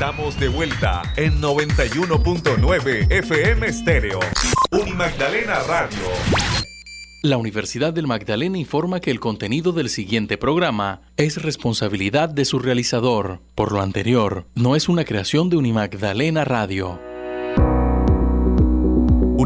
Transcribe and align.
Estamos 0.00 0.38
de 0.38 0.46
vuelta 0.46 1.02
en 1.16 1.40
91.9 1.42 3.10
FM 3.10 3.72
Stereo. 3.72 4.20
Magdalena 4.94 5.58
Radio. 5.66 5.98
La 7.24 7.36
Universidad 7.36 7.92
del 7.92 8.06
Magdalena 8.06 8.58
informa 8.58 9.00
que 9.00 9.10
el 9.10 9.18
contenido 9.18 9.72
del 9.72 9.88
siguiente 9.88 10.38
programa 10.38 11.00
es 11.16 11.42
responsabilidad 11.42 12.28
de 12.28 12.44
su 12.44 12.60
realizador. 12.60 13.40
Por 13.56 13.72
lo 13.72 13.80
anterior, 13.80 14.46
no 14.54 14.76
es 14.76 14.88
una 14.88 15.04
creación 15.04 15.50
de 15.50 15.56
Unimagdalena 15.56 16.44
Radio. 16.44 17.00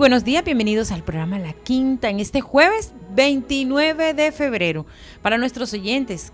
Buenos 0.00 0.24
días, 0.24 0.42
bienvenidos 0.42 0.92
al 0.92 1.04
programa 1.04 1.38
La 1.38 1.52
Quinta 1.52 2.08
en 2.08 2.20
este 2.20 2.40
jueves 2.40 2.94
29 3.14 4.14
de 4.14 4.32
febrero. 4.32 4.86
Para 5.20 5.36
nuestros 5.36 5.74
oyentes, 5.74 6.32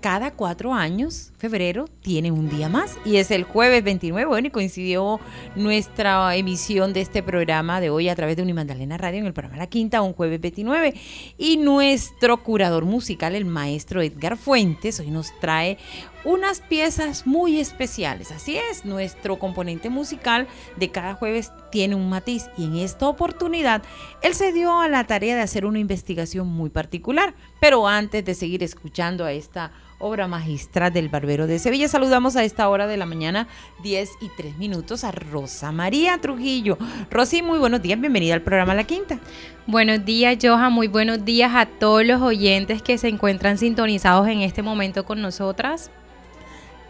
cada 0.00 0.30
cuatro 0.30 0.72
años, 0.72 1.30
febrero, 1.36 1.84
tiene 2.00 2.32
un 2.32 2.48
día 2.48 2.70
más 2.70 2.96
y 3.04 3.16
es 3.16 3.30
el 3.30 3.44
jueves 3.44 3.84
29. 3.84 4.26
Bueno, 4.26 4.48
y 4.48 4.50
coincidió 4.50 5.20
nuestra 5.56 6.34
emisión 6.36 6.94
de 6.94 7.02
este 7.02 7.22
programa 7.22 7.82
de 7.82 7.90
hoy 7.90 8.08
a 8.08 8.16
través 8.16 8.36
de 8.36 8.44
Unimandalena 8.44 8.96
Radio 8.96 9.20
en 9.20 9.26
el 9.26 9.34
programa 9.34 9.58
La 9.58 9.66
Quinta, 9.66 10.00
un 10.00 10.14
jueves 10.14 10.40
29. 10.40 10.94
Y 11.36 11.58
nuestro 11.58 12.42
curador 12.42 12.86
musical, 12.86 13.34
el 13.34 13.44
maestro 13.44 14.00
Edgar 14.00 14.38
Fuentes, 14.38 14.98
hoy 15.00 15.10
nos 15.10 15.38
trae 15.38 15.76
unas 16.24 16.60
piezas 16.60 17.26
muy 17.26 17.58
especiales. 17.58 18.30
Así 18.30 18.56
es, 18.56 18.84
nuestro 18.84 19.38
componente 19.38 19.90
musical 19.90 20.46
de 20.76 20.90
cada 20.90 21.14
jueves 21.14 21.52
tiene 21.70 21.94
un 21.94 22.08
matiz 22.08 22.48
y 22.56 22.64
en 22.64 22.76
esta 22.76 23.08
oportunidad 23.08 23.82
él 24.22 24.34
se 24.34 24.52
dio 24.52 24.80
a 24.80 24.88
la 24.88 25.04
tarea 25.06 25.34
de 25.34 25.42
hacer 25.42 25.66
una 25.66 25.78
investigación 25.78 26.46
muy 26.48 26.70
particular. 26.70 27.34
Pero 27.60 27.88
antes 27.88 28.24
de 28.24 28.34
seguir 28.34 28.62
escuchando 28.62 29.24
a 29.24 29.32
esta 29.32 29.72
obra 29.98 30.26
magistral 30.26 30.92
del 30.92 31.08
Barbero 31.08 31.46
de 31.46 31.60
Sevilla, 31.60 31.86
saludamos 31.86 32.34
a 32.34 32.42
esta 32.42 32.68
hora 32.68 32.88
de 32.88 32.96
la 32.96 33.06
mañana, 33.06 33.46
10 33.82 34.10
y 34.20 34.28
3 34.36 34.58
minutos, 34.58 35.04
a 35.04 35.12
Rosa 35.12 35.70
María 35.70 36.20
Trujillo. 36.20 36.76
Rosy, 37.08 37.42
muy 37.42 37.58
buenos 37.58 37.82
días, 37.82 38.00
bienvenida 38.00 38.34
al 38.34 38.42
programa 38.42 38.74
La 38.74 38.84
Quinta. 38.84 39.20
Buenos 39.66 40.04
días, 40.04 40.36
Joja, 40.42 40.70
muy 40.70 40.88
buenos 40.88 41.24
días 41.24 41.52
a 41.54 41.66
todos 41.66 42.04
los 42.04 42.20
oyentes 42.20 42.82
que 42.82 42.98
se 42.98 43.08
encuentran 43.08 43.58
sintonizados 43.58 44.26
en 44.26 44.40
este 44.40 44.62
momento 44.62 45.04
con 45.04 45.22
nosotras. 45.22 45.92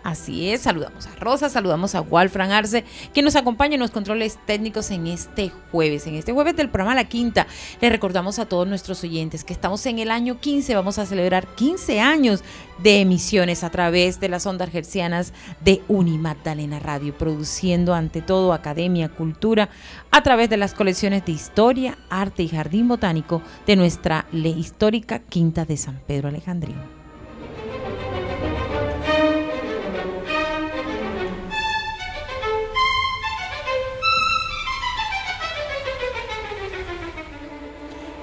Así 0.03 0.51
es, 0.51 0.63
saludamos 0.63 1.07
a 1.07 1.15
Rosa, 1.17 1.49
saludamos 1.49 1.95
a 1.95 2.01
Walfran 2.01 2.51
Arce, 2.51 2.85
que 3.15 3.23
nos 3.23 3.37
acompaña 3.37 3.75
en 3.75 3.81
los 3.81 3.93
controles 3.93 4.39
técnicos 4.47 4.91
en 4.91 5.07
este 5.07 5.53
jueves, 5.71 6.07
en 6.07 6.17
este 6.17 6.33
jueves 6.33 6.57
del 6.57 6.71
programa 6.71 6.97
La 6.97 7.05
Quinta. 7.05 7.47
Le 7.81 7.89
recordamos 7.89 8.39
a 8.39 8.47
todos 8.47 8.67
nuestros 8.67 9.05
oyentes 9.05 9.45
que 9.45 9.53
estamos 9.53 9.87
en 9.87 10.01
el 10.01 10.11
año 10.11 10.41
15, 10.41 10.75
vamos 10.75 10.99
a 10.99 11.07
celebrar 11.07 11.47
15 11.55 12.01
años 12.01 12.43
de 12.83 13.01
emisiones 13.01 13.63
a 13.63 13.71
través 13.71 14.19
de 14.19 14.29
las 14.29 14.45
ondas 14.45 14.75
hercianas 14.75 15.33
de 15.65 15.83
Unimagdalena 15.87 16.81
Radio, 16.81 17.17
produciendo 17.17 17.95
ante 17.95 18.23
todo 18.23 18.53
academia, 18.53 19.09
cultura, 19.09 19.69
a 20.11 20.23
través 20.23 20.51
de 20.51 20.57
las 20.57 20.75
colecciones 20.75 21.25
de 21.25 21.33
historia, 21.33 21.97
arte 22.11 22.43
y 22.43 22.49
jardín 22.49 22.89
botánico 22.89 23.41
de 23.67 23.77
nuestra 23.77 24.27
histórica 24.33 25.21
Quinta 25.21 25.65
de 25.65 25.77
San 25.77 26.01
Pedro 26.07 26.29
Alejandrino. 26.29 27.02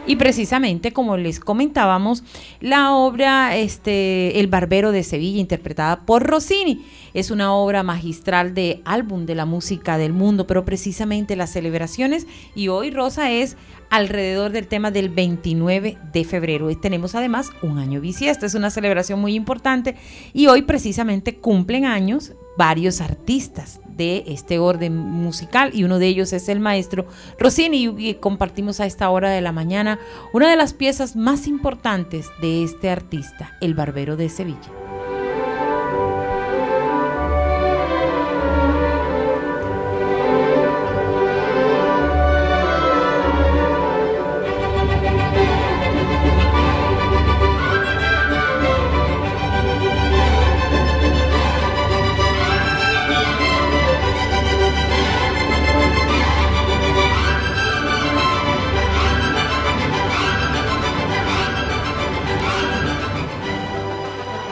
Y 0.09 0.15
precisamente, 0.15 0.91
como 0.91 1.17
les 1.17 1.39
comentábamos, 1.39 2.23
la 2.61 2.95
obra 2.95 3.55
este, 3.55 4.39
El 4.39 4.47
Barbero 4.47 4.91
de 4.91 5.03
Sevilla, 5.03 5.39
interpretada 5.39 6.03
por 6.07 6.23
Rossini, 6.23 6.83
es 7.13 7.29
una 7.29 7.53
obra 7.53 7.83
magistral 7.83 8.55
de 8.55 8.81
álbum 8.85 9.27
de 9.27 9.35
la 9.35 9.45
música 9.45 9.99
del 9.99 10.13
mundo, 10.13 10.47
pero 10.47 10.65
precisamente 10.65 11.35
las 11.35 11.51
celebraciones, 11.51 12.25
y 12.55 12.69
hoy 12.69 12.89
Rosa 12.89 13.29
es 13.29 13.55
alrededor 13.91 14.51
del 14.51 14.65
tema 14.65 14.89
del 14.89 15.09
29 15.09 15.99
de 16.11 16.23
febrero. 16.23 16.71
Y 16.71 16.75
tenemos 16.75 17.13
además 17.13 17.51
un 17.61 17.77
año 17.77 18.01
bisiesto, 18.01 18.47
es 18.47 18.55
una 18.55 18.71
celebración 18.71 19.21
muy 19.21 19.35
importante 19.35 19.95
y 20.33 20.47
hoy 20.47 20.63
precisamente 20.63 21.35
cumplen 21.35 21.85
años 21.85 22.33
varios 22.57 22.99
artistas 22.99 23.79
de 23.99 24.23
este 24.27 24.57
orden 24.57 24.97
musical 24.97 25.71
y 25.73 25.83
uno 25.83 25.99
de 25.99 26.07
ellos 26.07 26.33
es 26.33 26.49
el 26.49 26.59
maestro 26.59 27.05
Rossini 27.37 27.93
y 27.97 28.15
compartimos 28.15 28.79
a 28.79 28.85
esta 28.85 29.09
hora 29.09 29.29
de 29.29 29.41
la 29.41 29.51
mañana 29.51 29.99
una 30.33 30.49
de 30.49 30.55
las 30.55 30.73
piezas 30.73 31.15
más 31.15 31.45
importantes 31.45 32.29
de 32.41 32.63
este 32.63 32.89
artista, 32.89 33.57
el 33.61 33.75
Barbero 33.75 34.15
de 34.15 34.29
Sevilla. 34.29 34.71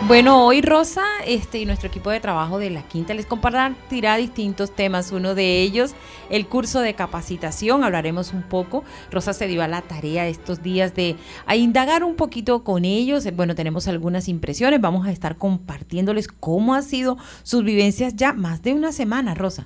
Bueno, 0.08 0.46
hoy 0.46 0.62
Rosa 0.62 1.04
este, 1.26 1.60
y 1.60 1.66
nuestro 1.66 1.90
equipo 1.90 2.10
de 2.10 2.22
trabajo 2.22 2.60
de 2.60 2.70
la 2.70 2.82
Quinta 2.82 3.14
les 3.14 3.26
compartirá 3.26 4.16
distintos 4.16 4.74
temas. 4.74 5.12
Uno 5.12 5.36
de 5.36 5.62
ellos, 5.62 5.96
el 6.30 6.48
curso 6.48 6.80
de 6.80 6.94
capacitación. 6.94 7.84
Hablaremos 7.84 8.32
un 8.32 8.44
poco. 8.44 8.86
Rosa 9.12 9.34
se 9.34 9.48
dio 9.48 9.62
a 9.62 9.68
la 9.68 9.82
tarea 9.82 10.26
estos 10.26 10.64
días 10.64 10.96
de 10.96 11.18
indagar 11.54 12.06
un 12.06 12.16
poquito 12.16 12.64
con 12.64 12.86
ellos. 12.86 13.28
Bueno, 13.36 13.54
tenemos 13.54 13.90
algunas 13.90 14.30
impresiones. 14.30 14.80
Vamos 14.80 15.06
a 15.06 15.12
estar 15.12 15.36
compartiéndoles 15.36 16.30
cómo 16.30 16.74
ha 16.74 16.84
sido 16.84 17.18
sus 17.44 17.66
vivencias 17.66 18.16
ya 18.16 18.32
más 18.32 18.62
de 18.62 18.76
una 18.76 18.94
semana, 18.94 19.36
Rosa. 19.36 19.66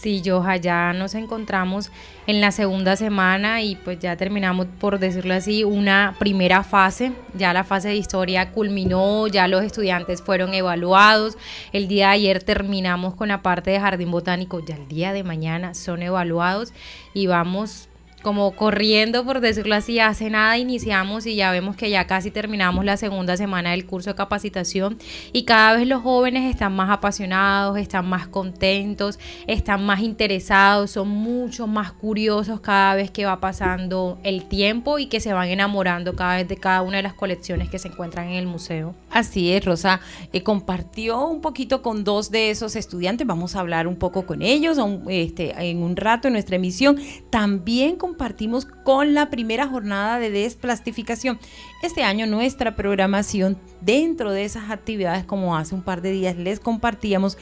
Sí, 0.00 0.22
Joja, 0.24 0.54
ya 0.58 0.92
nos 0.92 1.16
encontramos 1.16 1.90
en 2.28 2.40
la 2.40 2.52
segunda 2.52 2.94
semana 2.94 3.62
y 3.62 3.74
pues 3.74 3.98
ya 3.98 4.16
terminamos, 4.16 4.68
por 4.78 5.00
decirlo 5.00 5.34
así, 5.34 5.64
una 5.64 6.14
primera 6.20 6.62
fase. 6.62 7.10
Ya 7.34 7.52
la 7.52 7.64
fase 7.64 7.88
de 7.88 7.96
historia 7.96 8.52
culminó, 8.52 9.26
ya 9.26 9.48
los 9.48 9.64
estudiantes 9.64 10.22
fueron 10.22 10.54
evaluados. 10.54 11.36
El 11.72 11.88
día 11.88 12.10
de 12.10 12.12
ayer 12.12 12.44
terminamos 12.44 13.16
con 13.16 13.26
la 13.26 13.42
parte 13.42 13.72
de 13.72 13.80
jardín 13.80 14.12
botánico, 14.12 14.64
ya 14.64 14.76
el 14.76 14.86
día 14.86 15.12
de 15.12 15.24
mañana 15.24 15.74
son 15.74 16.00
evaluados 16.00 16.72
y 17.12 17.26
vamos 17.26 17.88
como 18.22 18.52
corriendo, 18.52 19.24
por 19.24 19.40
decirlo 19.40 19.74
así, 19.74 20.00
hace 20.00 20.30
nada 20.30 20.58
iniciamos 20.58 21.26
y 21.26 21.36
ya 21.36 21.50
vemos 21.50 21.76
que 21.76 21.90
ya 21.90 22.06
casi 22.06 22.30
terminamos 22.30 22.84
la 22.84 22.96
segunda 22.96 23.36
semana 23.36 23.70
del 23.70 23.86
curso 23.86 24.10
de 24.10 24.16
capacitación 24.16 24.98
y 25.32 25.44
cada 25.44 25.76
vez 25.76 25.86
los 25.86 26.02
jóvenes 26.02 26.50
están 26.50 26.74
más 26.74 26.90
apasionados, 26.90 27.78
están 27.78 28.08
más 28.08 28.26
contentos, 28.26 29.18
están 29.46 29.86
más 29.86 30.00
interesados, 30.00 30.90
son 30.90 31.08
mucho 31.08 31.66
más 31.66 31.92
curiosos 31.92 32.60
cada 32.60 32.94
vez 32.94 33.10
que 33.10 33.24
va 33.24 33.40
pasando 33.40 34.18
el 34.24 34.46
tiempo 34.46 34.98
y 34.98 35.06
que 35.06 35.20
se 35.20 35.32
van 35.32 35.48
enamorando 35.48 36.14
cada 36.14 36.36
vez 36.36 36.48
de 36.48 36.56
cada 36.56 36.82
una 36.82 36.96
de 36.98 37.02
las 37.04 37.14
colecciones 37.14 37.68
que 37.68 37.78
se 37.78 37.88
encuentran 37.88 38.28
en 38.28 38.34
el 38.34 38.46
museo. 38.46 38.94
Así 39.10 39.52
es, 39.52 39.64
Rosa 39.64 40.00
eh, 40.32 40.42
compartió 40.42 41.24
un 41.26 41.40
poquito 41.40 41.82
con 41.82 42.04
dos 42.04 42.30
de 42.30 42.50
esos 42.50 42.76
estudiantes, 42.76 43.26
vamos 43.26 43.54
a 43.54 43.60
hablar 43.60 43.86
un 43.86 43.96
poco 43.96 44.26
con 44.26 44.42
ellos 44.42 44.78
este, 45.08 45.54
en 45.70 45.82
un 45.82 45.96
rato 45.96 46.28
en 46.28 46.34
nuestra 46.34 46.56
emisión. 46.56 46.98
También 47.30 47.96
con 47.96 48.07
compartimos 48.08 48.64
con 48.64 49.12
la 49.12 49.28
primera 49.28 49.66
jornada 49.66 50.18
de 50.18 50.30
desplastificación. 50.30 51.38
Este 51.82 52.02
año 52.02 52.26
nuestra 52.26 52.74
programación 52.74 53.58
dentro 53.82 54.32
de 54.32 54.44
esas 54.44 54.70
actividades, 54.70 55.24
como 55.24 55.54
hace 55.54 55.74
un 55.74 55.82
par 55.82 56.00
de 56.00 56.12
días 56.12 56.36
les 56.36 56.58
compartíamos, 56.58 57.36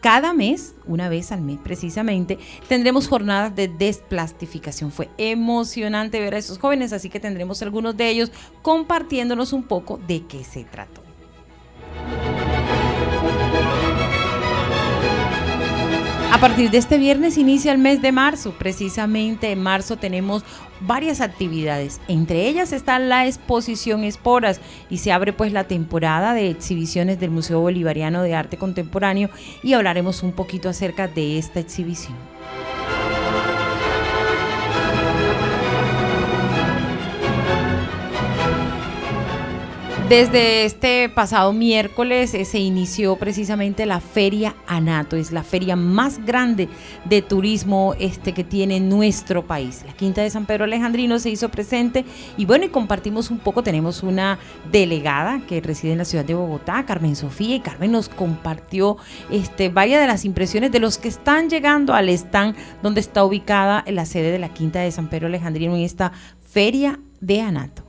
cada 0.00 0.32
mes, 0.32 0.74
una 0.86 1.08
vez 1.08 1.30
al 1.30 1.40
mes 1.40 1.58
precisamente, 1.62 2.36
tendremos 2.68 3.06
jornadas 3.06 3.54
de 3.54 3.68
desplastificación. 3.68 4.90
Fue 4.90 5.08
emocionante 5.18 6.18
ver 6.18 6.34
a 6.34 6.38
esos 6.38 6.58
jóvenes, 6.58 6.92
así 6.92 7.08
que 7.08 7.20
tendremos 7.20 7.62
algunos 7.62 7.96
de 7.96 8.08
ellos 8.08 8.32
compartiéndonos 8.62 9.52
un 9.52 9.62
poco 9.62 10.00
de 10.08 10.26
qué 10.26 10.42
se 10.42 10.64
trató. 10.64 11.00
A 16.38 16.40
partir 16.40 16.70
de 16.70 16.78
este 16.78 16.98
viernes 16.98 17.36
inicia 17.36 17.72
el 17.72 17.78
mes 17.78 18.00
de 18.00 18.12
marzo. 18.12 18.54
Precisamente 18.56 19.50
en 19.50 19.60
marzo 19.60 19.96
tenemos 19.96 20.44
varias 20.78 21.20
actividades. 21.20 22.00
Entre 22.06 22.46
ellas 22.46 22.72
está 22.72 23.00
la 23.00 23.26
exposición 23.26 24.04
Esporas 24.04 24.60
y 24.88 24.98
se 24.98 25.10
abre 25.10 25.32
pues 25.32 25.52
la 25.52 25.64
temporada 25.64 26.34
de 26.34 26.48
exhibiciones 26.48 27.18
del 27.18 27.32
Museo 27.32 27.58
Bolivariano 27.58 28.22
de 28.22 28.36
Arte 28.36 28.56
Contemporáneo 28.56 29.30
y 29.64 29.72
hablaremos 29.72 30.22
un 30.22 30.30
poquito 30.30 30.68
acerca 30.68 31.08
de 31.08 31.38
esta 31.38 31.58
exhibición. 31.58 32.14
Desde 40.08 40.64
este 40.64 41.10
pasado 41.10 41.52
miércoles 41.52 42.32
eh, 42.32 42.46
se 42.46 42.58
inició 42.58 43.16
precisamente 43.16 43.84
la 43.84 44.00
Feria 44.00 44.56
Anato, 44.66 45.16
es 45.16 45.32
la 45.32 45.42
feria 45.42 45.76
más 45.76 46.24
grande 46.24 46.70
de 47.04 47.20
turismo 47.20 47.94
este 48.00 48.32
que 48.32 48.42
tiene 48.42 48.80
nuestro 48.80 49.46
país. 49.46 49.84
La 49.86 49.92
Quinta 49.92 50.22
de 50.22 50.30
San 50.30 50.46
Pedro 50.46 50.64
Alejandrino 50.64 51.18
se 51.18 51.28
hizo 51.28 51.50
presente 51.50 52.06
y 52.38 52.46
bueno, 52.46 52.64
y 52.64 52.68
compartimos 52.70 53.30
un 53.30 53.38
poco, 53.38 53.62
tenemos 53.62 54.02
una 54.02 54.38
delegada 54.72 55.42
que 55.46 55.60
reside 55.60 55.92
en 55.92 55.98
la 55.98 56.06
ciudad 56.06 56.24
de 56.24 56.34
Bogotá, 56.34 56.86
Carmen 56.86 57.14
Sofía, 57.14 57.56
y 57.56 57.60
Carmen 57.60 57.92
nos 57.92 58.08
compartió 58.08 58.96
este, 59.30 59.68
varias 59.68 60.00
de 60.00 60.06
las 60.06 60.24
impresiones 60.24 60.72
de 60.72 60.80
los 60.80 60.96
que 60.96 61.08
están 61.08 61.50
llegando 61.50 61.92
al 61.92 62.08
stand 62.08 62.56
donde 62.82 63.00
está 63.00 63.24
ubicada 63.24 63.84
la 63.86 64.06
sede 64.06 64.30
de 64.30 64.38
la 64.38 64.54
Quinta 64.54 64.80
de 64.80 64.90
San 64.90 65.10
Pedro 65.10 65.26
Alejandrino 65.26 65.76
en 65.76 65.82
esta 65.82 66.12
Feria 66.40 66.98
de 67.20 67.42
Anato. 67.42 67.87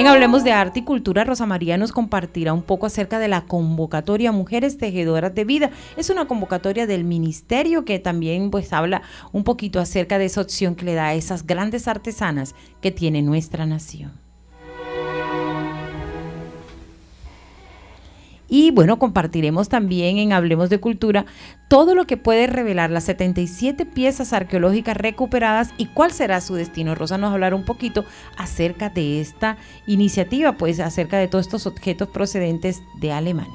En 0.00 0.06
Hablemos 0.06 0.44
de 0.44 0.52
Arte 0.52 0.78
y 0.78 0.82
Cultura, 0.82 1.24
Rosa 1.24 1.44
María 1.44 1.76
nos 1.76 1.92
compartirá 1.92 2.54
un 2.54 2.62
poco 2.62 2.86
acerca 2.86 3.18
de 3.18 3.28
la 3.28 3.42
convocatoria 3.42 4.32
Mujeres 4.32 4.78
Tejedoras 4.78 5.34
de 5.34 5.44
Vida. 5.44 5.72
Es 5.98 6.08
una 6.08 6.26
convocatoria 6.26 6.86
del 6.86 7.04
ministerio 7.04 7.84
que 7.84 7.98
también 7.98 8.50
pues 8.50 8.72
habla 8.72 9.02
un 9.32 9.44
poquito 9.44 9.78
acerca 9.78 10.16
de 10.16 10.24
esa 10.24 10.40
opción 10.40 10.74
que 10.74 10.86
le 10.86 10.94
da 10.94 11.08
a 11.08 11.14
esas 11.14 11.46
grandes 11.46 11.86
artesanas 11.86 12.54
que 12.80 12.90
tiene 12.90 13.20
nuestra 13.20 13.66
nación. 13.66 14.29
Y 18.50 18.72
bueno, 18.72 18.98
compartiremos 18.98 19.68
también 19.68 20.18
en 20.18 20.32
Hablemos 20.32 20.68
de 20.70 20.80
Cultura 20.80 21.24
todo 21.68 21.94
lo 21.94 22.04
que 22.06 22.16
puede 22.16 22.48
revelar 22.48 22.90
las 22.90 23.04
77 23.04 23.86
piezas 23.86 24.32
arqueológicas 24.32 24.96
recuperadas 24.96 25.70
y 25.78 25.86
cuál 25.86 26.10
será 26.10 26.40
su 26.40 26.56
destino. 26.56 26.96
Rosa 26.96 27.16
nos 27.16 27.28
va 27.28 27.30
a 27.30 27.34
hablar 27.34 27.54
un 27.54 27.64
poquito 27.64 28.04
acerca 28.36 28.90
de 28.90 29.20
esta 29.20 29.56
iniciativa, 29.86 30.56
pues 30.56 30.80
acerca 30.80 31.18
de 31.18 31.28
todos 31.28 31.46
estos 31.46 31.66
objetos 31.68 32.08
procedentes 32.08 32.82
de 33.00 33.12
Alemania. 33.12 33.54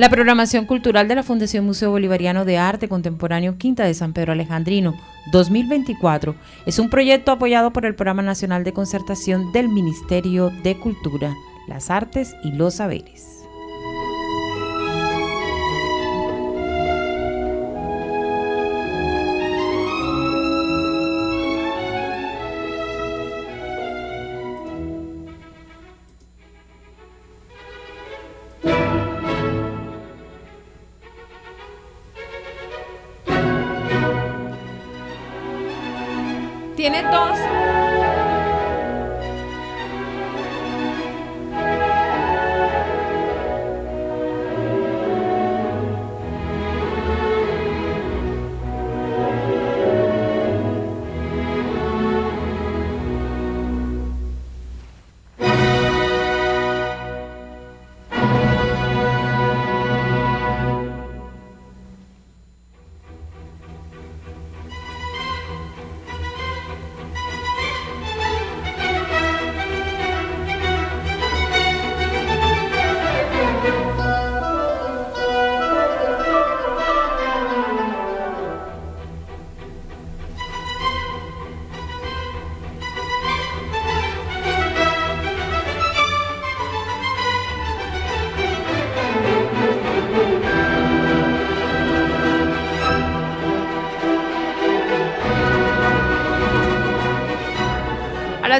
La 0.00 0.08
programación 0.08 0.64
cultural 0.64 1.08
de 1.08 1.14
la 1.14 1.22
Fundación 1.22 1.66
Museo 1.66 1.90
Bolivariano 1.90 2.46
de 2.46 2.56
Arte 2.56 2.88
Contemporáneo 2.88 3.58
Quinta 3.58 3.84
de 3.84 3.92
San 3.92 4.14
Pedro 4.14 4.32
Alejandrino 4.32 4.94
2024 5.30 6.36
es 6.64 6.78
un 6.78 6.88
proyecto 6.88 7.32
apoyado 7.32 7.70
por 7.70 7.84
el 7.84 7.94
Programa 7.94 8.22
Nacional 8.22 8.64
de 8.64 8.72
Concertación 8.72 9.52
del 9.52 9.68
Ministerio 9.68 10.52
de 10.62 10.78
Cultura, 10.78 11.34
las 11.68 11.90
Artes 11.90 12.34
y 12.42 12.52
los 12.52 12.76
Saberes. 12.76 13.39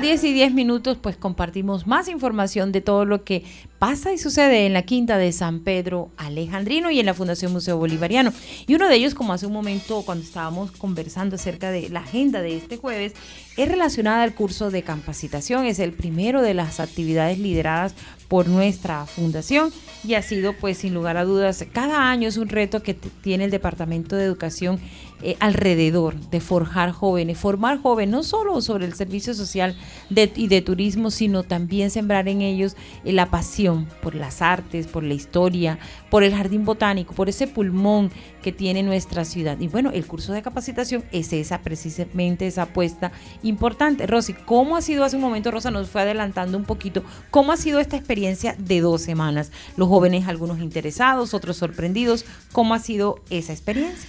Las 0.00 0.20
10 0.20 0.24
y 0.24 0.32
10 0.32 0.54
minutos 0.54 0.98
pues 1.00 1.16
compartimos 1.16 1.86
más 1.86 2.08
información 2.08 2.72
de 2.72 2.80
todo 2.80 3.04
lo 3.04 3.24
que 3.24 3.44
pasa 3.80 4.12
y 4.12 4.18
sucede 4.18 4.66
en 4.66 4.74
la 4.74 4.82
quinta 4.82 5.16
de 5.16 5.32
San 5.32 5.60
Pedro 5.60 6.10
Alejandrino 6.18 6.90
y 6.90 7.00
en 7.00 7.06
la 7.06 7.14
Fundación 7.14 7.50
Museo 7.50 7.78
Bolivariano. 7.78 8.30
Y 8.66 8.74
uno 8.74 8.86
de 8.86 8.94
ellos, 8.94 9.14
como 9.14 9.32
hace 9.32 9.46
un 9.46 9.54
momento 9.54 10.02
cuando 10.02 10.22
estábamos 10.22 10.70
conversando 10.70 11.36
acerca 11.36 11.70
de 11.70 11.88
la 11.88 12.00
agenda 12.00 12.42
de 12.42 12.58
este 12.58 12.76
jueves, 12.76 13.14
es 13.56 13.68
relacionada 13.68 14.22
al 14.22 14.34
curso 14.34 14.70
de 14.70 14.82
capacitación. 14.82 15.64
Es 15.64 15.78
el 15.78 15.92
primero 15.92 16.42
de 16.42 16.52
las 16.52 16.78
actividades 16.78 17.38
lideradas 17.38 17.94
por 18.28 18.48
nuestra 18.48 19.06
fundación 19.06 19.72
y 20.04 20.14
ha 20.14 20.22
sido 20.22 20.52
pues 20.52 20.78
sin 20.78 20.94
lugar 20.94 21.16
a 21.16 21.24
dudas 21.24 21.64
cada 21.72 22.10
año 22.10 22.28
es 22.28 22.36
un 22.36 22.48
reto 22.48 22.80
que 22.80 22.94
tiene 22.94 23.44
el 23.44 23.50
Departamento 23.50 24.14
de 24.14 24.24
Educación 24.24 24.78
eh, 25.22 25.36
alrededor 25.40 26.14
de 26.30 26.40
forjar 26.40 26.92
jóvenes, 26.92 27.36
formar 27.38 27.82
jóvenes 27.82 28.12
no 28.12 28.22
solo 28.22 28.60
sobre 28.62 28.86
el 28.86 28.94
servicio 28.94 29.34
social 29.34 29.76
y 30.08 30.48
de 30.48 30.62
turismo, 30.62 31.10
sino 31.10 31.42
también 31.42 31.90
sembrar 31.90 32.28
en 32.28 32.40
ellos 32.40 32.76
eh, 33.04 33.12
la 33.12 33.30
pasión 33.30 33.69
por 34.02 34.14
las 34.14 34.42
artes, 34.42 34.86
por 34.86 35.02
la 35.02 35.14
historia, 35.14 35.78
por 36.10 36.22
el 36.22 36.34
jardín 36.34 36.64
botánico, 36.64 37.14
por 37.14 37.28
ese 37.28 37.46
pulmón 37.46 38.10
que 38.42 38.52
tiene 38.52 38.82
nuestra 38.82 39.24
ciudad. 39.24 39.58
Y 39.60 39.68
bueno, 39.68 39.90
el 39.92 40.06
curso 40.06 40.32
de 40.32 40.42
capacitación 40.42 41.04
es 41.12 41.32
esa, 41.32 41.60
precisamente 41.60 42.46
esa 42.46 42.62
apuesta 42.62 43.12
importante. 43.42 44.06
Rosy, 44.06 44.34
¿cómo 44.34 44.76
ha 44.76 44.82
sido 44.82 45.04
hace 45.04 45.16
un 45.16 45.22
momento, 45.22 45.50
Rosa 45.50 45.70
nos 45.70 45.88
fue 45.90 46.02
adelantando 46.02 46.56
un 46.56 46.64
poquito, 46.64 47.02
cómo 47.30 47.52
ha 47.52 47.56
sido 47.56 47.80
esta 47.80 47.96
experiencia 47.96 48.54
de 48.58 48.80
dos 48.80 49.02
semanas? 49.02 49.52
Los 49.76 49.88
jóvenes, 49.88 50.28
algunos 50.28 50.60
interesados, 50.60 51.34
otros 51.34 51.56
sorprendidos, 51.56 52.24
¿cómo 52.52 52.74
ha 52.74 52.78
sido 52.78 53.20
esa 53.30 53.52
experiencia? 53.52 54.08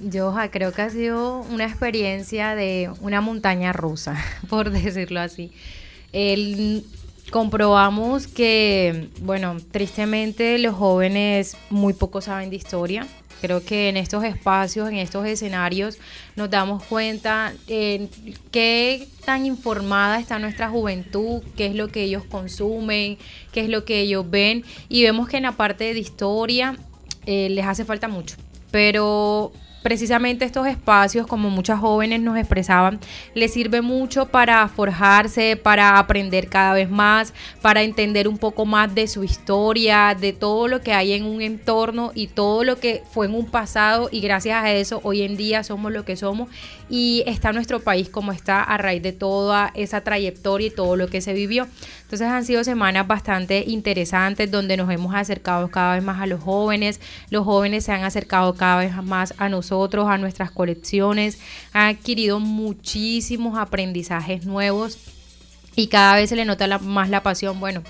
Yo 0.00 0.34
creo 0.50 0.72
que 0.72 0.82
ha 0.82 0.90
sido 0.90 1.40
una 1.42 1.64
experiencia 1.64 2.54
de 2.54 2.90
una 3.00 3.20
montaña 3.20 3.72
rusa, 3.72 4.16
por 4.48 4.70
decirlo 4.70 5.20
así. 5.20 5.52
El, 6.12 6.84
comprobamos 7.32 8.28
que, 8.28 9.08
bueno, 9.22 9.56
tristemente 9.72 10.58
los 10.58 10.76
jóvenes 10.76 11.56
muy 11.70 11.94
poco 11.94 12.20
saben 12.20 12.50
de 12.50 12.56
historia. 12.56 13.08
Creo 13.40 13.64
que 13.64 13.88
en 13.88 13.96
estos 13.96 14.22
espacios, 14.22 14.88
en 14.88 14.98
estos 14.98 15.26
escenarios, 15.26 15.98
nos 16.36 16.48
damos 16.50 16.84
cuenta 16.84 17.54
en 17.66 18.08
qué 18.52 19.08
tan 19.24 19.46
informada 19.46 20.20
está 20.20 20.38
nuestra 20.38 20.68
juventud, 20.68 21.42
qué 21.56 21.66
es 21.66 21.74
lo 21.74 21.88
que 21.88 22.04
ellos 22.04 22.22
consumen, 22.24 23.18
qué 23.50 23.62
es 23.62 23.68
lo 23.68 23.84
que 23.84 24.00
ellos 24.00 24.30
ven. 24.30 24.64
Y 24.88 25.02
vemos 25.02 25.26
que 25.28 25.38
en 25.38 25.44
la 25.44 25.52
parte 25.52 25.92
de 25.92 25.98
historia 25.98 26.76
eh, 27.26 27.48
les 27.50 27.66
hace 27.66 27.84
falta 27.84 28.06
mucho. 28.06 28.36
Pero 28.70 29.52
precisamente 29.82 30.44
estos 30.44 30.66
espacios, 30.66 31.26
como 31.26 31.50
muchas 31.50 31.80
jóvenes 31.80 32.20
nos 32.20 32.36
expresaban, 32.36 33.00
les 33.34 33.52
sirve 33.52 33.82
mucho 33.82 34.26
para 34.26 34.66
forjarse, 34.68 35.56
para 35.56 35.98
aprender 35.98 36.48
cada 36.48 36.74
vez 36.74 36.90
más, 36.90 37.34
para 37.60 37.82
entender 37.82 38.28
un 38.28 38.38
poco 38.38 38.64
más 38.64 38.94
de 38.94 39.08
su 39.08 39.24
historia, 39.24 40.16
de 40.18 40.32
todo 40.32 40.68
lo 40.68 40.80
que 40.80 40.92
hay 40.92 41.12
en 41.12 41.24
un 41.24 41.42
entorno 41.42 42.12
y 42.14 42.28
todo 42.28 42.64
lo 42.64 42.78
que 42.78 43.02
fue 43.10 43.26
en 43.26 43.34
un 43.34 43.46
pasado. 43.46 44.08
Y 44.12 44.20
gracias 44.20 44.62
a 44.62 44.72
eso 44.72 45.00
hoy 45.02 45.22
en 45.22 45.36
día 45.36 45.64
somos 45.64 45.92
lo 45.92 46.04
que 46.04 46.16
somos. 46.16 46.48
Y 46.88 47.24
está 47.26 47.52
nuestro 47.52 47.80
país 47.80 48.10
como 48.10 48.32
está 48.32 48.62
a 48.62 48.76
raíz 48.76 49.02
de 49.02 49.12
toda 49.12 49.70
esa 49.74 50.02
trayectoria 50.02 50.66
y 50.66 50.70
todo 50.70 50.96
lo 50.96 51.08
que 51.08 51.22
se 51.22 51.32
vivió. 51.32 51.66
Entonces 52.02 52.28
han 52.28 52.44
sido 52.44 52.62
semanas 52.62 53.06
bastante 53.06 53.64
interesantes 53.66 54.50
donde 54.50 54.76
nos 54.76 54.90
hemos 54.90 55.14
acercado 55.14 55.70
cada 55.70 55.94
vez 55.94 56.04
más 56.04 56.20
a 56.20 56.26
los 56.26 56.42
jóvenes, 56.42 57.00
los 57.30 57.46
jóvenes 57.46 57.86
se 57.86 57.92
han 57.92 58.04
acercado 58.04 58.52
cada 58.54 58.76
vez 58.76 58.94
más 59.02 59.32
a 59.38 59.48
nosotros, 59.48 59.71
a 60.08 60.18
nuestras 60.18 60.50
colecciones, 60.50 61.38
han 61.72 61.94
adquirido 61.96 62.40
muchísimos 62.40 63.58
aprendizajes 63.58 64.44
nuevos 64.44 64.98
y 65.74 65.86
cada 65.86 66.16
vez 66.16 66.28
se 66.28 66.36
le 66.36 66.44
nota 66.44 66.78
más 66.78 67.08
la 67.08 67.22
pasión. 67.22 67.58
Bueno, 67.58 67.82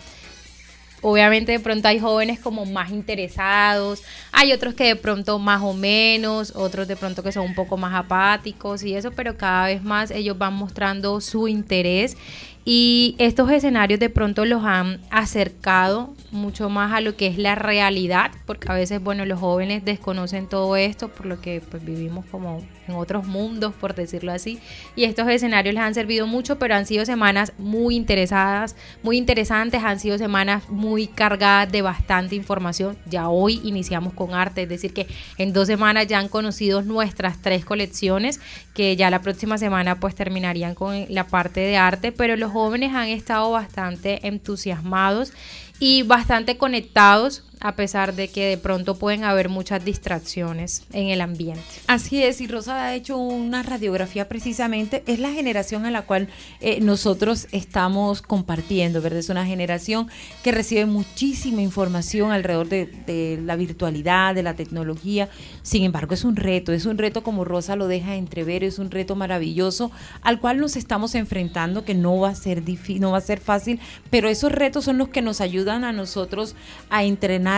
Obviamente 1.05 1.51
de 1.51 1.59
pronto 1.59 1.89
hay 1.89 1.99
jóvenes 1.99 2.39
como 2.39 2.65
más 2.65 2.93
interesados, 2.93 4.05
hay 4.31 4.53
otros 4.53 4.75
que 4.75 4.85
de 4.85 4.95
pronto 4.95 5.41
más 5.41 5.61
o 5.61 5.75
menos, 5.75 6.53
otros 6.55 6.87
de 6.87 6.95
pronto 6.95 7.25
que 7.25 7.33
son 7.33 7.45
un 7.45 7.57
poco 7.57 7.77
más 7.77 7.93
apáticos 7.93 8.85
y 8.85 8.95
eso, 8.95 9.11
pero 9.11 9.37
cada 9.37 9.67
vez 9.67 9.83
más 9.83 10.12
ellos 10.12 10.39
van 10.39 10.55
mostrando 10.55 11.21
su 11.21 11.49
interés 11.49 12.17
y 12.64 13.16
estos 13.19 13.50
escenarios 13.50 13.99
de 13.99 14.09
pronto 14.09 14.45
los 14.45 14.64
han 14.64 15.00
acercado 15.11 16.14
mucho 16.31 16.71
más 16.71 16.92
a 16.92 17.00
lo 17.00 17.16
que 17.16 17.26
es 17.26 17.37
la 17.37 17.54
realidad, 17.54 18.31
porque 18.47 18.71
a 18.71 18.75
veces, 18.75 19.02
bueno, 19.02 19.25
los 19.26 19.40
jóvenes 19.40 19.85
desconocen 19.85 20.49
todo 20.49 20.76
esto, 20.76 21.09
por 21.09 21.26
lo 21.26 21.40
que 21.40 21.61
pues 21.61 21.85
vivimos 21.85 22.25
como 22.26 22.62
en 22.88 22.95
otros 22.95 23.26
mundos, 23.26 23.75
por 23.75 23.95
decirlo 23.95 24.33
así. 24.33 24.59
Y 24.97 25.04
estos 25.04 25.28
escenarios 25.28 25.75
les 25.75 25.83
han 25.83 25.95
servido 25.95 26.26
mucho, 26.26 26.59
pero 26.59 26.75
han 26.75 26.87
sido 26.87 27.04
semanas 27.04 27.52
muy 27.59 27.97
interesadas, 27.97 28.76
muy 29.02 29.19
interesantes, 29.19 29.83
han 29.83 30.00
sido 30.00 30.16
semanas 30.19 30.69
muy 30.69 31.07
cargadas 31.07 31.71
de 31.71 31.83
bastante 31.83 32.35
información. 32.35 32.97
Ya 33.07 33.28
hoy 33.28 33.61
iniciamos 33.64 34.14
con 34.14 34.35
arte, 34.35 34.62
es 34.62 34.69
decir, 34.69 34.95
que 34.95 35.07
en 35.38 35.52
dos 35.52 35.66
semanas 35.66 36.07
ya 36.07 36.19
han 36.19 36.28
conocido 36.28 36.83
nuestras 36.83 37.42
tres 37.42 37.64
colecciones, 37.64 38.40
que 38.75 38.97
ya 38.97 39.11
la 39.11 39.21
próxima 39.21 39.59
semana 39.59 40.00
pues 40.00 40.14
terminarían 40.14 40.75
con 40.75 41.07
la 41.09 41.26
parte 41.26 41.61
de 41.61 41.76
arte, 41.76 42.11
pero 42.12 42.37
los 42.37 42.52
jóvenes 42.53 42.95
han 42.95 43.09
estado 43.09 43.51
bastante 43.51 44.27
entusiasmados 44.27 45.33
y 45.81 46.03
bastante 46.03 46.59
conectados 46.59 47.45
a 47.62 47.76
pesar 47.76 48.14
de 48.14 48.28
que 48.28 48.47
de 48.47 48.59
pronto 48.59 48.97
pueden 48.97 49.23
haber 49.23 49.49
muchas 49.49 49.85
distracciones 49.85 50.85
en 50.92 51.09
el 51.09 51.21
ambiente. 51.21 51.62
Así 51.87 52.23
es, 52.23 52.40
y 52.40 52.49
Rosa 52.49 52.85
ha 52.85 52.95
hecho 52.95 53.16
una 53.16 53.62
radiografía 53.62 54.28
precisamente, 54.28 55.04
es 55.07 55.21
la 55.21 55.31
generación 55.31 55.87
a 55.87 55.90
la 55.92 56.02
cual 56.02 56.28
eh, 56.61 56.81
nosotros 56.81 57.47
estamos 57.52 58.21
compartiendo, 58.21 59.00
¿verdad? 59.00 59.21
Es 59.21 59.28
una 59.28 59.47
generación 59.47 60.09
que 60.42 60.50
recibe 60.50 60.87
muchísima 60.87 61.62
información 61.62 62.33
alrededor 62.33 62.69
de, 62.69 62.87
de 62.87 63.40
la 63.42 63.54
virtualidad, 63.54 64.35
de 64.35 64.42
la 64.42 64.54
tecnología, 64.54 65.28
sin 65.62 65.85
embargo 65.85 66.14
es 66.14 66.25
un 66.25 66.35
reto, 66.35 66.73
es 66.73 66.85
un 66.85 66.99
reto 66.99 67.23
como 67.23 67.45
Rosa 67.45 67.76
lo 67.76 67.87
deja 67.87 68.16
entrever, 68.16 68.64
es 68.64 68.81
un 68.81 68.90
reto 68.90 69.14
maravilloso 69.14 69.92
al 70.23 70.40
cual 70.40 70.59
nos 70.59 70.75
estamos 70.75 71.14
enfrentando, 71.14 71.85
que 71.85 71.95
no 71.95 72.19
va 72.19 72.31
a 72.31 72.35
ser 72.35 72.64
difícil, 72.64 73.00
no 73.00 73.12
va 73.12 73.19
a 73.19 73.23
ser 73.23 73.38
fácil, 73.38 73.78
pero 74.11 74.28
esos 74.28 74.50
retos 74.50 74.85
son 74.85 74.99
los 74.99 75.11
que 75.11 75.23
nos 75.23 75.40
ayudan 75.40 75.85
a 75.85 75.92
nosotros 75.92 76.57
a 76.90 77.04
entrenar 77.04 77.52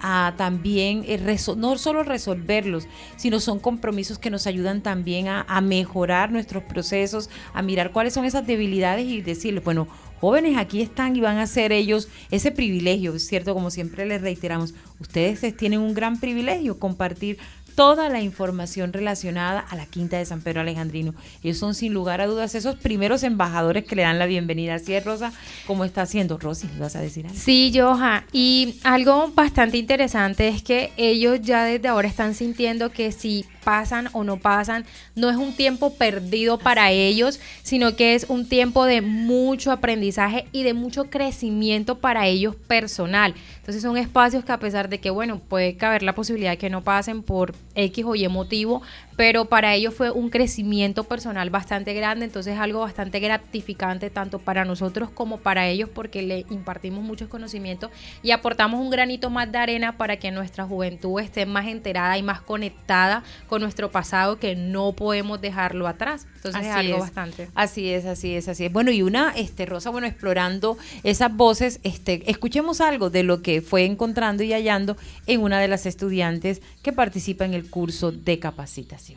a 0.00 0.34
también 0.36 1.04
eh, 1.06 1.36
no 1.56 1.78
solo 1.78 2.02
resolverlos, 2.02 2.86
sino 3.16 3.40
son 3.40 3.58
compromisos 3.58 4.18
que 4.18 4.30
nos 4.30 4.46
ayudan 4.46 4.82
también 4.82 5.28
a, 5.28 5.44
a 5.48 5.60
mejorar 5.60 6.30
nuestros 6.30 6.62
procesos, 6.62 7.30
a 7.52 7.62
mirar 7.62 7.92
cuáles 7.92 8.14
son 8.14 8.24
esas 8.24 8.46
debilidades 8.46 9.06
y 9.06 9.22
decirles, 9.22 9.64
bueno, 9.64 9.88
jóvenes 10.20 10.58
aquí 10.58 10.82
están 10.82 11.16
y 11.16 11.20
van 11.20 11.38
a 11.38 11.46
ser 11.46 11.72
ellos 11.72 12.08
ese 12.30 12.50
privilegio, 12.50 13.18
cierto, 13.18 13.54
como 13.54 13.70
siempre 13.70 14.06
les 14.06 14.20
reiteramos, 14.20 14.74
ustedes 15.00 15.56
tienen 15.56 15.80
un 15.80 15.94
gran 15.94 16.20
privilegio 16.20 16.78
compartir 16.78 17.38
toda 17.74 18.08
la 18.08 18.20
información 18.20 18.92
relacionada 18.92 19.60
a 19.60 19.76
la 19.76 19.86
Quinta 19.86 20.18
de 20.18 20.24
San 20.24 20.40
Pedro 20.40 20.60
Alejandrino. 20.60 21.14
Ellos 21.42 21.58
son 21.58 21.74
sin 21.74 21.94
lugar 21.94 22.20
a 22.20 22.26
dudas 22.26 22.54
esos 22.54 22.76
primeros 22.76 23.22
embajadores 23.22 23.84
que 23.84 23.96
le 23.96 24.02
dan 24.02 24.18
la 24.18 24.26
bienvenida. 24.26 24.74
Así 24.74 24.94
es, 24.94 25.04
Rosa, 25.04 25.32
como 25.66 25.84
está 25.84 26.02
haciendo. 26.02 26.38
Rosy, 26.38 26.68
¿vas 26.78 26.96
a 26.96 27.00
decir 27.00 27.26
algo? 27.26 27.38
Sí, 27.38 27.72
Joja. 27.74 28.24
Y 28.32 28.76
algo 28.84 29.32
bastante 29.34 29.78
interesante 29.78 30.48
es 30.48 30.62
que 30.62 30.92
ellos 30.96 31.40
ya 31.42 31.64
desde 31.64 31.88
ahora 31.88 32.08
están 32.08 32.34
sintiendo 32.34 32.90
que 32.90 33.12
si 33.12 33.44
pasan 33.64 34.08
o 34.12 34.24
no 34.24 34.38
pasan, 34.38 34.84
no 35.14 35.30
es 35.30 35.36
un 35.36 35.54
tiempo 35.54 35.94
perdido 35.94 36.58
para 36.58 36.90
ellos, 36.90 37.40
sino 37.62 37.96
que 37.96 38.14
es 38.14 38.26
un 38.28 38.48
tiempo 38.48 38.84
de 38.84 39.00
mucho 39.00 39.70
aprendizaje 39.70 40.46
y 40.52 40.62
de 40.62 40.74
mucho 40.74 41.10
crecimiento 41.10 41.98
para 41.98 42.26
ellos 42.26 42.56
personal. 42.56 43.34
Entonces 43.58 43.82
son 43.82 43.96
espacios 43.96 44.44
que 44.44 44.52
a 44.52 44.58
pesar 44.58 44.88
de 44.88 44.98
que, 44.98 45.10
bueno, 45.10 45.38
puede 45.38 45.76
caber 45.76 46.02
la 46.02 46.14
posibilidad 46.14 46.52
de 46.52 46.58
que 46.58 46.70
no 46.70 46.82
pasen 46.82 47.22
por 47.22 47.54
X 47.74 48.04
o 48.04 48.14
Y 48.14 48.28
motivo, 48.28 48.82
pero 49.20 49.44
para 49.44 49.74
ellos 49.74 49.92
fue 49.92 50.10
un 50.10 50.30
crecimiento 50.30 51.04
personal 51.04 51.50
bastante 51.50 51.92
grande, 51.92 52.24
entonces 52.24 52.58
algo 52.58 52.80
bastante 52.80 53.20
gratificante 53.20 54.08
tanto 54.08 54.38
para 54.38 54.64
nosotros 54.64 55.10
como 55.10 55.40
para 55.40 55.68
ellos 55.68 55.90
porque 55.92 56.22
le 56.22 56.46
impartimos 56.48 57.04
muchos 57.04 57.28
conocimientos 57.28 57.90
y 58.22 58.30
aportamos 58.30 58.80
un 58.80 58.88
granito 58.88 59.28
más 59.28 59.52
de 59.52 59.58
arena 59.58 59.98
para 59.98 60.16
que 60.16 60.30
nuestra 60.30 60.64
juventud 60.64 61.20
esté 61.20 61.44
más 61.44 61.66
enterada 61.66 62.16
y 62.16 62.22
más 62.22 62.40
conectada 62.40 63.22
con 63.46 63.60
nuestro 63.60 63.90
pasado 63.90 64.38
que 64.38 64.56
no 64.56 64.92
podemos 64.92 65.38
dejarlo 65.38 65.86
atrás. 65.86 66.26
Entonces 66.36 66.62
es 66.62 66.72
algo 66.74 67.00
bastante. 67.00 67.48
Así 67.54 67.90
es, 67.90 68.06
así 68.06 68.34
es, 68.34 68.48
así 68.48 68.64
es. 68.64 68.72
Bueno, 68.72 68.90
y 68.90 69.02
una, 69.02 69.34
este, 69.36 69.66
Rosa, 69.66 69.90
bueno, 69.90 70.06
explorando 70.06 70.78
esas 71.02 71.36
voces, 71.36 71.78
este, 71.82 72.22
escuchemos 72.30 72.80
algo 72.80 73.10
de 73.10 73.22
lo 73.22 73.42
que 73.42 73.60
fue 73.60 73.84
encontrando 73.84 74.42
y 74.42 74.54
hallando 74.54 74.96
en 75.26 75.42
una 75.42 75.60
de 75.60 75.68
las 75.68 75.84
estudiantes 75.84 76.62
que 76.82 76.94
participa 76.94 77.44
en 77.44 77.52
el 77.52 77.68
curso 77.68 78.12
de 78.12 78.38
capacitación. 78.38 79.09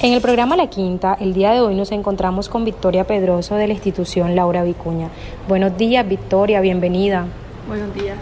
En 0.00 0.12
el 0.12 0.20
programa 0.20 0.56
La 0.56 0.68
Quinta, 0.68 1.16
el 1.18 1.34
día 1.34 1.50
de 1.50 1.60
hoy 1.60 1.74
nos 1.74 1.90
encontramos 1.90 2.48
con 2.48 2.64
Victoria 2.64 3.02
Pedroso 3.02 3.56
de 3.56 3.66
la 3.66 3.72
institución 3.72 4.36
Laura 4.36 4.62
Vicuña. 4.62 5.08
Buenos 5.48 5.76
días, 5.76 6.08
Victoria, 6.08 6.60
bienvenida. 6.60 7.26
Buenos 7.66 7.92
días. 7.92 8.16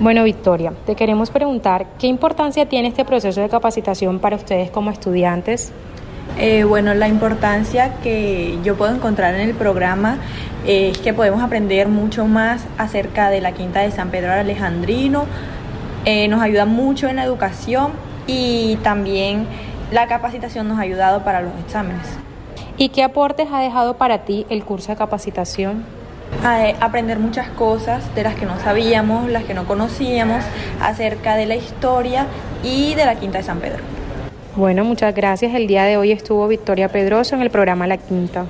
Bueno, 0.00 0.22
Victoria, 0.22 0.74
te 0.84 0.94
queremos 0.96 1.30
preguntar, 1.30 1.86
¿qué 1.98 2.08
importancia 2.08 2.68
tiene 2.68 2.88
este 2.88 3.06
proceso 3.06 3.40
de 3.40 3.48
capacitación 3.48 4.18
para 4.18 4.36
ustedes 4.36 4.70
como 4.70 4.90
estudiantes? 4.90 5.72
Eh, 6.38 6.64
bueno, 6.64 6.92
la 6.92 7.08
importancia 7.08 7.94
que 8.02 8.58
yo 8.62 8.76
puedo 8.76 8.94
encontrar 8.94 9.34
en 9.34 9.48
el 9.48 9.54
programa 9.54 10.18
es 10.66 10.98
que 10.98 11.14
podemos 11.14 11.42
aprender 11.42 11.88
mucho 11.88 12.26
más 12.26 12.66
acerca 12.76 13.30
de 13.30 13.40
la 13.40 13.52
Quinta 13.52 13.80
de 13.80 13.92
San 13.92 14.10
Pedro 14.10 14.32
Alejandrino. 14.32 15.24
Eh, 16.04 16.28
nos 16.28 16.42
ayuda 16.42 16.66
mucho 16.66 17.08
en 17.08 17.16
la 17.16 17.24
educación 17.24 17.92
y 18.26 18.76
también 18.82 19.46
la 19.90 20.06
capacitación 20.06 20.68
nos 20.68 20.78
ha 20.78 20.82
ayudado 20.82 21.24
para 21.24 21.40
los 21.40 21.52
exámenes. 21.64 22.06
¿Y 22.76 22.90
qué 22.90 23.02
aportes 23.02 23.48
ha 23.52 23.60
dejado 23.60 23.96
para 23.96 24.18
ti 24.18 24.46
el 24.50 24.64
curso 24.64 24.92
de 24.92 24.96
capacitación? 24.96 25.84
A 26.44 26.84
aprender 26.84 27.18
muchas 27.18 27.48
cosas 27.48 28.14
de 28.14 28.22
las 28.22 28.34
que 28.34 28.46
no 28.46 28.58
sabíamos, 28.60 29.30
las 29.30 29.44
que 29.44 29.54
no 29.54 29.66
conocíamos, 29.66 30.44
acerca 30.80 31.36
de 31.36 31.46
la 31.46 31.56
historia 31.56 32.26
y 32.62 32.94
de 32.94 33.04
la 33.06 33.14
Quinta 33.14 33.38
de 33.38 33.44
San 33.44 33.58
Pedro. 33.58 33.82
Bueno, 34.54 34.84
muchas 34.84 35.14
gracias. 35.14 35.54
El 35.54 35.66
día 35.66 35.84
de 35.84 35.96
hoy 35.96 36.12
estuvo 36.12 36.46
Victoria 36.48 36.88
Pedroso 36.88 37.34
en 37.34 37.42
el 37.42 37.50
programa 37.50 37.86
La 37.86 37.96
Quinta. 37.96 38.46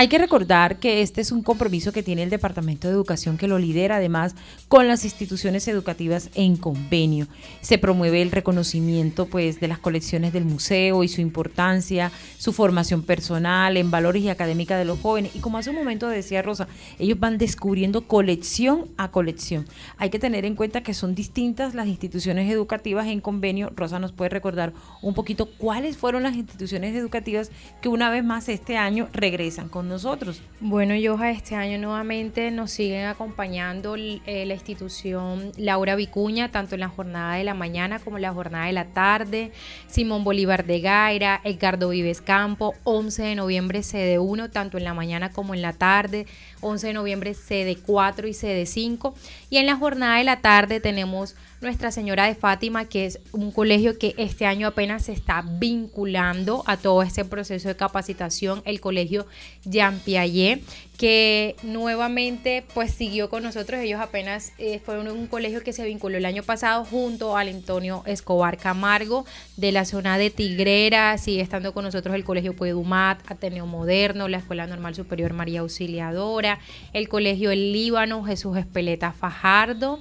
Hay 0.00 0.06
que 0.06 0.18
recordar 0.18 0.78
que 0.78 1.02
este 1.02 1.20
es 1.20 1.32
un 1.32 1.42
compromiso 1.42 1.90
que 1.90 2.04
tiene 2.04 2.22
el 2.22 2.30
Departamento 2.30 2.86
de 2.86 2.94
Educación 2.94 3.36
que 3.36 3.48
lo 3.48 3.58
lidera 3.58 3.96
además 3.96 4.36
con 4.68 4.86
las 4.86 5.04
instituciones 5.04 5.66
educativas 5.66 6.30
en 6.36 6.56
convenio. 6.56 7.26
Se 7.62 7.78
promueve 7.78 8.22
el 8.22 8.30
reconocimiento 8.30 9.26
pues 9.26 9.58
de 9.58 9.66
las 9.66 9.80
colecciones 9.80 10.32
del 10.32 10.44
museo 10.44 11.02
y 11.02 11.08
su 11.08 11.20
importancia, 11.20 12.12
su 12.36 12.52
formación 12.52 13.02
personal 13.02 13.76
en 13.76 13.90
valores 13.90 14.22
y 14.22 14.28
académica 14.28 14.78
de 14.78 14.84
los 14.84 15.00
jóvenes 15.00 15.34
y 15.34 15.40
como 15.40 15.58
hace 15.58 15.70
un 15.70 15.76
momento 15.76 16.06
decía 16.06 16.42
Rosa, 16.42 16.68
ellos 17.00 17.18
van 17.18 17.36
descubriendo 17.36 18.06
colección 18.06 18.86
a 18.98 19.10
colección. 19.10 19.66
Hay 19.96 20.10
que 20.10 20.20
tener 20.20 20.44
en 20.44 20.54
cuenta 20.54 20.84
que 20.84 20.94
son 20.94 21.16
distintas 21.16 21.74
las 21.74 21.88
instituciones 21.88 22.48
educativas 22.52 23.08
en 23.08 23.20
convenio. 23.20 23.72
Rosa 23.74 23.98
nos 23.98 24.12
puede 24.12 24.28
recordar 24.28 24.72
un 25.02 25.14
poquito 25.14 25.46
cuáles 25.58 25.96
fueron 25.96 26.22
las 26.22 26.36
instituciones 26.36 26.94
educativas 26.94 27.50
que 27.82 27.88
una 27.88 28.10
vez 28.10 28.22
más 28.22 28.48
este 28.48 28.76
año 28.76 29.08
regresan 29.12 29.68
con 29.68 29.87
nosotros. 29.88 30.40
Bueno, 30.60 30.94
Yoja, 30.94 31.30
este 31.30 31.54
año 31.54 31.78
nuevamente 31.78 32.50
nos 32.50 32.70
siguen 32.70 33.06
acompañando 33.06 33.96
eh, 33.96 34.44
la 34.46 34.54
institución 34.54 35.52
Laura 35.56 35.96
Vicuña, 35.96 36.50
tanto 36.50 36.74
en 36.74 36.80
la 36.80 36.88
jornada 36.88 37.34
de 37.34 37.44
la 37.44 37.54
mañana 37.54 37.98
como 37.98 38.16
en 38.16 38.22
la 38.22 38.32
jornada 38.32 38.66
de 38.66 38.72
la 38.72 38.86
tarde, 38.86 39.52
Simón 39.86 40.24
Bolívar 40.24 40.64
de 40.64 40.80
Gaira, 40.80 41.40
Edgardo 41.44 41.88
Vives 41.88 42.20
Campo, 42.20 42.74
11 42.84 43.22
de 43.22 43.34
noviembre 43.34 43.82
sede 43.82 44.18
1, 44.18 44.50
tanto 44.50 44.78
en 44.78 44.84
la 44.84 44.94
mañana 44.94 45.30
como 45.30 45.54
en 45.54 45.62
la 45.62 45.72
tarde, 45.72 46.26
11 46.60 46.88
de 46.88 46.92
noviembre 46.92 47.34
sede 47.34 47.76
4 47.76 48.28
y 48.28 48.34
sede 48.34 48.66
5, 48.66 49.14
y 49.50 49.56
en 49.56 49.66
la 49.66 49.76
jornada 49.76 50.18
de 50.18 50.24
la 50.24 50.40
tarde 50.40 50.80
tenemos 50.80 51.34
nuestra 51.60 51.90
Señora 51.90 52.26
de 52.26 52.34
Fátima, 52.34 52.84
que 52.84 53.06
es 53.06 53.20
un 53.32 53.50
colegio 53.50 53.98
que 53.98 54.14
este 54.16 54.46
año 54.46 54.68
apenas 54.68 55.04
se 55.04 55.12
está 55.12 55.42
vinculando 55.42 56.62
a 56.66 56.76
todo 56.76 57.02
este 57.02 57.24
proceso 57.24 57.68
de 57.68 57.76
capacitación, 57.76 58.62
el 58.64 58.80
colegio 58.80 59.26
Jean 59.64 59.98
Piaget, 59.98 60.62
que 60.98 61.54
nuevamente 61.62 62.64
pues 62.74 62.92
siguió 62.92 63.30
con 63.30 63.42
nosotros. 63.42 63.80
Ellos 63.80 64.00
apenas 64.00 64.52
eh, 64.58 64.80
fueron 64.84 65.08
un 65.08 65.26
colegio 65.26 65.62
que 65.62 65.72
se 65.72 65.84
vinculó 65.84 66.16
el 66.16 66.26
año 66.26 66.42
pasado 66.42 66.84
junto 66.84 67.36
al 67.36 67.48
Antonio 67.48 68.02
Escobar 68.06 68.58
Camargo 68.58 69.24
de 69.56 69.72
la 69.72 69.84
zona 69.84 70.18
de 70.18 70.30
Tigrera. 70.30 71.16
Sigue 71.18 71.40
estando 71.40 71.72
con 71.72 71.84
nosotros 71.84 72.14
el 72.14 72.24
colegio 72.24 72.54
Puedumat, 72.54 73.18
Ateneo 73.30 73.66
Moderno, 73.66 74.28
la 74.28 74.38
Escuela 74.38 74.66
Normal 74.66 74.94
Superior 74.94 75.32
María 75.32 75.60
Auxiliadora, 75.60 76.58
el 76.92 77.08
colegio 77.08 77.50
El 77.50 77.72
Líbano, 77.72 78.24
Jesús 78.24 78.56
Espeleta 78.56 79.12
Fajardo. 79.12 80.00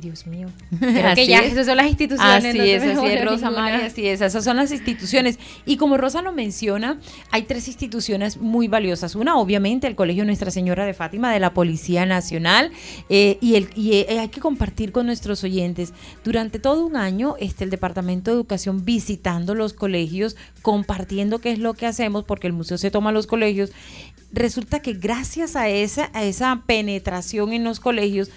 Dios 0.00 0.26
mío. 0.26 0.48
Creo 0.78 1.14
que 1.14 1.26
ya 1.26 1.40
esas 1.40 1.66
son 1.66 1.76
las 1.76 1.86
instituciones. 1.86 2.44
Así 2.44 2.70
es, 2.70 2.82
así 2.82 3.06
es, 3.06 3.24
Rosa 3.24 3.50
María, 3.50 3.86
así 3.86 4.06
es. 4.06 4.20
Esas 4.20 4.44
son 4.44 4.56
las 4.56 4.70
instituciones. 4.72 5.38
Y 5.66 5.76
como 5.76 5.96
Rosa 5.96 6.22
lo 6.22 6.32
menciona, 6.32 6.98
hay 7.30 7.42
tres 7.42 7.68
instituciones 7.68 8.36
muy 8.36 8.68
valiosas. 8.68 9.14
Una, 9.14 9.36
obviamente, 9.36 9.86
el 9.86 9.94
Colegio 9.94 10.24
Nuestra 10.24 10.50
Señora 10.50 10.86
de 10.86 10.94
Fátima 10.94 11.32
de 11.32 11.40
la 11.40 11.54
Policía 11.54 12.06
Nacional. 12.06 12.72
Eh, 13.08 13.38
y 13.40 13.56
el, 13.56 13.68
y 13.74 13.94
eh, 13.94 14.18
hay 14.20 14.28
que 14.28 14.40
compartir 14.40 14.92
con 14.92 15.06
nuestros 15.06 15.44
oyentes. 15.44 15.92
Durante 16.24 16.58
todo 16.58 16.84
un 16.86 16.96
año, 16.96 17.36
este, 17.38 17.64
el 17.64 17.70
Departamento 17.70 18.30
de 18.30 18.36
Educación 18.36 18.84
visitando 18.84 19.54
los 19.54 19.72
colegios, 19.72 20.36
compartiendo 20.62 21.38
qué 21.38 21.52
es 21.52 21.58
lo 21.58 21.74
que 21.74 21.86
hacemos, 21.86 22.24
porque 22.24 22.46
el 22.46 22.52
museo 22.52 22.78
se 22.78 22.90
toma 22.90 23.12
los 23.12 23.26
colegios. 23.26 23.72
Resulta 24.32 24.80
que 24.80 24.94
gracias 24.94 25.56
a 25.56 25.68
esa, 25.68 26.10
a 26.12 26.24
esa 26.24 26.62
penetración 26.66 27.52
en 27.52 27.64
los 27.64 27.80
colegios, 27.80 28.30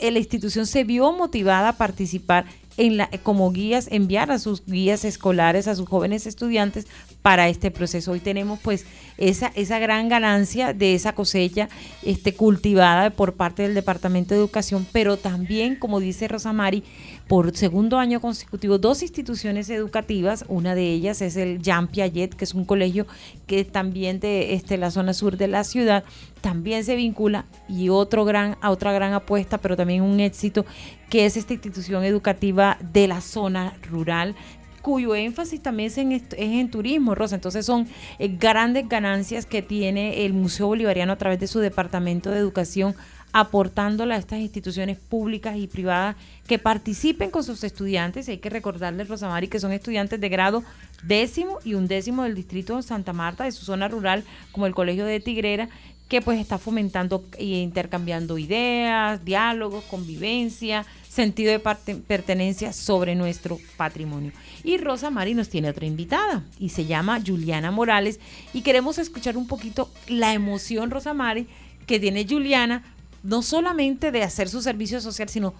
la 0.00 0.18
institución 0.18 0.66
se 0.66 0.84
vio 0.84 1.12
motivada 1.12 1.70
a 1.70 1.76
participar 1.76 2.46
en 2.76 2.96
la, 2.96 3.10
como 3.22 3.50
guías, 3.52 3.88
enviar 3.90 4.30
a 4.30 4.38
sus 4.38 4.64
guías 4.64 5.04
escolares, 5.04 5.68
a 5.68 5.74
sus 5.74 5.88
jóvenes 5.88 6.26
estudiantes 6.26 6.86
para 7.20 7.48
este 7.48 7.70
proceso. 7.70 8.12
Hoy 8.12 8.20
tenemos 8.20 8.58
pues 8.60 8.86
esa, 9.18 9.52
esa 9.54 9.78
gran 9.78 10.08
ganancia 10.08 10.72
de 10.72 10.94
esa 10.94 11.12
cosecha 11.14 11.68
este, 12.02 12.34
cultivada 12.34 13.10
por 13.10 13.34
parte 13.34 13.64
del 13.64 13.74
Departamento 13.74 14.34
de 14.34 14.40
Educación, 14.40 14.86
pero 14.92 15.18
también, 15.18 15.76
como 15.76 16.00
dice 16.00 16.26
Rosamari, 16.28 16.82
por 17.30 17.56
segundo 17.56 18.00
año 18.00 18.20
consecutivo 18.20 18.78
dos 18.78 19.02
instituciones 19.02 19.70
educativas, 19.70 20.44
una 20.48 20.74
de 20.74 20.90
ellas 20.90 21.22
es 21.22 21.36
el 21.36 21.62
Jean 21.62 21.86
Piaget, 21.86 22.34
que 22.34 22.42
es 22.42 22.54
un 22.54 22.64
colegio 22.64 23.06
que 23.46 23.64
también 23.64 24.18
de 24.18 24.54
este, 24.54 24.76
la 24.76 24.90
zona 24.90 25.14
sur 25.14 25.36
de 25.36 25.46
la 25.46 25.62
ciudad, 25.62 26.02
también 26.40 26.82
se 26.82 26.96
vincula 26.96 27.44
y 27.68 27.88
otro 27.88 28.24
gran, 28.24 28.56
a 28.60 28.72
otra 28.72 28.92
gran 28.92 29.12
apuesta, 29.12 29.58
pero 29.58 29.76
también 29.76 30.02
un 30.02 30.18
éxito, 30.18 30.66
que 31.08 31.24
es 31.24 31.36
esta 31.36 31.52
institución 31.52 32.02
educativa 32.02 32.78
de 32.92 33.06
la 33.06 33.20
zona 33.20 33.74
rural 33.88 34.34
cuyo 34.82 35.14
énfasis 35.14 35.62
también 35.62 35.88
es 35.88 35.98
en, 35.98 36.12
es 36.12 36.32
en 36.36 36.70
turismo, 36.70 37.14
Rosa. 37.14 37.34
Entonces 37.34 37.66
son 37.66 37.86
eh, 38.18 38.28
grandes 38.28 38.88
ganancias 38.88 39.46
que 39.46 39.62
tiene 39.62 40.24
el 40.24 40.32
Museo 40.32 40.68
Bolivariano 40.68 41.12
a 41.12 41.16
través 41.16 41.38
de 41.38 41.46
su 41.46 41.60
Departamento 41.60 42.30
de 42.30 42.38
Educación 42.38 42.94
aportándole 43.32 44.14
a 44.14 44.18
estas 44.18 44.40
instituciones 44.40 44.98
públicas 44.98 45.56
y 45.56 45.66
privadas 45.66 46.16
que 46.46 46.58
participen 46.58 47.30
con 47.30 47.44
sus 47.44 47.62
estudiantes. 47.64 48.28
Hay 48.28 48.38
que 48.38 48.50
recordarles, 48.50 49.08
Rosamari, 49.08 49.48
que 49.48 49.60
son 49.60 49.72
estudiantes 49.72 50.20
de 50.20 50.28
grado 50.28 50.64
décimo 51.02 51.58
y 51.64 51.74
undécimo 51.74 52.24
del 52.24 52.34
distrito 52.34 52.76
de 52.76 52.82
Santa 52.82 53.12
Marta, 53.12 53.44
de 53.44 53.52
su 53.52 53.64
zona 53.64 53.88
rural, 53.88 54.24
como 54.52 54.66
el 54.66 54.74
Colegio 54.74 55.04
de 55.04 55.20
Tigrera, 55.20 55.68
que 56.08 56.20
pues 56.20 56.40
está 56.40 56.58
fomentando 56.58 57.24
e 57.38 57.44
intercambiando 57.44 58.36
ideas, 58.36 59.24
diálogos, 59.24 59.84
convivencia, 59.84 60.84
sentido 61.08 61.52
de 61.52 61.60
pertenencia 61.60 62.72
sobre 62.72 63.14
nuestro 63.14 63.60
patrimonio. 63.76 64.32
Y 64.64 64.78
Rosa 64.78 65.10
Mari 65.10 65.34
nos 65.34 65.48
tiene 65.48 65.70
otra 65.70 65.86
invitada 65.86 66.42
y 66.58 66.70
se 66.70 66.86
llama 66.86 67.22
Juliana 67.24 67.70
Morales 67.70 68.18
y 68.52 68.62
queremos 68.62 68.98
escuchar 68.98 69.36
un 69.36 69.46
poquito 69.46 69.88
la 70.08 70.34
emoción, 70.34 70.90
Rosa 70.90 71.14
Mari, 71.14 71.46
que 71.86 72.00
tiene 72.00 72.26
Juliana 72.28 72.82
no 73.22 73.42
solamente 73.42 74.12
de 74.12 74.22
hacer 74.22 74.48
su 74.48 74.62
servicio 74.62 75.00
social, 75.00 75.28
sino 75.28 75.54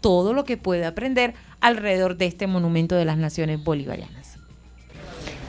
todo 0.00 0.32
lo 0.32 0.44
que 0.44 0.56
puede 0.56 0.84
aprender 0.84 1.34
alrededor 1.60 2.16
de 2.16 2.26
este 2.26 2.46
monumento 2.46 2.94
de 2.94 3.04
las 3.04 3.18
naciones 3.18 3.62
bolivarianas. 3.62 4.38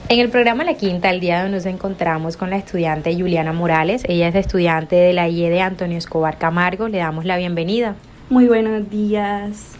En 0.07 0.19
el 0.19 0.29
programa 0.29 0.63
La 0.63 0.73
Quinta, 0.73 1.11
el 1.11 1.19
día 1.19 1.39
de 1.39 1.45
hoy 1.45 1.51
nos 1.51 1.67
encontramos 1.67 2.35
con 2.35 2.49
la 2.49 2.57
estudiante 2.57 3.13
Juliana 3.13 3.53
Morales. 3.53 4.01
Ella 4.07 4.29
es 4.29 4.35
estudiante 4.35 4.95
de 4.95 5.13
la 5.13 5.29
IE 5.29 5.51
de 5.51 5.61
Antonio 5.61 5.99
Escobar 5.99 6.39
Camargo. 6.39 6.87
Le 6.87 6.97
damos 6.97 7.25
la 7.25 7.37
bienvenida. 7.37 7.95
Muy 8.27 8.47
buenos 8.47 8.89
días. 8.89 9.73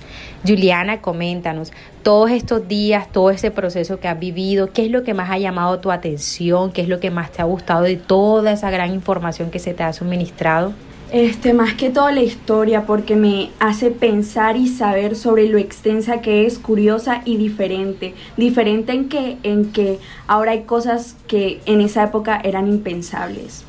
Juliana, 0.45 1.01
coméntanos, 1.01 1.73
todos 2.03 2.29
estos 2.31 2.67
días, 2.67 3.11
todo 3.11 3.31
ese 3.31 3.51
proceso 3.51 3.99
que 3.99 4.07
has 4.07 4.19
vivido, 4.19 4.71
¿qué 4.71 4.85
es 4.85 4.91
lo 4.91 5.03
que 5.03 5.13
más 5.13 5.31
ha 5.31 5.37
llamado 5.37 5.79
tu 5.79 5.91
atención? 5.91 6.71
¿Qué 6.71 6.81
es 6.81 6.87
lo 6.87 6.99
que 6.99 7.11
más 7.11 7.31
te 7.31 7.41
ha 7.41 7.45
gustado 7.45 7.81
de 7.81 7.97
toda 7.97 8.51
esa 8.51 8.69
gran 8.69 8.93
información 8.93 9.49
que 9.49 9.59
se 9.59 9.73
te 9.73 9.83
ha 9.83 9.93
suministrado? 9.93 10.73
Este, 11.11 11.53
más 11.53 11.73
que 11.73 11.89
todo 11.89 12.11
la 12.11 12.21
historia, 12.21 12.85
porque 12.85 13.15
me 13.15 13.49
hace 13.59 13.89
pensar 13.89 14.57
y 14.57 14.67
saber 14.67 15.15
sobre 15.15 15.47
lo 15.47 15.57
extensa 15.57 16.21
que 16.21 16.45
es, 16.45 16.59
curiosa 16.59 17.23
y 17.25 17.37
diferente. 17.37 18.13
Diferente 18.37 18.91
en 18.93 19.09
que, 19.09 19.37
en 19.41 19.71
que 19.71 19.97
ahora 20.27 20.51
hay 20.51 20.63
cosas 20.63 21.15
que 21.27 21.61
en 21.65 21.81
esa 21.81 22.03
época 22.03 22.39
eran 22.43 22.67
impensables. 22.67 23.65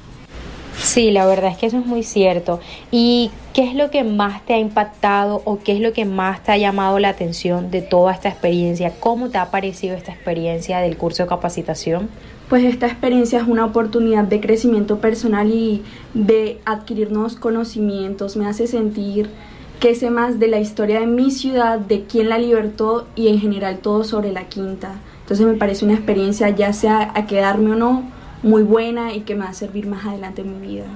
Sí, 0.83 1.11
la 1.11 1.25
verdad 1.25 1.53
es 1.53 1.59
que 1.59 1.67
eso 1.67 1.79
es 1.79 1.87
muy 1.87 2.03
cierto. 2.03 2.61
¿Y 2.91 3.31
qué 3.55 3.65
es 3.65 3.75
lo 3.75 3.91
que 3.91 4.05
más 4.05 4.45
te 4.45 4.55
ha 4.55 4.59
impactado 4.59 5.41
o 5.45 5.59
qué 5.59 5.73
es 5.73 5.81
lo 5.81 5.95
que 5.95 6.05
más 6.05 6.43
te 6.43 6.53
ha 6.53 6.59
llamado 6.59 6.99
la 6.99 7.11
atención 7.11 7.71
de 7.71 7.81
toda 7.81 8.13
esta 8.13 8.29
experiencia? 8.29 8.93
¿Cómo 9.01 9.31
te 9.31 9.39
ha 9.39 9.51
parecido 9.51 9.97
esta 9.97 10.13
experiencia 10.13 10.81
del 10.81 10.99
curso 10.99 11.23
de 11.23 11.29
capacitación? 11.29 12.11
Pues 12.51 12.65
esta 12.65 12.87
experiencia 12.89 13.39
es 13.39 13.47
una 13.47 13.65
oportunidad 13.65 14.25
de 14.25 14.41
crecimiento 14.41 14.99
personal 14.99 15.53
y 15.53 15.83
de 16.15 16.59
adquirir 16.65 17.13
nuevos 17.13 17.37
conocimientos. 17.37 18.37
Me 18.37 18.47
hace 18.47 18.67
sentir 18.67 19.31
que 19.79 19.95
sé 19.95 20.11
más 20.11 20.41
de 20.41 20.49
la 20.49 20.59
historia 20.59 20.99
de 20.99 21.07
mi 21.07 21.31
ciudad, 21.31 21.79
de 21.79 22.03
quién 22.03 22.29
la 22.29 22.39
libertó 22.39 23.07
y 23.15 23.29
en 23.29 23.39
general 23.39 23.79
todo 23.79 24.03
sobre 24.03 24.33
la 24.33 24.49
quinta. 24.49 24.97
Entonces 25.21 25.47
me 25.47 25.55
parece 25.55 25.85
una 25.85 25.95
experiencia 25.95 26.51
ya 26.51 26.73
sea 26.73 27.13
a 27.15 27.25
quedarme 27.27 27.71
o 27.71 27.77
no 27.77 28.03
muy 28.43 28.65
buena 28.65 29.15
y 29.15 29.21
que 29.21 29.37
me 29.37 29.45
va 29.45 29.51
a 29.51 29.55
servir 29.55 29.87
más 29.87 30.05
adelante 30.05 30.43
en 30.43 30.61
mi 30.61 30.67
vida. 30.67 30.87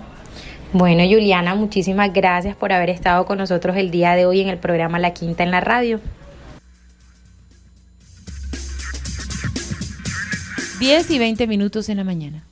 Bueno, 0.73 1.05
Juliana, 1.05 1.55
muchísimas 1.55 2.13
gracias 2.13 2.57
por 2.57 2.73
haber 2.73 2.91
estado 2.91 3.27
con 3.27 3.39
nosotros 3.39 3.77
el 3.77 3.93
día 3.93 4.17
de 4.17 4.27
hoy 4.27 4.41
en 4.41 4.49
el 4.49 4.59
programa 4.59 4.99
La 4.99 5.15
Quinta 5.15 5.45
en 5.45 5.53
la 5.53 5.61
radio. 5.61 6.01
10 10.85 11.11
y 11.13 11.19
20 11.19 11.47
minutos 11.47 11.89
en 11.89 11.97
la 11.97 12.05
mañana. 12.05 12.45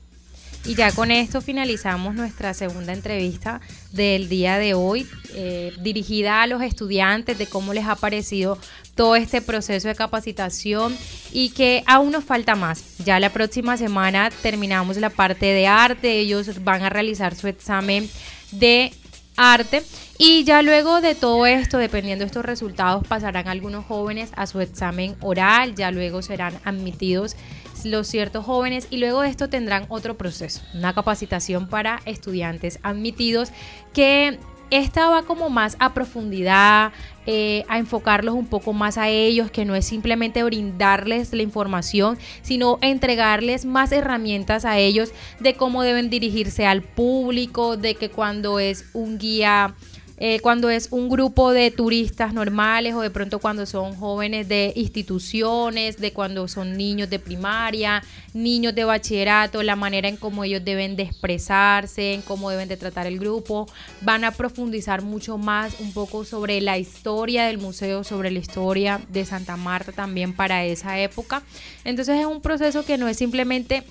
Y 0.64 0.74
ya 0.74 0.90
con 0.90 1.10
esto 1.10 1.42
finalizamos 1.42 2.14
nuestra 2.14 2.54
segunda 2.54 2.94
entrevista 2.94 3.60
del 3.92 4.30
día 4.30 4.56
de 4.56 4.72
hoy, 4.72 5.06
eh, 5.34 5.74
dirigida 5.82 6.40
a 6.40 6.46
los 6.46 6.62
estudiantes 6.62 7.36
de 7.36 7.46
cómo 7.46 7.74
les 7.74 7.84
ha 7.84 7.94
parecido 7.94 8.56
todo 8.94 9.16
este 9.16 9.42
proceso 9.42 9.86
de 9.88 9.94
capacitación 9.94 10.96
y 11.30 11.50
que 11.50 11.84
aún 11.86 12.10
nos 12.10 12.24
falta 12.24 12.54
más. 12.54 12.96
Ya 13.04 13.20
la 13.20 13.28
próxima 13.28 13.76
semana 13.76 14.30
terminamos 14.40 14.96
la 14.96 15.10
parte 15.10 15.44
de 15.44 15.66
arte, 15.66 16.18
ellos 16.18 16.64
van 16.64 16.84
a 16.84 16.88
realizar 16.88 17.34
su 17.34 17.48
examen 17.48 18.08
de 18.50 18.94
arte 19.36 19.82
y 20.16 20.44
ya 20.44 20.62
luego 20.62 21.02
de 21.02 21.14
todo 21.14 21.44
esto, 21.44 21.76
dependiendo 21.76 22.22
de 22.22 22.28
estos 22.28 22.46
resultados, 22.46 23.06
pasarán 23.06 23.48
algunos 23.48 23.84
jóvenes 23.84 24.30
a 24.36 24.46
su 24.46 24.60
examen 24.60 25.16
oral, 25.20 25.74
ya 25.74 25.90
luego 25.90 26.22
serán 26.22 26.58
admitidos 26.64 27.36
los 27.84 28.06
ciertos 28.06 28.44
jóvenes 28.44 28.86
y 28.90 28.98
luego 28.98 29.22
de 29.22 29.28
esto 29.28 29.48
tendrán 29.48 29.86
otro 29.88 30.16
proceso, 30.16 30.62
una 30.74 30.92
capacitación 30.92 31.68
para 31.68 32.00
estudiantes 32.04 32.78
admitidos 32.82 33.50
que 33.92 34.38
esta 34.72 35.10
va 35.10 35.22
como 35.24 35.50
más 35.50 35.76
a 35.80 35.92
profundidad, 35.92 36.92
eh, 37.26 37.62
a 37.68 37.76
enfocarlos 37.76 38.34
un 38.34 38.46
poco 38.46 38.72
más 38.72 38.96
a 38.96 39.10
ellos, 39.10 39.50
que 39.50 39.66
no 39.66 39.74
es 39.74 39.84
simplemente 39.84 40.42
brindarles 40.42 41.34
la 41.34 41.42
información, 41.42 42.16
sino 42.40 42.78
entregarles 42.80 43.66
más 43.66 43.92
herramientas 43.92 44.64
a 44.64 44.78
ellos 44.78 45.12
de 45.40 45.56
cómo 45.56 45.82
deben 45.82 46.08
dirigirse 46.08 46.64
al 46.64 46.80
público, 46.80 47.76
de 47.76 47.96
que 47.96 48.08
cuando 48.08 48.58
es 48.58 48.86
un 48.94 49.18
guía 49.18 49.74
eh, 50.24 50.38
cuando 50.38 50.70
es 50.70 50.86
un 50.92 51.08
grupo 51.08 51.52
de 51.52 51.72
turistas 51.72 52.32
normales 52.32 52.94
o 52.94 53.00
de 53.00 53.10
pronto 53.10 53.40
cuando 53.40 53.66
son 53.66 53.96
jóvenes 53.96 54.46
de 54.46 54.72
instituciones, 54.76 55.96
de 55.96 56.12
cuando 56.12 56.46
son 56.46 56.76
niños 56.76 57.10
de 57.10 57.18
primaria, 57.18 58.04
niños 58.32 58.72
de 58.72 58.84
bachillerato, 58.84 59.64
la 59.64 59.74
manera 59.74 60.08
en 60.08 60.16
cómo 60.16 60.44
ellos 60.44 60.64
deben 60.64 60.94
de 60.94 61.02
expresarse, 61.02 62.14
en 62.14 62.22
cómo 62.22 62.50
deben 62.50 62.68
de 62.68 62.76
tratar 62.76 63.08
el 63.08 63.18
grupo. 63.18 63.68
Van 64.02 64.22
a 64.22 64.30
profundizar 64.30 65.02
mucho 65.02 65.38
más 65.38 65.80
un 65.80 65.92
poco 65.92 66.24
sobre 66.24 66.60
la 66.60 66.78
historia 66.78 67.46
del 67.46 67.58
museo, 67.58 68.04
sobre 68.04 68.30
la 68.30 68.38
historia 68.38 69.00
de 69.08 69.24
Santa 69.24 69.56
Marta 69.56 69.90
también 69.90 70.36
para 70.36 70.64
esa 70.64 71.00
época. 71.00 71.42
Entonces 71.82 72.20
es 72.20 72.26
un 72.26 72.40
proceso 72.40 72.84
que 72.84 72.96
no 72.96 73.08
es 73.08 73.16
simplemente 73.16 73.82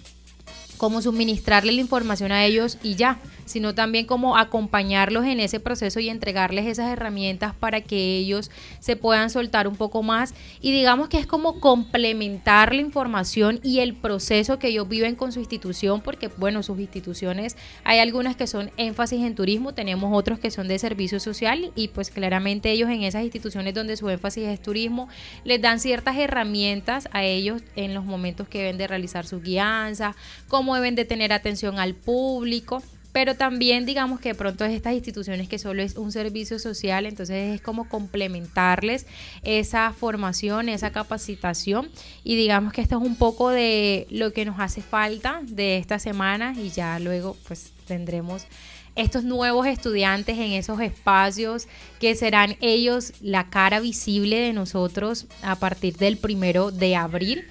como 0.82 1.00
suministrarle 1.00 1.74
la 1.74 1.82
información 1.82 2.32
a 2.32 2.44
ellos 2.44 2.80
y 2.82 2.96
ya, 2.96 3.20
sino 3.46 3.76
también 3.76 4.06
como 4.06 4.38
acompañarlos 4.38 5.26
en 5.26 5.40
ese 5.40 5.60
proceso 5.60 6.00
y 6.00 6.10
entregarles 6.10 6.68
esas 6.68 6.92
herramientas 6.92 7.54
para 7.56 7.82
que 7.82 8.18
ellos 8.18 8.52
se 8.80 8.96
puedan 8.96 9.30
soltar 9.30 9.68
un 9.68 9.76
poco 9.76 10.04
más. 10.04 10.34
Y 10.62 10.72
digamos 10.72 11.10
que 11.10 11.18
es 11.18 11.28
como 11.28 11.60
complementar 11.60 12.74
la 12.74 12.82
información 12.82 13.60
y 13.64 13.80
el 13.80 13.94
proceso 13.94 14.60
que 14.60 14.68
ellos 14.68 14.88
viven 14.88 15.16
con 15.16 15.32
su 15.32 15.40
institución, 15.40 16.02
porque 16.02 16.30
bueno, 16.38 16.64
sus 16.64 16.80
instituciones 16.80 17.58
hay 17.84 18.00
algunas 18.00 18.36
que 18.36 18.48
son 18.48 18.72
énfasis 18.78 19.24
en 19.24 19.36
turismo, 19.36 19.74
tenemos 19.74 20.12
otros 20.14 20.40
que 20.40 20.52
son 20.52 20.68
de 20.68 20.80
servicio 20.80 21.20
social 21.20 21.72
y 21.76 21.90
pues 21.90 22.10
claramente 22.10 22.72
ellos 22.72 22.90
en 22.90 23.04
esas 23.04 23.24
instituciones 23.24 23.74
donde 23.74 23.98
su 23.98 24.10
énfasis 24.10 24.48
es 24.48 24.62
turismo, 24.62 25.08
les 25.44 25.62
dan 25.62 25.80
ciertas 25.80 26.18
herramientas 26.18 27.10
a 27.12 27.24
ellos 27.24 27.62
en 27.76 27.94
los 27.94 28.06
momentos 28.06 28.48
que 28.48 28.60
deben 28.60 28.78
de 28.78 28.88
realizar 28.88 29.26
su 29.26 29.42
guianza, 29.42 30.16
cómo 30.48 30.76
deben 30.76 30.96
de 30.96 31.06
tener 31.06 31.34
atención 31.34 31.80
al 31.80 31.96
público 31.96 32.82
pero 33.12 33.36
también 33.36 33.86
digamos 33.86 34.20
que 34.20 34.30
de 34.30 34.36
pronto 34.36 34.64
es 34.64 34.74
estas 34.74 34.94
instituciones 34.94 35.50
que 35.50 35.60
solo 35.60 35.82
es 35.82 35.98
un 35.98 36.12
servicio 36.12 36.60
social, 36.60 37.06
entonces 37.06 37.56
es 37.56 37.62
como 37.62 37.90
complementarles 37.90 39.06
esa 39.44 39.92
formación, 39.94 40.70
esa 40.70 40.92
capacitación. 40.92 41.90
Y 42.24 42.36
digamos 42.36 42.74
que 42.74 42.82
esto 42.82 42.98
es 42.98 43.06
un 43.06 43.16
poco 43.16 43.50
de 43.50 44.08
lo 44.10 44.32
que 44.32 44.46
nos 44.46 44.60
hace 44.60 44.82
falta 44.82 45.42
de 45.44 45.78
esta 45.78 46.00
semana 46.00 46.54
y 46.58 46.70
ya 46.70 47.00
luego 47.00 47.36
pues 47.48 47.72
tendremos 47.86 48.46
estos 48.96 49.24
nuevos 49.24 49.68
estudiantes 49.68 50.38
en 50.38 50.52
esos 50.52 50.80
espacios 50.82 51.68
que 52.00 52.16
serán 52.16 52.58
ellos 52.60 53.14
la 53.22 53.50
cara 53.50 53.80
visible 53.80 54.38
de 54.38 54.54
nosotros 54.54 55.28
a 55.44 55.56
partir 55.56 55.96
del 55.98 56.18
primero 56.18 56.72
de 56.72 56.96
abril 56.96 57.46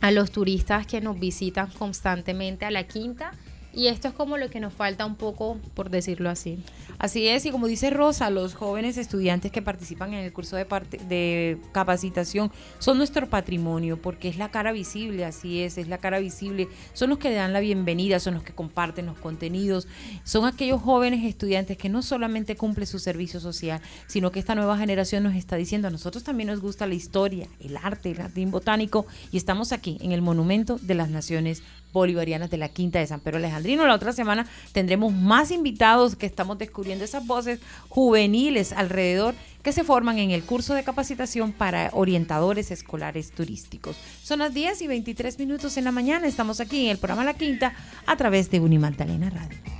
a 0.00 0.10
los 0.10 0.30
turistas 0.30 0.86
que 0.86 1.00
nos 1.00 1.18
visitan 1.18 1.70
constantemente 1.72 2.64
a 2.64 2.70
la 2.70 2.84
quinta 2.84 3.32
y 3.72 3.86
esto 3.86 4.08
es 4.08 4.14
como 4.14 4.36
lo 4.36 4.50
que 4.50 4.60
nos 4.60 4.72
falta 4.72 5.06
un 5.06 5.16
poco, 5.16 5.58
por 5.74 5.90
decirlo 5.90 6.30
así. 6.30 6.58
Así 6.98 7.28
es, 7.28 7.46
y 7.46 7.50
como 7.50 7.66
dice 7.66 7.88
Rosa, 7.88 8.28
los 8.28 8.54
jóvenes 8.54 8.98
estudiantes 8.98 9.50
que 9.50 9.62
participan 9.62 10.12
en 10.12 10.24
el 10.24 10.32
curso 10.32 10.56
de, 10.56 10.66
de 11.08 11.58
capacitación 11.72 12.52
son 12.78 12.98
nuestro 12.98 13.28
patrimonio, 13.30 13.96
porque 13.96 14.28
es 14.28 14.36
la 14.36 14.50
cara 14.50 14.72
visible, 14.72 15.24
así 15.24 15.62
es, 15.62 15.78
es 15.78 15.88
la 15.88 15.98
cara 15.98 16.18
visible, 16.18 16.68
son 16.92 17.10
los 17.10 17.18
que 17.18 17.32
dan 17.32 17.52
la 17.52 17.60
bienvenida, 17.60 18.20
son 18.20 18.34
los 18.34 18.42
que 18.42 18.52
comparten 18.52 19.06
los 19.06 19.18
contenidos, 19.18 19.88
son 20.24 20.44
aquellos 20.44 20.82
jóvenes 20.82 21.24
estudiantes 21.24 21.78
que 21.78 21.88
no 21.88 22.02
solamente 22.02 22.56
cumplen 22.56 22.86
su 22.86 22.98
servicio 22.98 23.40
social, 23.40 23.80
sino 24.06 24.30
que 24.30 24.40
esta 24.40 24.54
nueva 24.54 24.76
generación 24.76 25.22
nos 25.22 25.34
está 25.34 25.56
diciendo, 25.56 25.88
a 25.88 25.90
nosotros 25.90 26.22
también 26.22 26.48
nos 26.48 26.60
gusta 26.60 26.86
la 26.86 26.94
historia, 26.94 27.48
el 27.60 27.76
arte, 27.76 28.10
el 28.10 28.18
jardín 28.18 28.50
botánico, 28.50 29.06
y 29.32 29.38
estamos 29.38 29.72
aquí 29.72 29.96
en 30.02 30.12
el 30.12 30.20
Monumento 30.20 30.78
de 30.82 30.94
las 30.94 31.08
Naciones 31.08 31.62
bolivarianas 31.92 32.50
de 32.50 32.56
la 32.56 32.68
Quinta 32.68 32.98
de 32.98 33.06
San 33.06 33.20
Pedro 33.20 33.38
Alejandrino. 33.38 33.86
La 33.86 33.94
otra 33.94 34.12
semana 34.12 34.46
tendremos 34.72 35.12
más 35.12 35.50
invitados 35.50 36.16
que 36.16 36.26
estamos 36.26 36.58
descubriendo 36.58 37.04
esas 37.04 37.26
voces 37.26 37.60
juveniles 37.88 38.72
alrededor 38.72 39.34
que 39.62 39.72
se 39.72 39.84
forman 39.84 40.18
en 40.18 40.30
el 40.30 40.42
curso 40.42 40.74
de 40.74 40.84
capacitación 40.84 41.52
para 41.52 41.90
orientadores 41.92 42.70
escolares 42.70 43.30
turísticos. 43.32 43.96
Son 44.22 44.38
las 44.38 44.54
10 44.54 44.82
y 44.82 44.86
23 44.86 45.38
minutos 45.38 45.76
en 45.76 45.84
la 45.84 45.92
mañana. 45.92 46.26
Estamos 46.26 46.60
aquí 46.60 46.84
en 46.84 46.90
el 46.90 46.98
programa 46.98 47.24
La 47.24 47.34
Quinta 47.34 47.74
a 48.06 48.16
través 48.16 48.50
de 48.50 48.60
Unimagdalena 48.60 49.30
Radio. 49.30 49.79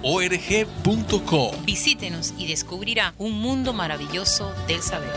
org.co. 0.03 1.51
Visítenos 1.65 2.33
y 2.37 2.47
descubrirá 2.47 3.13
un 3.17 3.39
mundo 3.39 3.73
maravilloso 3.73 4.51
del 4.67 4.81
saber. 4.81 5.11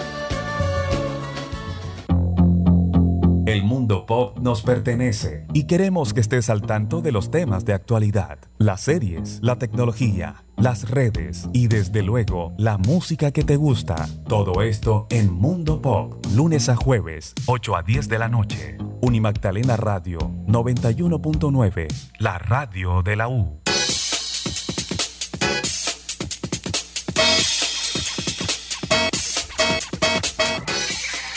El 3.46 3.62
mundo 3.62 4.06
pop 4.06 4.38
nos 4.40 4.62
pertenece 4.62 5.46
y 5.52 5.64
queremos 5.64 6.14
que 6.14 6.20
estés 6.20 6.48
al 6.48 6.62
tanto 6.62 7.02
de 7.02 7.12
los 7.12 7.30
temas 7.30 7.66
de 7.66 7.74
actualidad, 7.74 8.38
las 8.56 8.80
series, 8.80 9.38
la 9.42 9.58
tecnología, 9.58 10.44
las 10.56 10.88
redes 10.88 11.50
y 11.52 11.68
desde 11.68 12.02
luego 12.02 12.54
la 12.56 12.78
música 12.78 13.32
que 13.32 13.44
te 13.44 13.56
gusta. 13.56 14.08
Todo 14.26 14.62
esto 14.62 15.06
en 15.10 15.30
Mundo 15.30 15.82
Pop, 15.82 16.24
lunes 16.34 16.70
a 16.70 16.76
jueves, 16.76 17.34
8 17.44 17.76
a 17.76 17.82
10 17.82 18.08
de 18.08 18.18
la 18.18 18.28
noche. 18.28 18.78
Unimagdalena 19.02 19.76
Radio 19.76 20.18
91.9, 20.46 21.86
la 22.18 22.38
radio 22.38 23.02
de 23.02 23.16
la 23.16 23.28
U. 23.28 23.60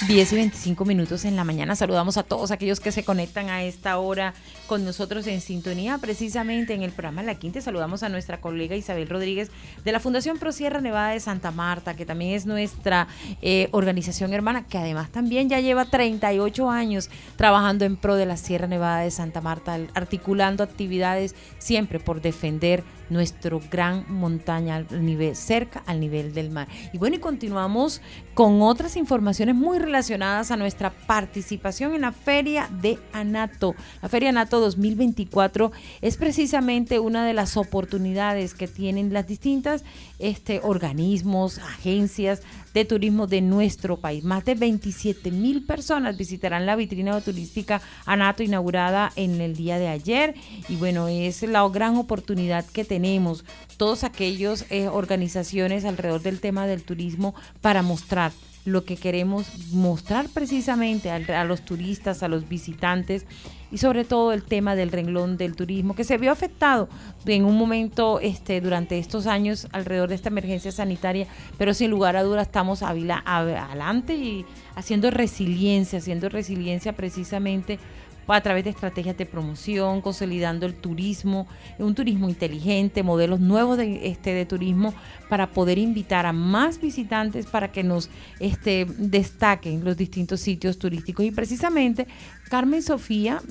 10 0.08 0.32
y 0.32 0.36
25 0.38 0.86
minutos 0.86 1.26
en 1.26 1.36
la 1.36 1.43
mañana. 1.43 1.76
Saludamos 1.76 2.15
a 2.15 2.24
todos 2.24 2.52
aquellos 2.52 2.80
que 2.80 2.93
se 2.93 3.04
conectan 3.04 3.50
a 3.50 3.63
esta 3.63 3.98
hora 3.98 4.34
con 4.65 4.86
nosotros 4.86 5.28
en 5.28 5.41
sintonía, 5.41 5.98
precisamente 5.98 6.74
en 6.74 6.82
el 6.82 6.91
programa 6.91 7.24
La 7.24 7.36
Quinta. 7.36 7.60
Saludamos 7.60 8.04
a 8.04 8.10
nuestra 8.10 8.39
colega 8.39 8.78
Isabel 8.78 9.10
Rodríguez 9.10 9.52
de 9.84 9.91
la 9.91 10.00
Fundación 10.00 10.38
Pro 10.38 10.54
Sierra 10.54 10.80
Nevada 10.80 11.10
de 11.10 11.20
Santa 11.20 11.52
Marta, 11.52 11.98
que 11.98 12.06
también 12.06 12.36
es 12.36 12.46
nuestra 12.46 13.10
eh, 13.41 13.67
organización 13.72 14.32
hermana, 14.34 14.65
que 14.65 14.78
además 14.78 15.12
también 15.12 15.50
ya 15.50 15.60
lleva 15.60 15.84
38 15.84 16.70
años 16.70 17.10
trabajando 17.36 17.84
en 17.84 17.98
pro 17.98 18.15
de 18.15 18.28
la 18.28 18.38
Sierra 18.38 18.67
Nevada 18.67 19.02
de 19.02 19.12
Santa 19.12 19.41
Marta, 19.41 19.78
articulando 19.93 20.63
actividades 20.63 21.36
siempre 21.60 22.00
por 22.00 22.22
defender 22.22 22.86
nuestro 23.10 23.62
gran 23.72 24.06
montaña 24.12 24.76
al 24.76 25.06
nivel, 25.06 25.36
cerca 25.36 25.84
al 25.86 26.00
nivel 26.00 26.34
del 26.34 26.50
mar. 26.50 26.67
Y 26.93 26.98
bueno, 26.98 27.15
y 27.15 27.20
continuamos 27.20 28.02
con 28.34 28.62
otras 28.62 28.98
informaciones 28.98 29.56
muy 29.56 29.80
relacionadas 29.80 30.52
a 30.52 30.58
nuestra 30.58 30.91
participación 30.91 31.96
en 31.96 32.02
la 32.02 32.12
Feria 32.12 32.70
de 32.82 33.00
Anato. 33.13 33.76
La 34.02 34.10
Feria 34.10 34.30
Anato 34.30 34.60
2024 34.60 35.72
es 36.02 36.17
precisamente 36.17 37.00
una 37.00 37.26
de 37.26 37.34
las 37.34 37.58
oportunidades 37.58 38.54
que 38.54 38.67
tienen 38.67 39.13
las 39.13 39.28
distintas 39.28 39.84
este, 40.20 40.62
organismos, 40.63 41.60
agencias 41.60 42.41
de 42.78 42.86
turismo 42.86 43.26
de 43.26 43.42
nuestro 43.42 43.98
país. 43.98 44.24
Más 44.24 44.46
de 44.46 44.54
27 44.54 45.32
mil 45.32 45.66
personas 45.66 46.16
visitarán 46.16 46.68
la 46.68 46.76
vitrina 46.76 47.20
turística 47.22 47.82
Anato 48.06 48.44
inaugurada 48.44 49.12
en 49.16 49.42
el 49.42 49.56
día 49.56 49.80
de 49.80 49.88
ayer 49.88 50.36
y 50.70 50.76
bueno, 50.76 51.08
es 51.08 51.42
la 51.42 51.68
gran 51.70 51.96
oportunidad 51.98 52.66
que 52.66 52.86
tenemos 52.86 53.46
todos 53.78 54.04
aquellos 54.04 54.66
eh, 54.70 54.90
organizaciones 54.90 55.86
alrededor 55.86 56.22
del 56.22 56.40
tema 56.40 56.68
del 56.68 56.84
turismo 56.84 57.34
para 57.62 57.82
mostrar 57.82 58.32
lo 58.68 58.84
que 58.84 58.98
queremos 58.98 59.72
mostrar 59.72 60.28
precisamente 60.28 61.10
a, 61.10 61.46
los 61.46 61.62
turistas, 61.62 62.22
a 62.22 62.28
los 62.28 62.50
visitantes 62.50 63.26
y 63.72 63.78
sobre 63.78 64.04
todo 64.04 64.34
el 64.34 64.44
tema 64.44 64.76
del 64.76 64.92
renglón 64.92 65.38
del 65.38 65.56
turismo 65.56 65.96
que 65.96 66.04
se 66.04 66.18
vio 66.18 66.34
afectado 66.34 66.90
en 67.26 67.46
un 67.46 67.58
momento 67.58 68.20
este, 68.20 68.60
durante 68.60 69.00
estos 69.00 69.26
años 69.26 69.70
alrededor 69.72 70.10
de 70.10 70.16
esta 70.16 70.28
emergencia 70.28 70.74
sanitaria, 70.74 71.28
pero 71.58 71.74
sin 71.74 71.90
lugar 71.90 72.18
a 72.18 72.24
dudas 72.24 72.48
estamos 72.48 72.84
adelante 72.84 74.16
y 74.16 74.46
haciendo 74.76 75.12
resiliencia, 75.12 76.00
haciendo 76.00 76.28
resiliencia 76.28 76.92
precisamente 76.92 77.80
a 78.36 78.42
través 78.42 78.63
de 78.63 78.72
estrategias 78.72 79.18
de 79.18 79.26
promoción, 79.26 80.02
consolidando 80.02 80.66
el 80.66 80.74
turismo, 80.74 81.48
un 81.80 81.96
turismo 81.96 82.30
inteligente, 82.30 83.04
modelos 83.04 83.40
nuevos 83.40 83.78
de, 83.78 84.08
este, 84.08 84.34
de 84.34 84.46
turismo 84.46 84.94
para 85.30 85.52
poder 85.52 85.78
invitar 85.78 86.26
a 86.26 86.34
más 86.34 86.82
visitantes 86.82 87.46
para 87.46 87.72
que 87.72 87.84
nos 87.84 88.10
este, 88.40 88.86
destaquen 88.98 89.84
los 89.84 89.98
distintos 89.98 90.42
sitios 90.42 90.78
turísticos. 90.78 91.26
Y 91.26 91.32
precisamente 91.32 92.08
Carmen 92.50 92.82
Sofía 92.82 93.42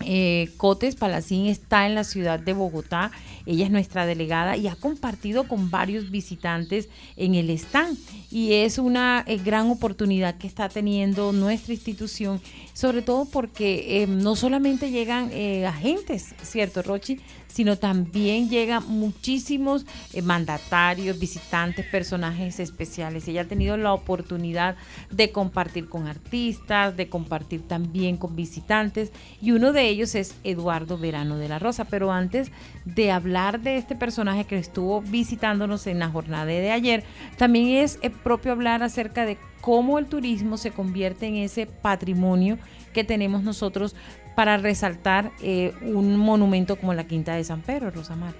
eh, 0.00 0.50
Cotes 0.56 0.96
Palacín 0.96 1.46
está 1.46 1.86
en 1.86 1.94
la 1.94 2.04
ciudad 2.04 2.38
de 2.38 2.52
Bogotá. 2.52 3.10
Ella 3.46 3.66
es 3.66 3.70
nuestra 3.70 4.06
delegada 4.06 4.56
y 4.56 4.68
ha 4.68 4.76
compartido 4.76 5.46
con 5.46 5.70
varios 5.70 6.10
visitantes 6.10 6.88
en 7.16 7.34
el 7.34 7.50
stand. 7.50 7.98
Y 8.30 8.54
es 8.54 8.78
una 8.78 9.24
eh, 9.26 9.38
gran 9.38 9.68
oportunidad 9.70 10.36
que 10.36 10.46
está 10.46 10.68
teniendo 10.68 11.32
nuestra 11.32 11.74
institución, 11.74 12.40
sobre 12.72 13.02
todo 13.02 13.26
porque 13.26 14.02
eh, 14.02 14.06
no 14.06 14.36
solamente 14.36 14.90
llegan 14.90 15.30
agentes, 15.64 16.34
¿cierto, 16.42 16.82
Rochi? 16.82 17.20
sino 17.46 17.78
también 17.78 18.50
llegan 18.50 18.82
muchísimos 18.88 19.86
mandatarios, 20.24 21.20
visitantes, 21.20 21.86
personajes 21.86 22.58
especiales. 22.58 23.28
Ella 23.28 23.42
ha 23.42 23.44
tenido 23.44 23.76
la 23.76 23.92
oportunidad 23.92 24.74
de 25.12 25.30
compartir 25.30 25.88
con 25.88 26.08
artistas, 26.08 26.96
de 26.96 27.08
compartir 27.08 27.62
también 27.62 28.16
con 28.16 28.34
visitantes 28.34 29.12
y 29.40 29.52
uno 29.52 29.72
de 29.72 29.83
ellos 29.88 30.14
es 30.14 30.34
Eduardo 30.44 30.98
Verano 30.98 31.36
de 31.38 31.48
la 31.48 31.58
Rosa. 31.58 31.84
Pero 31.84 32.12
antes 32.12 32.50
de 32.84 33.10
hablar 33.10 33.60
de 33.60 33.76
este 33.76 33.94
personaje 33.94 34.44
que 34.44 34.58
estuvo 34.58 35.00
visitándonos 35.02 35.86
en 35.86 35.98
la 35.98 36.08
jornada 36.08 36.46
de 36.46 36.70
ayer, 36.70 37.04
también 37.36 37.68
es 37.82 37.98
eh, 38.02 38.10
propio 38.10 38.52
hablar 38.52 38.82
acerca 38.82 39.24
de 39.24 39.38
cómo 39.60 39.98
el 39.98 40.06
turismo 40.06 40.56
se 40.56 40.70
convierte 40.70 41.26
en 41.26 41.36
ese 41.36 41.66
patrimonio 41.66 42.58
que 42.92 43.04
tenemos 43.04 43.42
nosotros 43.42 43.96
para 44.34 44.56
resaltar 44.56 45.32
eh, 45.42 45.72
un 45.82 46.16
monumento 46.16 46.76
como 46.76 46.94
la 46.94 47.06
Quinta 47.06 47.34
de 47.34 47.44
San 47.44 47.60
Pedro, 47.62 47.90
Rosamar. 47.90 48.34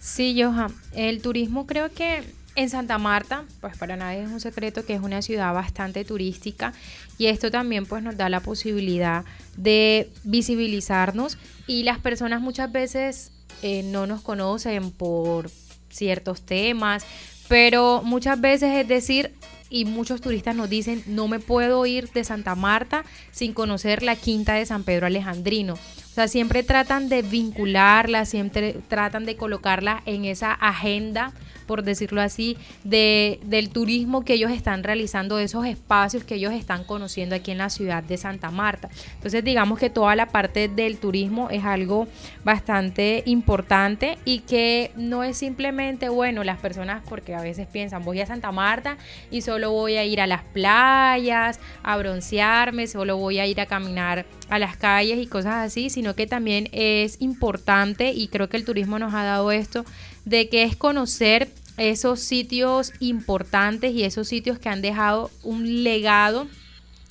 Sí, 0.00 0.40
Johan, 0.40 0.72
el 0.94 1.22
turismo 1.22 1.66
creo 1.66 1.90
que 1.90 2.22
en 2.58 2.70
Santa 2.70 2.98
Marta, 2.98 3.44
pues 3.60 3.76
para 3.76 3.96
nadie 3.96 4.24
es 4.24 4.28
un 4.28 4.40
secreto 4.40 4.84
que 4.84 4.92
es 4.92 5.00
una 5.00 5.22
ciudad 5.22 5.54
bastante 5.54 6.04
turística 6.04 6.72
y 7.16 7.26
esto 7.26 7.52
también 7.52 7.86
pues 7.86 8.02
nos 8.02 8.16
da 8.16 8.28
la 8.28 8.40
posibilidad 8.40 9.24
de 9.56 10.10
visibilizarnos 10.24 11.38
y 11.68 11.84
las 11.84 12.00
personas 12.00 12.40
muchas 12.40 12.72
veces 12.72 13.30
eh, 13.62 13.84
no 13.84 14.08
nos 14.08 14.22
conocen 14.22 14.90
por 14.90 15.52
ciertos 15.88 16.42
temas, 16.42 17.06
pero 17.46 18.02
muchas 18.02 18.40
veces 18.40 18.74
es 18.74 18.88
decir, 18.88 19.34
y 19.70 19.84
muchos 19.84 20.20
turistas 20.20 20.56
nos 20.56 20.68
dicen, 20.68 21.04
no 21.06 21.28
me 21.28 21.38
puedo 21.38 21.86
ir 21.86 22.10
de 22.10 22.24
Santa 22.24 22.56
Marta 22.56 23.04
sin 23.30 23.52
conocer 23.52 24.02
la 24.02 24.16
quinta 24.16 24.54
de 24.54 24.66
San 24.66 24.82
Pedro 24.82 25.06
Alejandrino. 25.06 25.78
Sea, 26.18 26.26
siempre 26.26 26.64
tratan 26.64 27.08
de 27.08 27.22
vincularla, 27.22 28.24
siempre 28.24 28.74
tratan 28.88 29.24
de 29.24 29.36
colocarla 29.36 30.02
en 30.04 30.24
esa 30.24 30.52
agenda 30.52 31.32
por 31.68 31.84
decirlo 31.84 32.22
así, 32.22 32.56
de, 32.82 33.38
del 33.44 33.68
turismo 33.68 34.24
que 34.24 34.32
ellos 34.32 34.50
están 34.50 34.82
realizando, 34.82 35.36
de 35.36 35.44
esos 35.44 35.66
espacios 35.66 36.24
que 36.24 36.36
ellos 36.36 36.54
están 36.54 36.82
conociendo 36.82 37.36
aquí 37.36 37.50
en 37.50 37.58
la 37.58 37.68
ciudad 37.68 38.02
de 38.02 38.16
Santa 38.16 38.50
Marta. 38.50 38.88
Entonces, 39.14 39.44
digamos 39.44 39.78
que 39.78 39.90
toda 39.90 40.16
la 40.16 40.26
parte 40.26 40.68
del 40.68 40.96
turismo 40.96 41.50
es 41.50 41.64
algo 41.64 42.08
bastante 42.42 43.22
importante 43.26 44.16
y 44.24 44.40
que 44.40 44.92
no 44.96 45.22
es 45.22 45.36
simplemente, 45.36 46.08
bueno, 46.08 46.42
las 46.42 46.58
personas, 46.58 47.02
porque 47.06 47.34
a 47.34 47.42
veces 47.42 47.68
piensan, 47.70 48.02
voy 48.02 48.22
a 48.22 48.26
Santa 48.26 48.50
Marta 48.50 48.96
y 49.30 49.42
solo 49.42 49.70
voy 49.70 49.96
a 49.96 50.04
ir 50.06 50.22
a 50.22 50.26
las 50.26 50.42
playas, 50.42 51.60
a 51.82 51.98
broncearme, 51.98 52.86
solo 52.86 53.18
voy 53.18 53.40
a 53.40 53.46
ir 53.46 53.60
a 53.60 53.66
caminar 53.66 54.24
a 54.48 54.58
las 54.58 54.76
calles 54.76 55.18
y 55.18 55.26
cosas 55.26 55.66
así, 55.66 55.90
sino 55.90 56.14
que 56.14 56.26
también 56.26 56.68
es 56.72 57.20
importante 57.20 58.12
y 58.12 58.28
creo 58.28 58.48
que 58.48 58.56
el 58.56 58.64
turismo 58.64 58.98
nos 58.98 59.14
ha 59.14 59.24
dado 59.24 59.52
esto 59.52 59.84
de 60.24 60.48
que 60.48 60.62
es 60.62 60.76
conocer 60.76 61.48
esos 61.76 62.20
sitios 62.20 62.92
importantes 63.00 63.92
y 63.94 64.04
esos 64.04 64.28
sitios 64.28 64.58
que 64.58 64.68
han 64.68 64.82
dejado 64.82 65.30
un 65.42 65.84
legado 65.84 66.48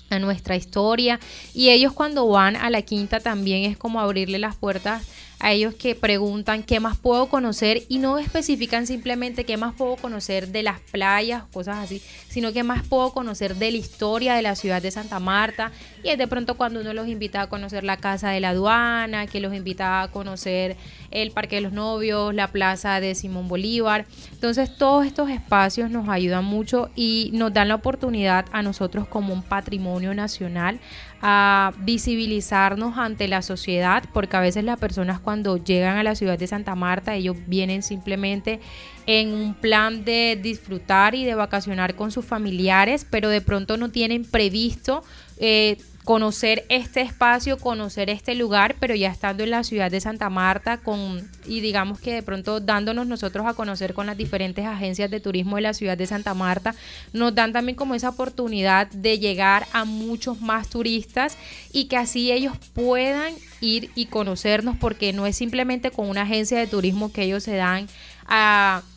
a 0.09 0.19
nuestra 0.19 0.55
historia. 0.55 1.19
Y 1.53 1.69
ellos 1.69 1.93
cuando 1.93 2.27
van 2.27 2.55
a 2.55 2.69
la 2.69 2.81
quinta 2.81 3.19
también 3.19 3.69
es 3.69 3.77
como 3.77 3.99
abrirle 3.99 4.39
las 4.39 4.55
puertas 4.55 5.03
a 5.39 5.51
ellos 5.51 5.75
que 5.75 5.93
preguntan 5.93 6.63
qué 6.63 6.79
más 6.79 6.97
puedo 6.97 7.27
conocer 7.27 7.83
y 7.89 7.99
no 7.99 8.17
especifican 8.17 8.87
simplemente 8.87 9.43
qué 9.43 9.55
más 9.57 9.75
puedo 9.75 9.95
conocer 9.95 10.47
de 10.47 10.63
las 10.63 10.79
playas, 10.79 11.43
cosas 11.53 11.77
así, 11.77 12.01
sino 12.27 12.53
qué 12.53 12.63
más 12.63 12.85
puedo 12.87 13.11
conocer 13.11 13.55
de 13.55 13.71
la 13.71 13.77
historia 13.77 14.35
de 14.35 14.41
la 14.41 14.55
ciudad 14.55 14.81
de 14.81 14.89
Santa 14.89 15.19
Marta. 15.19 15.71
Y 16.03 16.09
es 16.09 16.17
de 16.17 16.27
pronto 16.27 16.55
cuando 16.55 16.81
uno 16.81 16.93
los 16.93 17.07
invita 17.07 17.41
a 17.41 17.49
conocer 17.49 17.83
la 17.83 17.97
casa 17.97 18.29
de 18.29 18.39
la 18.39 18.49
aduana, 18.49 19.27
que 19.27 19.39
los 19.39 19.53
invita 19.53 20.01
a 20.01 20.07
conocer 20.09 20.75
el 21.11 21.31
Parque 21.31 21.57
de 21.57 21.61
los 21.61 21.73
Novios, 21.73 22.33
la 22.33 22.51
plaza 22.51 22.99
de 22.99 23.13
Simón 23.13 23.47
Bolívar. 23.47 24.05
Entonces 24.31 24.75
todos 24.77 25.05
estos 25.05 25.29
espacios 25.29 25.91
nos 25.91 26.09
ayudan 26.09 26.45
mucho 26.45 26.89
y 26.95 27.29
nos 27.33 27.53
dan 27.53 27.67
la 27.67 27.75
oportunidad 27.75 28.45
a 28.51 28.63
nosotros 28.63 29.07
como 29.07 29.33
un 29.33 29.43
patrimonio 29.43 30.13
nacional 30.13 30.79
a 31.21 31.73
visibilizarnos 31.79 32.97
ante 32.97 33.27
la 33.27 33.41
sociedad, 33.41 34.03
porque 34.13 34.37
a 34.37 34.41
veces 34.41 34.63
las 34.63 34.79
personas 34.79 35.19
cuando 35.19 35.57
llegan 35.57 35.97
a 35.97 36.03
la 36.03 36.15
ciudad 36.15 36.37
de 36.37 36.47
Santa 36.47 36.75
Marta, 36.75 37.15
ellos 37.15 37.37
vienen 37.47 37.83
simplemente 37.83 38.59
en 39.05 39.33
un 39.33 39.53
plan 39.53 40.03
de 40.05 40.39
disfrutar 40.41 41.15
y 41.15 41.25
de 41.25 41.35
vacacionar 41.35 41.95
con 41.95 42.11
sus 42.11 42.25
familiares, 42.25 43.05
pero 43.09 43.29
de 43.29 43.41
pronto 43.41 43.77
no 43.77 43.89
tienen 43.89 44.25
previsto 44.25 45.03
eh, 45.39 45.77
conocer 46.07 46.63
este 46.69 47.01
espacio, 47.01 47.57
conocer 47.57 48.09
este 48.09 48.33
lugar, 48.33 48.77
pero 48.79 48.95
ya 48.95 49.11
estando 49.11 49.43
en 49.43 49.51
la 49.51 49.65
ciudad 49.65 49.91
de 49.91 49.99
Santa 49.99 50.29
Marta 50.29 50.77
con 50.77 51.29
y 51.45 51.59
digamos 51.59 51.99
que 51.99 52.13
de 52.13 52.23
pronto 52.23 52.61
dándonos 52.61 53.07
nosotros 53.07 53.45
a 53.45 53.55
conocer 53.55 53.93
con 53.93 54.05
las 54.07 54.15
diferentes 54.15 54.65
agencias 54.65 55.11
de 55.11 55.19
turismo 55.19 55.57
de 55.57 55.63
la 55.63 55.73
ciudad 55.73 55.97
de 55.97 56.07
Santa 56.07 56.33
Marta, 56.33 56.75
nos 57.11 57.35
dan 57.35 57.51
también 57.51 57.75
como 57.75 57.93
esa 57.93 58.07
oportunidad 58.07 58.87
de 58.87 59.19
llegar 59.19 59.67
a 59.73 59.83
muchos 59.83 60.39
más 60.39 60.69
turistas 60.69 61.37
y 61.73 61.89
que 61.89 61.97
así 61.97 62.31
ellos 62.31 62.53
puedan 62.73 63.33
ir 63.59 63.91
y 63.93 64.05
conocernos 64.05 64.77
porque 64.77 65.11
no 65.11 65.25
es 65.25 65.35
simplemente 65.35 65.91
con 65.91 66.07
una 66.07 66.21
agencia 66.21 66.57
de 66.57 66.67
turismo 66.67 67.11
que 67.11 67.23
ellos 67.23 67.43
se 67.43 67.57
dan 67.57 67.85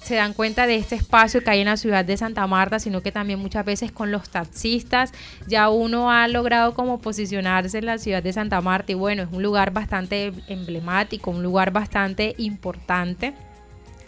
se 0.03 0.16
dan 0.16 0.33
cuenta 0.33 0.66
de 0.66 0.77
este 0.77 0.97
espacio 0.97 1.43
que 1.43 1.51
hay 1.51 1.61
en 1.61 1.66
la 1.66 1.77
ciudad 1.77 2.05
de 2.05 2.16
Santa 2.16 2.47
Marta, 2.47 2.81
sino 2.81 3.01
que 3.01 3.12
también 3.12 3.38
muchas 3.38 3.64
veces 3.64 3.93
con 3.93 4.11
los 4.11 4.29
taxistas 4.29 5.12
ya 5.47 5.69
uno 5.69 6.11
ha 6.11 6.27
logrado 6.27 6.75
como 6.75 6.99
posicionarse 6.99 7.79
en 7.79 7.87
la 7.87 7.99
ciudad 7.99 8.23
de 8.23 8.33
Santa 8.33 8.61
Marta 8.61 8.93
y 8.93 8.97
bueno, 8.97 9.23
es 9.23 9.29
un 9.31 9.43
lugar 9.43 9.73
bastante 9.73 10.33
emblemático, 10.49 11.31
un 11.31 11.43
lugar 11.43 11.71
bastante 11.71 12.35
importante. 12.38 13.35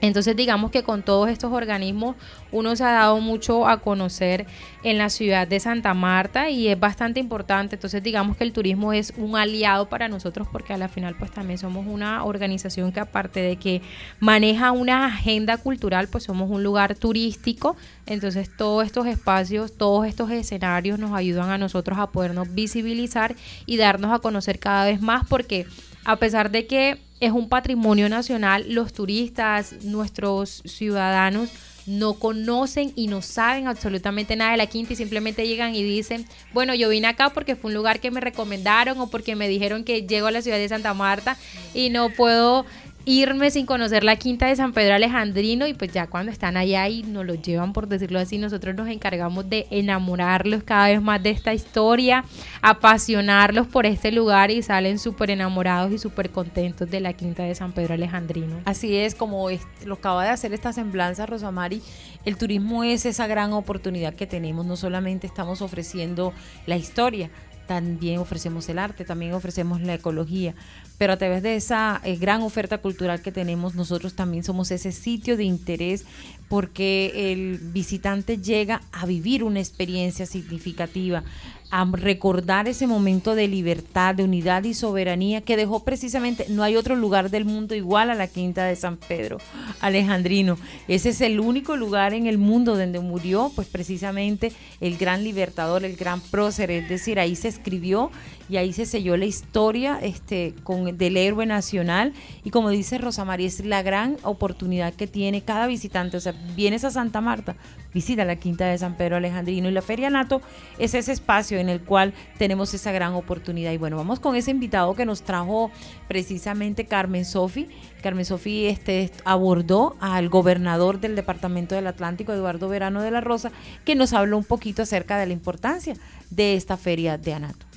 Entonces 0.02 0.34
digamos 0.34 0.72
que 0.72 0.82
con 0.82 1.02
todos 1.02 1.30
estos 1.30 1.52
organismos 1.52 2.16
uno 2.50 2.74
se 2.74 2.82
ha 2.82 2.90
dado 2.90 3.20
mucho 3.20 3.68
a 3.68 3.78
conocer 3.78 4.46
en 4.82 4.98
la 4.98 5.08
ciudad 5.08 5.46
de 5.46 5.60
Santa 5.60 5.94
Marta 5.94 6.50
y 6.50 6.66
es 6.66 6.78
bastante 6.78 7.20
importante. 7.20 7.76
Entonces 7.76 8.02
digamos 8.02 8.36
que 8.36 8.42
el 8.42 8.52
turismo 8.52 8.92
es 8.92 9.14
un 9.16 9.36
aliado 9.36 9.88
para 9.88 10.08
nosotros 10.08 10.48
porque 10.50 10.72
a 10.72 10.76
la 10.76 10.88
final 10.88 11.14
pues 11.16 11.30
también 11.30 11.56
somos 11.56 11.86
una 11.86 12.24
organización 12.24 12.90
que 12.90 12.98
aparte 12.98 13.40
de 13.40 13.56
que 13.56 13.80
maneja 14.18 14.72
una 14.72 15.06
agenda 15.06 15.56
cultural 15.56 16.08
pues 16.08 16.24
somos 16.24 16.50
un 16.50 16.64
lugar 16.64 16.96
turístico. 16.96 17.76
Entonces 18.04 18.50
todos 18.56 18.84
estos 18.84 19.06
espacios, 19.06 19.78
todos 19.78 20.04
estos 20.06 20.32
escenarios 20.32 20.98
nos 20.98 21.12
ayudan 21.12 21.50
a 21.50 21.58
nosotros 21.58 22.00
a 22.00 22.08
podernos 22.08 22.52
visibilizar 22.52 23.36
y 23.66 23.76
darnos 23.76 24.12
a 24.12 24.18
conocer 24.18 24.58
cada 24.58 24.84
vez 24.84 25.00
más 25.00 25.28
porque 25.28 25.64
a 26.04 26.16
pesar 26.16 26.50
de 26.50 26.66
que 26.66 26.98
es 27.22 27.30
un 27.30 27.48
patrimonio 27.48 28.08
nacional. 28.08 28.64
Los 28.68 28.92
turistas, 28.92 29.84
nuestros 29.84 30.60
ciudadanos, 30.64 31.50
no 31.86 32.14
conocen 32.14 32.92
y 32.96 33.06
no 33.06 33.22
saben 33.22 33.68
absolutamente 33.68 34.34
nada 34.34 34.52
de 34.52 34.56
la 34.56 34.66
quinta 34.66 34.92
y 34.92 34.96
simplemente 34.96 35.46
llegan 35.46 35.74
y 35.74 35.84
dicen, 35.84 36.26
bueno, 36.52 36.74
yo 36.74 36.88
vine 36.88 37.06
acá 37.06 37.30
porque 37.30 37.54
fue 37.54 37.70
un 37.70 37.74
lugar 37.74 38.00
que 38.00 38.10
me 38.10 38.20
recomendaron 38.20 39.00
o 39.00 39.08
porque 39.08 39.36
me 39.36 39.48
dijeron 39.48 39.84
que 39.84 40.02
llego 40.02 40.26
a 40.26 40.32
la 40.32 40.42
ciudad 40.42 40.58
de 40.58 40.68
Santa 40.68 40.94
Marta 40.94 41.36
y 41.74 41.90
no 41.90 42.10
puedo 42.10 42.66
irme 43.04 43.50
sin 43.50 43.66
conocer 43.66 44.04
la 44.04 44.16
quinta 44.16 44.46
de 44.46 44.56
San 44.56 44.72
Pedro 44.72 44.94
Alejandrino 44.94 45.66
y 45.66 45.74
pues 45.74 45.92
ya 45.92 46.06
cuando 46.06 46.30
están 46.30 46.56
allá 46.56 46.88
y 46.88 47.02
nos 47.02 47.26
lo 47.26 47.34
llevan, 47.34 47.72
por 47.72 47.88
decirlo 47.88 48.18
así, 48.18 48.38
nosotros 48.38 48.74
nos 48.74 48.88
encargamos 48.88 49.48
de 49.48 49.66
enamorarlos 49.70 50.62
cada 50.62 50.88
vez 50.88 51.02
más 51.02 51.22
de 51.22 51.30
esta 51.30 51.52
historia, 51.52 52.24
apasionarlos 52.60 53.66
por 53.66 53.86
este 53.86 54.12
lugar 54.12 54.50
y 54.50 54.62
salen 54.62 54.98
súper 54.98 55.30
enamorados 55.30 55.92
y 55.92 55.98
súper 55.98 56.30
contentos 56.30 56.90
de 56.90 57.00
la 57.00 57.12
quinta 57.12 57.42
de 57.42 57.54
San 57.54 57.72
Pedro 57.72 57.94
Alejandrino. 57.94 58.60
Así 58.64 58.96
es, 58.96 59.14
como 59.14 59.48
lo 59.84 59.94
acaba 59.94 60.24
de 60.24 60.30
hacer 60.30 60.52
esta 60.52 60.72
semblanza 60.72 61.26
Rosamari, 61.26 61.82
el 62.24 62.36
turismo 62.36 62.84
es 62.84 63.04
esa 63.04 63.26
gran 63.26 63.52
oportunidad 63.52 64.14
que 64.14 64.26
tenemos, 64.26 64.64
no 64.64 64.76
solamente 64.76 65.26
estamos 65.26 65.60
ofreciendo 65.60 66.32
la 66.66 66.76
historia, 66.76 67.30
también 67.66 68.18
ofrecemos 68.18 68.68
el 68.68 68.78
arte, 68.78 69.04
también 69.04 69.32
ofrecemos 69.34 69.80
la 69.80 69.94
ecología, 69.94 70.54
pero 71.02 71.14
a 71.14 71.16
través 71.16 71.42
de 71.42 71.56
esa 71.56 72.00
eh, 72.04 72.14
gran 72.14 72.42
oferta 72.42 72.78
cultural 72.78 73.22
que 73.22 73.32
tenemos, 73.32 73.74
nosotros 73.74 74.14
también 74.14 74.44
somos 74.44 74.70
ese 74.70 74.92
sitio 74.92 75.36
de 75.36 75.42
interés 75.42 76.04
porque 76.48 77.32
el 77.32 77.58
visitante 77.58 78.38
llega 78.38 78.82
a 78.92 79.04
vivir 79.04 79.42
una 79.42 79.58
experiencia 79.58 80.26
significativa, 80.26 81.24
a 81.72 81.86
recordar 81.90 82.68
ese 82.68 82.86
momento 82.86 83.34
de 83.34 83.48
libertad, 83.48 84.14
de 84.14 84.24
unidad 84.24 84.62
y 84.64 84.74
soberanía 84.74 85.40
que 85.40 85.56
dejó 85.56 85.82
precisamente, 85.82 86.44
no 86.50 86.62
hay 86.62 86.76
otro 86.76 86.94
lugar 86.94 87.30
del 87.30 87.46
mundo 87.46 87.74
igual 87.74 88.10
a 88.10 88.14
la 88.14 88.26
Quinta 88.28 88.66
de 88.66 88.76
San 88.76 88.98
Pedro 88.98 89.38
Alejandrino. 89.80 90.58
Ese 90.86 91.08
es 91.08 91.22
el 91.22 91.40
único 91.40 91.74
lugar 91.76 92.12
en 92.12 92.26
el 92.26 92.36
mundo 92.36 92.76
donde 92.76 93.00
murió, 93.00 93.50
pues 93.54 93.68
precisamente 93.68 94.52
el 94.82 94.98
gran 94.98 95.24
libertador, 95.24 95.82
el 95.82 95.96
gran 95.96 96.20
prócer, 96.20 96.70
es 96.70 96.90
decir, 96.90 97.18
ahí 97.18 97.34
se 97.34 97.48
escribió 97.48 98.10
y 98.50 98.58
ahí 98.58 98.74
se 98.74 98.84
selló 98.84 99.16
la 99.16 99.24
historia 99.24 99.98
este, 100.02 100.54
con, 100.62 100.91
del 100.92 101.16
héroe 101.16 101.46
nacional 101.46 102.12
y 102.44 102.50
como 102.50 102.70
dice 102.70 102.98
Rosa 102.98 103.24
María, 103.24 103.46
es 103.46 103.64
la 103.64 103.82
gran 103.82 104.16
oportunidad 104.22 104.94
que 104.94 105.06
tiene 105.06 105.42
cada 105.42 105.66
visitante, 105.66 106.16
o 106.16 106.20
sea, 106.20 106.34
vienes 106.54 106.84
a 106.84 106.90
Santa 106.90 107.20
Marta, 107.20 107.56
visita 107.92 108.24
la 108.24 108.36
Quinta 108.36 108.66
de 108.66 108.78
San 108.78 108.96
Pedro 108.96 109.16
Alejandrino 109.16 109.68
y 109.68 109.72
la 109.72 109.82
Feria 109.82 110.10
Nato 110.10 110.40
es 110.78 110.94
ese 110.94 111.12
espacio 111.12 111.58
en 111.58 111.68
el 111.68 111.80
cual 111.82 112.12
tenemos 112.38 112.74
esa 112.74 112.92
gran 112.92 113.14
oportunidad. 113.14 113.72
Y 113.72 113.78
bueno, 113.78 113.96
vamos 113.96 114.20
con 114.20 114.36
ese 114.36 114.50
invitado 114.50 114.94
que 114.94 115.06
nos 115.06 115.22
trajo 115.22 115.70
precisamente 116.08 116.86
Carmen 116.86 117.24
Sofi. 117.24 117.68
Carmen 118.02 118.24
Sofi 118.24 118.66
este, 118.66 119.10
abordó 119.24 119.96
al 120.00 120.28
gobernador 120.28 121.00
del 121.00 121.16
Departamento 121.16 121.74
del 121.74 121.86
Atlántico, 121.86 122.32
Eduardo 122.32 122.68
Verano 122.68 123.02
de 123.02 123.10
la 123.10 123.20
Rosa, 123.20 123.52
que 123.84 123.94
nos 123.94 124.12
habló 124.12 124.38
un 124.38 124.44
poquito 124.44 124.82
acerca 124.82 125.18
de 125.18 125.26
la 125.26 125.32
importancia 125.32 125.94
de 126.30 126.54
esta 126.54 126.76
feria 126.76 127.18
de 127.18 127.34
Anato. 127.34 127.71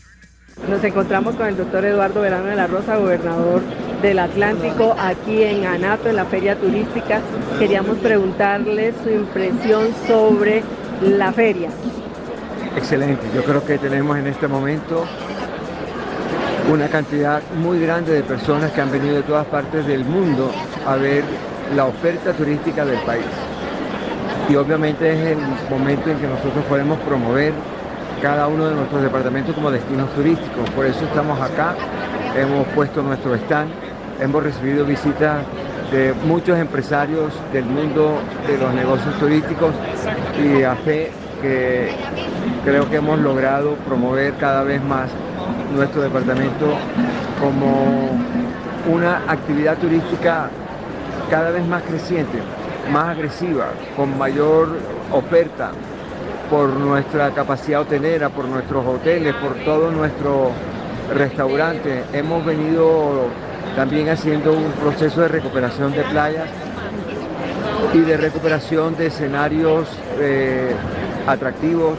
Nos 0.63 0.83
encontramos 0.83 1.35
con 1.35 1.47
el 1.47 1.57
doctor 1.57 1.85
Eduardo 1.85 2.21
Verano 2.21 2.47
de 2.47 2.55
la 2.55 2.65
Rosa, 2.65 2.95
gobernador 2.95 3.61
del 4.01 4.17
Atlántico, 4.17 4.95
aquí 4.97 5.43
en 5.43 5.65
Anato, 5.65 6.09
en 6.09 6.15
la 6.15 6.25
feria 6.25 6.55
turística. 6.55 7.19
Queríamos 7.59 7.97
preguntarle 7.97 8.93
su 9.03 9.09
impresión 9.09 9.89
sobre 10.07 10.63
la 11.01 11.31
feria. 11.33 11.69
Excelente, 12.75 13.27
yo 13.35 13.43
creo 13.43 13.63
que 13.63 13.77
tenemos 13.77 14.17
en 14.17 14.27
este 14.27 14.47
momento 14.47 15.05
una 16.71 16.87
cantidad 16.87 17.43
muy 17.61 17.79
grande 17.79 18.13
de 18.13 18.23
personas 18.23 18.71
que 18.71 18.81
han 18.81 18.91
venido 18.91 19.17
de 19.17 19.23
todas 19.23 19.45
partes 19.45 19.85
del 19.85 20.03
mundo 20.03 20.51
a 20.87 20.95
ver 20.95 21.23
la 21.75 21.85
oferta 21.85 22.31
turística 22.33 22.85
del 22.85 22.99
país. 23.01 23.25
Y 24.49 24.55
obviamente 24.55 25.11
es 25.11 25.37
el 25.37 25.37
momento 25.69 26.09
en 26.09 26.17
que 26.17 26.27
nosotros 26.27 26.63
podemos 26.65 26.97
promover 27.01 27.53
cada 28.25 28.47
uno 28.47 28.65
de 28.65 28.73
nuestros 28.73 29.03
departamentos 29.03 29.53
como 29.53 29.69
destinos 29.69 30.09
turísticos. 30.15 30.67
Por 30.71 30.87
eso 30.87 31.05
estamos 31.05 31.39
acá, 31.39 31.75
hemos 32.35 32.65
puesto 32.69 33.03
nuestro 33.03 33.35
stand, 33.35 33.69
hemos 34.19 34.41
recibido 34.41 34.83
visitas 34.83 35.43
de 35.91 36.11
muchos 36.25 36.57
empresarios 36.57 37.31
del 37.53 37.65
mundo 37.65 38.17
de 38.47 38.57
los 38.57 38.73
negocios 38.73 39.13
turísticos 39.19 39.75
y 40.43 40.63
a 40.63 40.73
fe 40.77 41.11
que 41.39 41.91
creo 42.63 42.89
que 42.89 42.95
hemos 42.95 43.19
logrado 43.19 43.75
promover 43.85 44.33
cada 44.39 44.63
vez 44.63 44.83
más 44.83 45.11
nuestro 45.75 46.01
departamento 46.01 46.65
como 47.39 48.09
una 48.91 49.17
actividad 49.27 49.77
turística 49.77 50.49
cada 51.29 51.51
vez 51.51 51.63
más 51.67 51.83
creciente, 51.83 52.39
más 52.91 53.09
agresiva, 53.09 53.67
con 53.95 54.17
mayor 54.17 54.79
oferta, 55.11 55.73
por 56.49 56.69
nuestra 56.69 57.31
capacidad 57.31 57.81
hotelera, 57.81 58.29
por 58.29 58.45
nuestros 58.45 58.85
hoteles, 58.85 59.33
por 59.35 59.55
todo 59.63 59.91
nuestro 59.91 60.51
restaurante. 61.13 62.03
Hemos 62.13 62.45
venido 62.45 63.27
también 63.75 64.09
haciendo 64.09 64.53
un 64.53 64.71
proceso 64.73 65.21
de 65.21 65.27
recuperación 65.27 65.91
de 65.93 66.03
playas 66.03 66.49
y 67.93 67.99
de 67.99 68.17
recuperación 68.17 68.95
de 68.95 69.07
escenarios 69.07 69.87
eh, 70.19 70.71
atractivos 71.27 71.97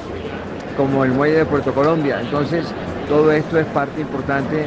como 0.77 1.05
el 1.05 1.13
muelle 1.13 1.39
de 1.39 1.45
Puerto 1.47 1.73
Colombia. 1.73 2.21
Entonces, 2.21 2.67
todo 3.09 3.33
esto 3.33 3.59
es 3.59 3.67
parte 3.67 4.01
importante 4.01 4.67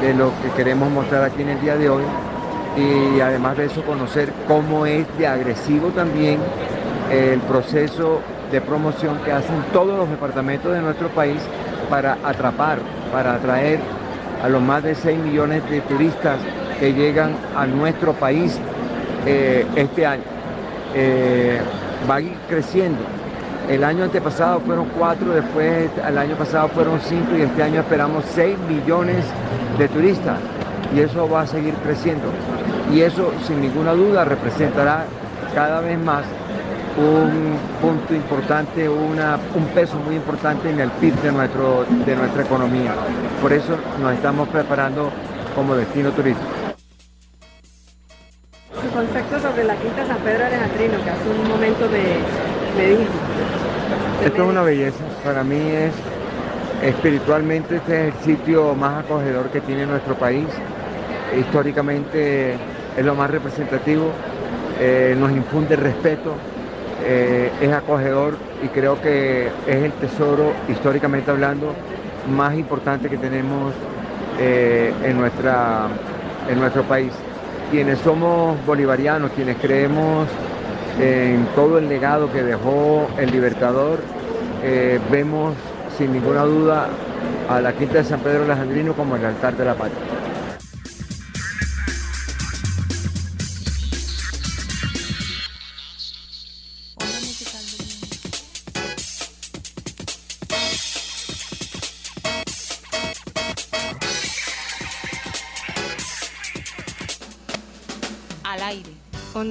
de 0.00 0.14
lo 0.14 0.32
que 0.42 0.50
queremos 0.56 0.90
mostrar 0.90 1.24
aquí 1.24 1.42
en 1.42 1.50
el 1.50 1.60
día 1.60 1.76
de 1.76 1.88
hoy 1.88 2.02
y 2.76 3.20
además 3.20 3.56
de 3.56 3.66
eso 3.66 3.82
conocer 3.82 4.32
cómo 4.48 4.84
es 4.84 5.06
de 5.16 5.26
agresivo 5.26 5.88
también 5.88 6.38
el 7.10 7.40
proceso 7.40 8.20
de 8.54 8.60
promoción 8.60 9.18
que 9.24 9.32
hacen 9.32 9.56
todos 9.72 9.98
los 9.98 10.08
departamentos 10.08 10.72
de 10.72 10.80
nuestro 10.80 11.08
país 11.08 11.40
para 11.90 12.16
atrapar, 12.22 12.78
para 13.12 13.34
atraer 13.34 13.80
a 14.44 14.48
los 14.48 14.62
más 14.62 14.84
de 14.84 14.94
6 14.94 15.18
millones 15.18 15.68
de 15.68 15.80
turistas 15.80 16.38
que 16.78 16.92
llegan 16.92 17.32
a 17.56 17.66
nuestro 17.66 18.12
país 18.12 18.56
eh, 19.26 19.66
este 19.74 20.06
año. 20.06 20.22
Eh, 20.94 21.60
va 22.08 22.16
a 22.16 22.20
ir 22.20 22.36
creciendo. 22.48 23.00
El 23.68 23.82
año 23.82 24.04
antepasado 24.04 24.60
fueron 24.60 24.86
4, 24.96 25.34
después 25.34 25.90
el 26.06 26.16
año 26.16 26.36
pasado 26.36 26.68
fueron 26.68 27.00
5 27.00 27.36
y 27.36 27.42
este 27.42 27.60
año 27.60 27.80
esperamos 27.80 28.24
6 28.36 28.56
millones 28.68 29.24
de 29.78 29.88
turistas 29.88 30.38
y 30.94 31.00
eso 31.00 31.28
va 31.28 31.40
a 31.40 31.46
seguir 31.48 31.74
creciendo. 31.82 32.28
Y 32.92 33.00
eso 33.00 33.32
sin 33.48 33.60
ninguna 33.60 33.94
duda 33.94 34.24
representará 34.24 35.06
cada 35.56 35.80
vez 35.80 35.98
más 35.98 36.22
un 36.96 37.58
punto 37.80 38.14
importante, 38.14 38.88
una, 38.88 39.38
un 39.54 39.66
peso 39.68 39.96
muy 39.96 40.16
importante 40.16 40.70
en 40.70 40.80
el 40.80 40.90
PIB 40.90 41.14
de, 41.22 41.32
nuestro, 41.32 41.84
de 42.06 42.16
nuestra 42.16 42.42
economía. 42.42 42.94
Por 43.42 43.52
eso 43.52 43.76
nos 44.00 44.12
estamos 44.14 44.48
preparando 44.48 45.10
como 45.54 45.74
destino 45.74 46.10
turístico. 46.12 46.50
Su 48.80 48.90
concepto 48.90 49.40
sobre 49.40 49.64
la 49.64 49.76
Quinta 49.76 50.06
San 50.06 50.18
Pedro 50.18 50.46
Alejandrino, 50.46 51.02
que 51.02 51.10
hace 51.10 51.30
un 51.30 51.48
momento 51.48 51.88
me, 51.88 52.82
me 52.82 52.90
dijo. 52.90 53.12
Esto 54.24 54.42
es 54.42 54.48
una 54.48 54.62
belleza, 54.62 55.04
para 55.24 55.42
mí 55.42 55.58
es 55.58 55.92
espiritualmente 56.82 57.76
este 57.76 58.08
es 58.08 58.14
el 58.14 58.20
sitio 58.22 58.74
más 58.74 59.04
acogedor 59.04 59.48
que 59.48 59.60
tiene 59.60 59.86
nuestro 59.86 60.14
país. 60.14 60.46
Históricamente 61.38 62.54
es 62.96 63.04
lo 63.04 63.14
más 63.14 63.30
representativo, 63.30 64.10
eh, 64.80 65.16
nos 65.18 65.32
infunde 65.32 65.76
respeto, 65.76 66.34
eh, 67.06 67.50
es 67.60 67.72
acogedor 67.72 68.36
y 68.62 68.68
creo 68.68 69.00
que 69.00 69.48
es 69.66 69.76
el 69.76 69.92
tesoro, 69.92 70.52
históricamente 70.68 71.30
hablando, 71.30 71.74
más 72.34 72.54
importante 72.54 73.08
que 73.10 73.18
tenemos 73.18 73.74
eh, 74.38 74.92
en, 75.04 75.18
nuestra, 75.18 75.88
en 76.48 76.58
nuestro 76.60 76.82
país. 76.84 77.12
Quienes 77.70 77.98
somos 78.00 78.56
bolivarianos, 78.64 79.32
quienes 79.32 79.56
creemos 79.58 80.28
en 81.00 81.46
todo 81.54 81.78
el 81.78 81.88
legado 81.88 82.32
que 82.32 82.42
dejó 82.42 83.08
el 83.18 83.30
Libertador, 83.30 83.98
eh, 84.62 84.98
vemos 85.10 85.54
sin 85.98 86.12
ninguna 86.12 86.42
duda 86.42 86.86
a 87.50 87.60
la 87.60 87.72
Quinta 87.72 87.98
de 87.98 88.04
San 88.04 88.20
Pedro 88.20 88.44
Alejandrino 88.44 88.94
como 88.94 89.16
el 89.16 89.24
altar 89.24 89.56
de 89.56 89.64
la 89.64 89.74
patria. 89.74 90.23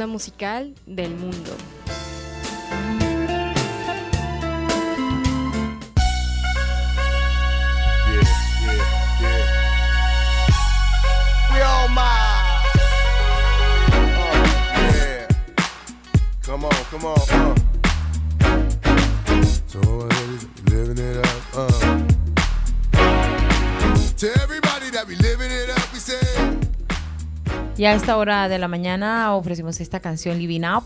Musical 0.08 0.74
del 0.86 1.16
mundo. 1.16 1.52
Ya 27.84 27.90
a 27.90 27.96
esta 27.96 28.16
hora 28.16 28.48
de 28.48 28.60
la 28.60 28.70
mañana 28.70 29.36
ofrecimos 29.36 29.82
esta 29.82 30.00
canción 30.00 30.40
Living 30.40 30.62
Up 30.62 30.86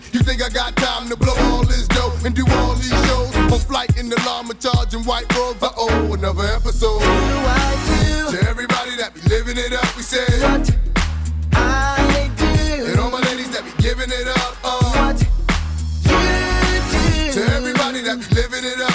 You 0.11 0.19
think 0.19 0.41
I 0.43 0.49
got 0.49 0.75
time 0.75 1.07
to 1.09 1.15
blow 1.15 1.35
all 1.51 1.63
this 1.63 1.87
dough 1.87 2.13
and 2.25 2.35
do 2.35 2.45
all 2.49 2.73
these 2.75 2.89
shows? 3.07 3.35
On 3.37 3.59
flight 3.59 3.97
in 3.97 4.09
the 4.09 4.21
llama, 4.25 4.53
charging 4.55 5.03
white 5.03 5.31
robes. 5.35 5.63
I 5.63 5.69
owe 5.77 6.13
another 6.13 6.45
episode. 6.45 6.99
What 6.99 7.05
Do 7.05 7.37
I 7.47 8.31
do? 8.31 8.37
To 8.37 8.49
everybody 8.49 8.95
that 8.97 9.13
be 9.13 9.21
living 9.29 9.57
it 9.57 9.73
up, 9.73 9.95
we 9.95 10.03
say. 10.03 10.25
What 10.41 10.69
I 11.53 12.29
do. 12.35 12.85
And 12.91 12.99
all 12.99 13.11
my 13.11 13.21
ladies 13.21 13.51
that 13.51 13.63
be 13.63 13.71
giving 13.81 14.09
it 14.09 14.27
up. 14.27 14.57
Uh, 14.63 14.79
what 14.99 15.21
you 15.21 16.13
do. 16.91 17.39
To 17.39 17.53
everybody 17.55 18.01
that 18.01 18.17
be 18.19 18.35
living 18.35 18.65
it 18.65 18.81
up. 18.81 18.90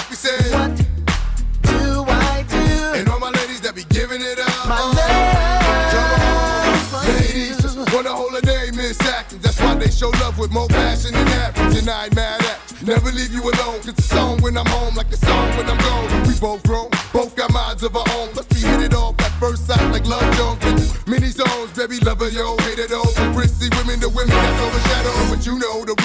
time 9.77 9.85
they 9.85 9.91
show 9.91 10.09
love 10.21 10.37
with 10.37 10.51
more 10.51 10.67
passion 10.67 11.13
than 11.13 11.27
average, 11.27 11.77
and 11.77 11.89
I 11.89 12.05
ain't 12.05 12.15
mad 12.15 12.41
at. 12.41 12.57
Never 12.81 13.11
leave 13.11 13.33
you 13.33 13.41
alone, 13.41 13.79
cause 13.79 13.89
it's 13.89 14.05
song 14.05 14.41
when 14.41 14.57
I'm 14.57 14.65
home, 14.67 14.95
like 14.95 15.11
a 15.11 15.17
song 15.17 15.49
when 15.57 15.69
I'm 15.69 15.77
gone. 15.77 16.27
We 16.27 16.39
both 16.39 16.63
grown, 16.63 16.89
both 17.13 17.35
got 17.35 17.51
minds 17.51 17.83
of 17.83 17.95
our 17.95 18.05
own. 18.17 18.29
Let's 18.33 18.47
be 18.47 18.61
hit 18.61 18.81
it 18.81 18.93
off 18.93 19.19
at 19.19 19.31
first 19.39 19.67
sight, 19.67 19.91
like 19.91 20.05
love 20.05 20.25
don't 20.37 20.61
Many 21.07 21.27
zones, 21.27 21.71
baby, 21.73 21.99
lover, 21.99 22.29
yo, 22.29 22.57
hate 22.67 22.79
it 22.79 22.91
all. 22.91 23.11
Prissy 23.33 23.69
women, 23.77 23.99
the 23.99 24.09
women 24.09 24.35
that's 24.35 24.61
overshadowed, 24.61 25.29
but 25.29 25.45
you 25.45 25.57
know 25.57 25.85
the 25.85 25.95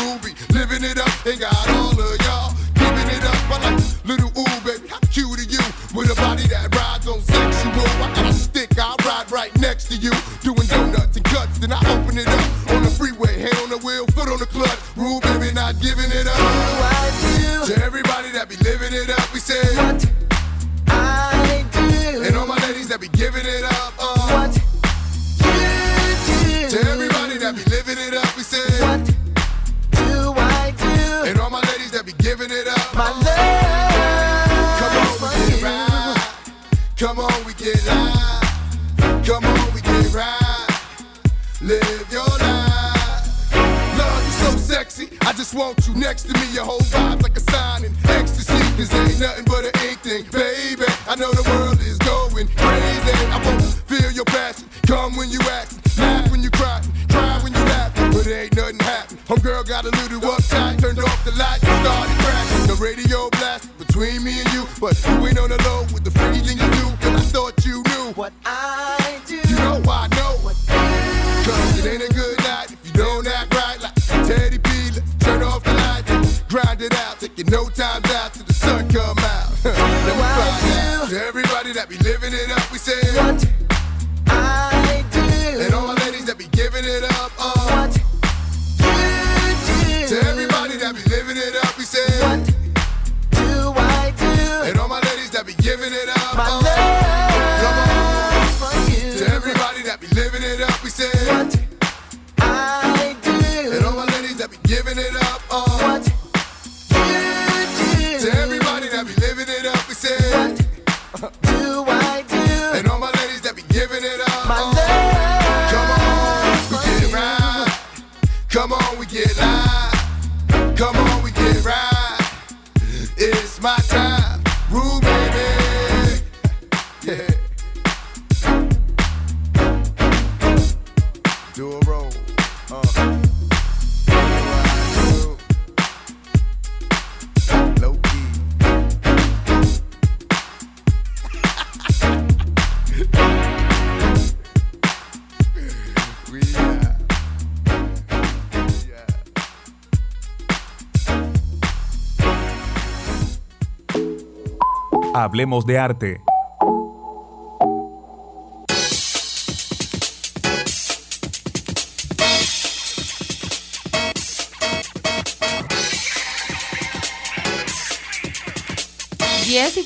Hablemos 155.32 155.64
de 155.64 155.78
Arte. 155.78 156.31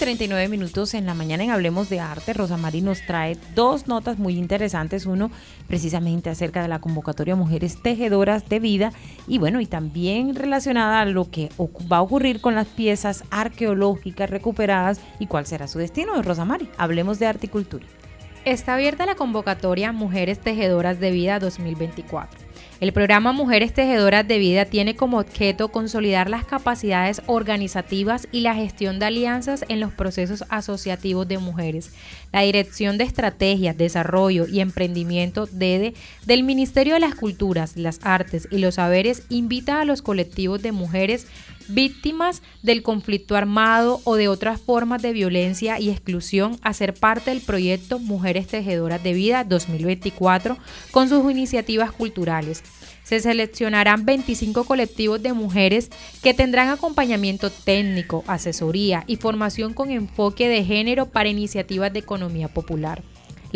39 0.07 0.49
minutos 0.49 0.95
en 0.95 1.05
la 1.05 1.15
mañana 1.15 1.43
en 1.43 1.51
Hablemos 1.51 1.89
de 1.89 1.99
Arte, 1.99 2.33
Rosamari 2.33 2.81
nos 2.81 3.05
trae 3.07 3.37
dos 3.57 3.89
notas 3.89 4.21
muy 4.21 4.39
interesantes. 4.39 5.05
Uno, 5.05 5.33
precisamente 5.67 6.31
acerca 6.31 6.63
de 6.63 6.69
la 6.69 6.79
convocatoria 6.79 7.35
Mujeres 7.35 7.83
Tejedoras 7.83 8.49
de 8.49 8.61
Vida 8.61 8.93
y 9.27 9.39
bueno, 9.39 9.61
y 9.61 9.67
también 9.67 10.37
relacionada 10.37 11.01
a 11.01 11.07
lo 11.07 11.29
que 11.29 11.51
va 11.91 11.97
a 11.97 12.03
ocurrir 12.03 12.41
con 12.41 12.55
las 12.55 12.69
piezas 12.69 13.25
arqueológicas 13.33 14.31
recuperadas 14.31 15.01
y 15.19 15.27
cuál 15.27 15.45
será 15.45 15.67
su 15.67 15.81
destino. 15.81 16.23
Rosamari, 16.23 16.69
hablemos 16.79 17.19
de 17.19 17.27
arte 17.27 17.47
y 17.47 17.51
cultura. 17.51 17.85
Está 18.45 18.75
abierta 18.75 19.07
la 19.07 19.17
convocatoria 19.17 19.91
Mujeres 19.91 20.39
Tejedoras 20.39 21.01
de 21.01 21.11
Vida 21.11 21.41
2024 21.41 22.46
el 22.79 22.93
programa 22.93 23.33
Mujeres 23.33 23.73
Tejedoras 23.73 24.29
de 24.29 24.37
Vida 24.37 24.67
tiene 24.67 24.97
como 24.97 25.19
objeto 25.19 25.69
consolidar 25.69 26.29
las 26.29 26.45
capacidades 26.45 27.23
organizativas 27.27 28.29
y 28.33 28.41
la 28.41 28.55
gestión 28.55 28.99
de 28.99 29.07
alianzas 29.07 29.65
en 29.69 29.81
los 29.81 29.93
procesos 29.93 30.45
asociativos 30.51 31.27
de 31.27 31.39
mujeres. 31.39 31.95
La 32.33 32.43
Dirección 32.43 32.99
de 32.99 33.05
Estrategias, 33.05 33.79
Desarrollo 33.79 34.47
y 34.47 34.61
Emprendimiento 34.61 35.47
DEDE 35.47 35.95
del 36.27 36.43
Ministerio 36.43 36.95
de 36.95 37.01
las 37.01 37.15
Culturas, 37.15 37.79
las 37.79 37.99
Artes 38.03 38.47
y 38.51 38.59
los 38.59 38.75
Saberes 38.75 39.23
invita 39.31 39.81
a 39.81 39.87
los 39.87 40.03
colectivos 40.03 40.61
de 40.61 40.73
mujeres 40.73 41.27
víctimas 41.69 42.43
del 42.63 42.83
conflicto 42.83 43.37
armado 43.37 44.01
o 44.05 44.17
de 44.17 44.29
otras 44.29 44.61
formas 44.61 45.03
de 45.03 45.13
violencia 45.13 45.79
y 45.81 45.91
exclusión 45.91 46.59
a 46.63 46.73
ser 46.73 46.95
parte 46.95 47.31
del 47.31 47.41
proyecto 47.41 47.99
Mujeres 47.99 48.47
Tejedoras 48.47 49.03
de 49.03 49.13
Vida 49.13 49.45
2024 49.45 50.57
con 50.91 51.09
sus 51.09 51.31
iniciativas 51.31 51.93
culturales. 51.93 52.63
Se 53.03 53.21
seleccionarán 53.21 54.05
25 54.05 54.65
colectivos 54.65 55.23
de 55.23 55.33
mujeres 55.33 55.91
que 56.23 56.35
tendrán 56.35 56.71
acompañamiento 56.71 57.51
técnico, 57.51 58.25
asesoría 58.27 59.05
y 59.07 59.17
formación 59.17 59.75
con 59.75 59.91
enfoque 59.91 60.49
de 60.49 60.65
género 60.65 61.07
para 61.07 61.29
iniciativas 61.29 61.93
de 61.93 62.01
economía 62.01 62.49
popular. 62.49 63.03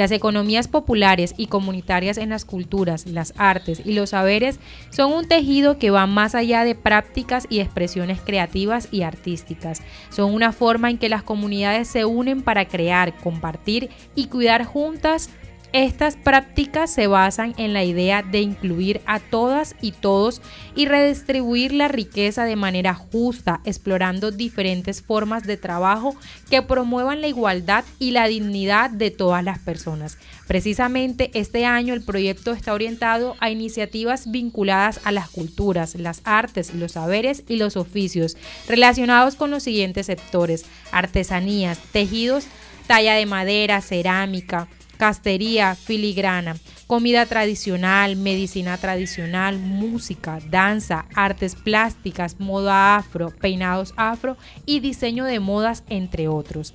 Las 0.01 0.13
economías 0.13 0.67
populares 0.67 1.35
y 1.37 1.49
comunitarias 1.49 2.17
en 2.17 2.31
las 2.31 2.47
culturas, 2.47 3.05
las 3.05 3.35
artes 3.37 3.83
y 3.85 3.93
los 3.93 4.09
saberes 4.09 4.59
son 4.89 5.13
un 5.13 5.29
tejido 5.29 5.77
que 5.77 5.91
va 5.91 6.07
más 6.07 6.35
allá 6.35 6.65
de 6.65 6.75
prácticas 6.75 7.47
y 7.51 7.61
expresiones 7.61 8.23
creativas 8.23 8.89
y 8.91 9.03
artísticas. 9.03 9.83
Son 10.09 10.33
una 10.33 10.53
forma 10.53 10.89
en 10.89 10.97
que 10.97 11.11
las 11.11 11.23
comunidades 11.23 11.87
se 11.87 12.07
unen 12.07 12.41
para 12.41 12.65
crear, 12.65 13.15
compartir 13.19 13.91
y 14.15 14.29
cuidar 14.29 14.65
juntas 14.65 15.29
estas 15.73 16.16
prácticas 16.16 16.91
se 16.93 17.07
basan 17.07 17.55
en 17.57 17.73
la 17.73 17.85
idea 17.85 18.23
de 18.23 18.41
incluir 18.41 19.01
a 19.07 19.21
todas 19.21 19.77
y 19.81 19.93
todos 19.93 20.43
y 20.75 20.87
redistribuir 20.87 21.73
la 21.73 21.89
riqueza 21.89 22.45
de 22.45 22.57
manera 22.57 22.95
justa, 22.95 23.61
explorando 23.64 24.31
diferentes 24.31 25.03
formas 25.03 25.45
de 25.45 25.57
trabajo 25.57 26.16
que 26.49 26.62
promuevan 26.62 27.21
la 27.21 27.29
igualdad 27.29 27.85
y 27.99 28.11
la 28.11 28.27
dignidad 28.27 28.91
de 28.91 29.11
todas 29.11 29.45
las 29.45 29.61
personas. 29.61 30.18
Precisamente 30.47 31.31
este 31.35 31.64
año 31.64 31.95
el 31.95 32.03
proyecto 32.03 32.53
está 32.53 32.73
orientado 32.73 33.37
a 33.39 33.51
iniciativas 33.51 34.31
vinculadas 34.31 35.01
a 35.05 35.12
las 35.12 35.31
culturas, 35.31 35.95
las 35.95 36.21
artes, 36.25 36.75
los 36.75 36.93
saberes 36.93 37.45
y 37.49 37.57
los 37.57 37.77
oficios 37.77 38.37
relacionados 38.66 39.37
con 39.37 39.51
los 39.51 39.62
siguientes 39.62 40.07
sectores, 40.07 40.64
artesanías, 40.91 41.79
tejidos, 41.93 42.47
talla 42.89 43.14
de 43.14 43.27
madera, 43.27 43.81
cerámica, 43.81 44.66
castería, 45.01 45.75
filigrana, 45.77 46.57
comida 46.87 47.25
tradicional, 47.25 48.17
medicina 48.17 48.77
tradicional, 48.77 49.59
música, 49.59 50.41
danza, 50.51 51.07
artes 51.15 51.55
plásticas, 51.55 52.39
moda 52.39 52.97
afro, 52.97 53.31
peinados 53.31 53.95
afro 53.97 54.37
y 54.67 54.81
diseño 54.81 55.25
de 55.25 55.41
modas, 55.41 55.85
entre 55.89 56.29
otros. 56.29 56.75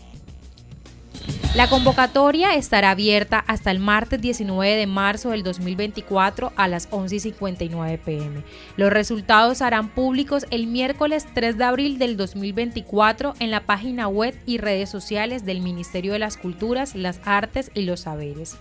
La 1.55 1.69
convocatoria 1.69 2.55
estará 2.55 2.91
abierta 2.91 3.39
hasta 3.39 3.71
el 3.71 3.79
martes 3.79 4.19
19 4.19 4.75
de 4.75 4.87
marzo 4.87 5.29
del 5.29 5.41
2024 5.41 6.51
a 6.57 6.67
las 6.67 6.91
11.59 6.91 7.99
pm. 7.99 8.43
Los 8.75 8.91
resultados 8.91 9.59
serán 9.59 9.87
públicos 9.87 10.45
el 10.51 10.67
miércoles 10.67 11.25
3 11.33 11.57
de 11.57 11.63
abril 11.63 11.97
del 11.97 12.17
2024 12.17 13.35
en 13.39 13.51
la 13.51 13.61
página 13.61 14.09
web 14.09 14.37
y 14.45 14.57
redes 14.57 14.89
sociales 14.89 15.45
del 15.45 15.61
Ministerio 15.61 16.11
de 16.11 16.19
las 16.19 16.35
Culturas, 16.35 16.93
las 16.93 17.21
Artes 17.23 17.71
y 17.73 17.83
los 17.83 18.01
Saberes. 18.01 18.57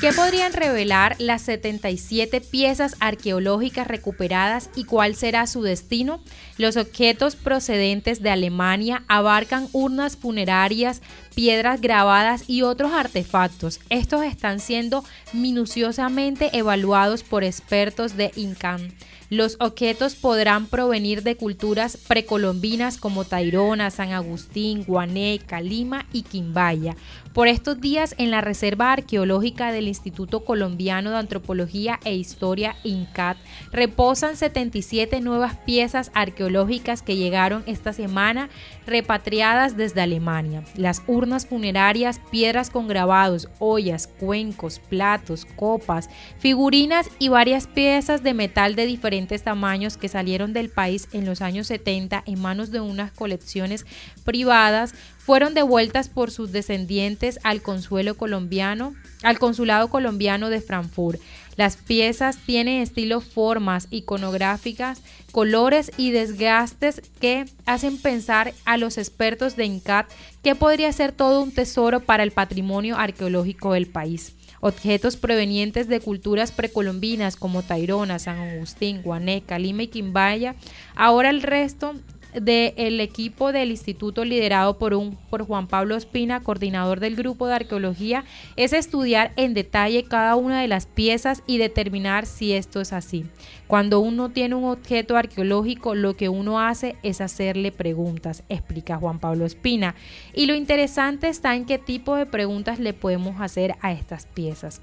¿Qué 0.00 0.12
podrían 0.12 0.52
revelar 0.52 1.16
las 1.18 1.42
77 1.42 2.40
piezas 2.40 2.94
arqueológicas 3.00 3.88
recuperadas 3.88 4.70
y 4.76 4.84
cuál 4.84 5.16
será 5.16 5.48
su 5.48 5.62
destino? 5.62 6.20
Los 6.56 6.76
objetos 6.76 7.34
procedentes 7.34 8.22
de 8.22 8.30
Alemania 8.30 9.02
abarcan 9.08 9.66
urnas 9.72 10.16
funerarias, 10.16 11.02
piedras 11.34 11.80
grabadas 11.80 12.44
y 12.48 12.62
otros 12.62 12.92
artefactos. 12.92 13.80
Estos 13.90 14.22
están 14.22 14.60
siendo 14.60 15.04
minuciosamente 15.32 16.56
evaluados 16.56 17.24
por 17.24 17.42
expertos 17.42 18.16
de 18.16 18.30
INCAN. 18.36 18.92
Los 19.30 19.56
objetos 19.60 20.14
podrán 20.14 20.64
provenir 20.64 21.22
de 21.22 21.36
culturas 21.36 21.98
precolombinas 21.98 22.96
como 22.96 23.26
Tairona, 23.26 23.90
San 23.90 24.12
Agustín, 24.12 24.84
Guané, 24.84 25.38
Calima 25.44 26.06
y 26.14 26.22
Quimbaya. 26.22 26.96
Por 27.34 27.46
estos 27.46 27.78
días 27.78 28.14
en 28.16 28.30
la 28.30 28.40
Reserva 28.40 28.90
Arqueológica 28.90 29.70
del 29.70 29.86
Instituto 29.86 30.46
Colombiano 30.46 31.10
de 31.10 31.18
Antropología 31.18 32.00
e 32.04 32.14
Historia 32.14 32.76
INCAT 32.84 33.36
reposan 33.70 34.34
77 34.34 35.20
nuevas 35.20 35.56
piezas 35.58 36.10
arqueológicas 36.14 37.02
que 37.02 37.16
llegaron 37.16 37.64
esta 37.66 37.92
semana 37.92 38.48
repatriadas 38.86 39.76
desde 39.76 40.00
Alemania. 40.00 40.64
Las 40.74 41.02
urnas 41.06 41.46
funerarias, 41.46 42.18
piedras 42.30 42.70
con 42.70 42.88
grabados, 42.88 43.48
ollas, 43.58 44.06
cuencos, 44.06 44.78
platos, 44.78 45.44
copas, 45.44 46.08
figurinas 46.38 47.10
y 47.18 47.28
varias 47.28 47.66
piezas 47.66 48.22
de 48.22 48.32
metal 48.32 48.74
de 48.74 48.86
diferentes 48.86 49.17
tamaños 49.26 49.96
que 49.96 50.08
salieron 50.08 50.52
del 50.52 50.68
país 50.68 51.08
en 51.12 51.26
los 51.26 51.42
años 51.42 51.66
70 51.66 52.22
en 52.26 52.40
manos 52.40 52.70
de 52.70 52.80
unas 52.80 53.10
colecciones 53.10 53.84
privadas 54.24 54.94
fueron 55.18 55.54
devueltas 55.54 56.08
por 56.08 56.30
sus 56.30 56.52
descendientes 56.52 57.38
al 57.42 57.60
al 59.22 59.38
consulado 59.38 59.88
colombiano 59.88 60.50
de 60.50 60.60
Frankfurt. 60.60 61.20
Las 61.56 61.76
piezas 61.76 62.38
tienen 62.46 62.80
estilo, 62.80 63.20
formas 63.20 63.88
iconográficas, 63.90 65.02
colores 65.32 65.90
y 65.96 66.12
desgastes 66.12 67.02
que 67.20 67.46
hacen 67.66 67.98
pensar 67.98 68.54
a 68.64 68.76
los 68.76 68.96
expertos 68.96 69.56
de 69.56 69.64
INCAT 69.64 70.06
que 70.44 70.54
podría 70.54 70.92
ser 70.92 71.10
todo 71.10 71.42
un 71.42 71.50
tesoro 71.50 72.00
para 72.00 72.22
el 72.22 72.30
patrimonio 72.30 72.96
arqueológico 72.96 73.72
del 73.72 73.88
país. 73.88 74.37
Objetos 74.60 75.16
provenientes 75.16 75.88
de 75.88 76.00
culturas 76.00 76.52
precolombinas 76.52 77.36
como 77.36 77.62
Tairona, 77.62 78.18
San 78.18 78.38
Agustín, 78.38 79.02
Guaneca, 79.02 79.58
Lima 79.58 79.84
y 79.84 79.88
Quimbaya. 79.88 80.56
Ahora 80.94 81.30
el 81.30 81.42
resto 81.42 81.94
del 82.34 83.00
equipo 83.00 83.52
del 83.52 83.70
instituto 83.70 84.24
liderado 84.24 84.78
por, 84.78 84.94
un, 84.94 85.16
por 85.30 85.46
Juan 85.46 85.66
Pablo 85.66 85.96
Espina, 85.96 86.40
coordinador 86.40 87.00
del 87.00 87.16
grupo 87.16 87.46
de 87.46 87.54
arqueología, 87.54 88.24
es 88.56 88.72
estudiar 88.72 89.32
en 89.36 89.54
detalle 89.54 90.04
cada 90.04 90.36
una 90.36 90.60
de 90.60 90.68
las 90.68 90.86
piezas 90.86 91.42
y 91.46 91.58
determinar 91.58 92.26
si 92.26 92.52
esto 92.52 92.80
es 92.80 92.92
así. 92.92 93.24
Cuando 93.66 94.00
uno 94.00 94.30
tiene 94.30 94.54
un 94.54 94.64
objeto 94.64 95.16
arqueológico, 95.16 95.94
lo 95.94 96.16
que 96.16 96.28
uno 96.28 96.60
hace 96.60 96.96
es 97.02 97.20
hacerle 97.20 97.72
preguntas, 97.72 98.44
explica 98.48 98.96
Juan 98.96 99.18
Pablo 99.18 99.44
Espina. 99.44 99.94
Y 100.34 100.46
lo 100.46 100.54
interesante 100.54 101.28
está 101.28 101.54
en 101.54 101.66
qué 101.66 101.78
tipo 101.78 102.14
de 102.16 102.26
preguntas 102.26 102.78
le 102.78 102.92
podemos 102.92 103.40
hacer 103.40 103.74
a 103.80 103.92
estas 103.92 104.26
piezas. 104.26 104.80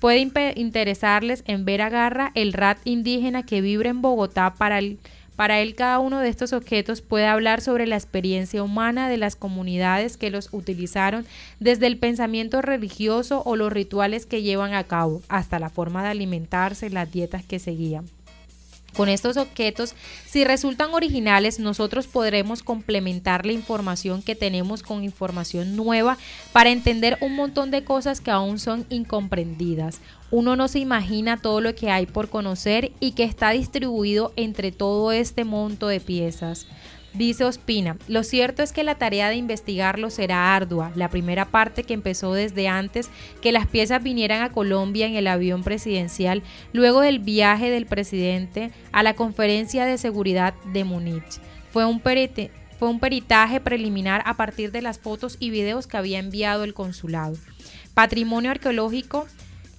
Puede 0.00 0.30
interesarles 0.56 1.44
en 1.46 1.66
ver 1.66 1.82
a 1.82 1.90
Garra 1.90 2.32
el 2.34 2.54
rat 2.54 2.78
indígena 2.84 3.44
que 3.44 3.60
vibra 3.60 3.90
en 3.90 4.00
Bogotá 4.00 4.54
para 4.54 4.78
el 4.78 4.98
para 5.40 5.60
él 5.60 5.74
cada 5.74 6.00
uno 6.00 6.18
de 6.18 6.28
estos 6.28 6.52
objetos 6.52 7.00
puede 7.00 7.24
hablar 7.26 7.62
sobre 7.62 7.86
la 7.86 7.96
experiencia 7.96 8.62
humana 8.62 9.08
de 9.08 9.16
las 9.16 9.36
comunidades 9.36 10.18
que 10.18 10.28
los 10.28 10.50
utilizaron 10.52 11.24
desde 11.60 11.86
el 11.86 11.96
pensamiento 11.96 12.60
religioso 12.60 13.42
o 13.46 13.56
los 13.56 13.72
rituales 13.72 14.26
que 14.26 14.42
llevan 14.42 14.74
a 14.74 14.84
cabo 14.84 15.22
hasta 15.30 15.58
la 15.58 15.70
forma 15.70 16.02
de 16.02 16.10
alimentarse, 16.10 16.90
las 16.90 17.10
dietas 17.10 17.42
que 17.42 17.58
seguían. 17.58 18.04
Con 18.94 19.08
estos 19.08 19.38
objetos, 19.38 19.94
si 20.26 20.44
resultan 20.44 20.92
originales, 20.92 21.58
nosotros 21.58 22.06
podremos 22.06 22.62
complementar 22.62 23.46
la 23.46 23.52
información 23.52 24.20
que 24.20 24.34
tenemos 24.34 24.82
con 24.82 25.04
información 25.04 25.74
nueva 25.74 26.18
para 26.52 26.68
entender 26.68 27.16
un 27.22 27.34
montón 27.34 27.70
de 27.70 27.82
cosas 27.82 28.20
que 28.20 28.30
aún 28.30 28.58
son 28.58 28.84
incomprendidas. 28.90 30.00
Uno 30.30 30.54
no 30.54 30.68
se 30.68 30.78
imagina 30.78 31.36
todo 31.36 31.60
lo 31.60 31.74
que 31.74 31.90
hay 31.90 32.06
por 32.06 32.28
conocer 32.28 32.92
y 33.00 33.12
que 33.12 33.24
está 33.24 33.50
distribuido 33.50 34.32
entre 34.36 34.70
todo 34.70 35.10
este 35.10 35.44
monto 35.44 35.88
de 35.88 35.98
piezas. 35.98 36.66
Dice 37.12 37.44
Ospina, 37.44 37.96
lo 38.06 38.22
cierto 38.22 38.62
es 38.62 38.72
que 38.72 38.84
la 38.84 38.94
tarea 38.94 39.28
de 39.28 39.34
investigarlo 39.34 40.10
será 40.10 40.54
ardua. 40.54 40.92
La 40.94 41.08
primera 41.08 41.46
parte 41.46 41.82
que 41.82 41.94
empezó 41.94 42.32
desde 42.32 42.68
antes 42.68 43.10
que 43.42 43.50
las 43.50 43.66
piezas 43.66 44.00
vinieran 44.00 44.42
a 44.42 44.52
Colombia 44.52 45.06
en 45.06 45.16
el 45.16 45.26
avión 45.26 45.64
presidencial, 45.64 46.44
luego 46.72 47.00
del 47.00 47.18
viaje 47.18 47.68
del 47.68 47.86
presidente 47.86 48.70
a 48.92 49.02
la 49.02 49.14
conferencia 49.14 49.86
de 49.86 49.98
seguridad 49.98 50.54
de 50.72 50.84
Múnich. 50.84 51.40
Fue 51.72 51.84
un, 51.84 52.00
fue 52.00 52.88
un 52.88 53.00
peritaje 53.00 53.60
preliminar 53.60 54.22
a 54.24 54.34
partir 54.34 54.70
de 54.70 54.82
las 54.82 55.00
fotos 55.00 55.36
y 55.40 55.50
videos 55.50 55.88
que 55.88 55.96
había 55.96 56.20
enviado 56.20 56.62
el 56.62 56.74
consulado. 56.74 57.36
Patrimonio 57.94 58.52
arqueológico 58.52 59.26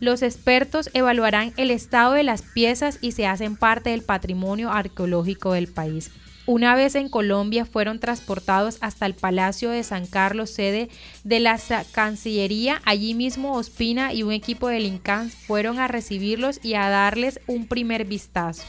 los 0.02 0.24
expertos 0.24 0.90
evaluarán 0.94 1.54
el 1.58 1.70
estado 1.70 2.14
de 2.14 2.24
las 2.24 2.42
piezas 2.42 2.98
y 3.02 3.14
se 3.14 3.28
hacen 3.28 3.56
parte 3.56 3.92
del 3.92 4.02
patrimonio 4.02 4.72
arqueológico 4.72 5.54
del 5.54 5.68
país. 5.68 6.12
una 6.48 6.76
vez 6.76 6.96
en 6.96 7.08
Colombia 7.08 7.66
fueron 7.66 8.00
transportados 8.00 8.80
hasta 8.82 9.06
el 9.06 9.14
Palacio 9.14 9.70
de 9.70 9.84
San 9.84 10.08
Carlos, 10.08 10.50
sede 10.50 10.90
de 11.24 11.40
la 11.40 11.58
Cancillería. 11.92 12.82
Allí 12.84 13.14
mismo 13.14 13.54
Ospina 13.54 14.12
y 14.12 14.24
un 14.24 14.34
equipo 14.34 14.68
del 14.68 14.88
INCAN 14.88 15.30
fueron 15.30 15.80
a 15.80 15.88
recibirlos 15.88 16.60
y 16.66 16.74
a 16.74 16.90
darles 16.90 17.40
un 17.46 17.68
primer 17.68 18.06
vistazo. 18.06 18.64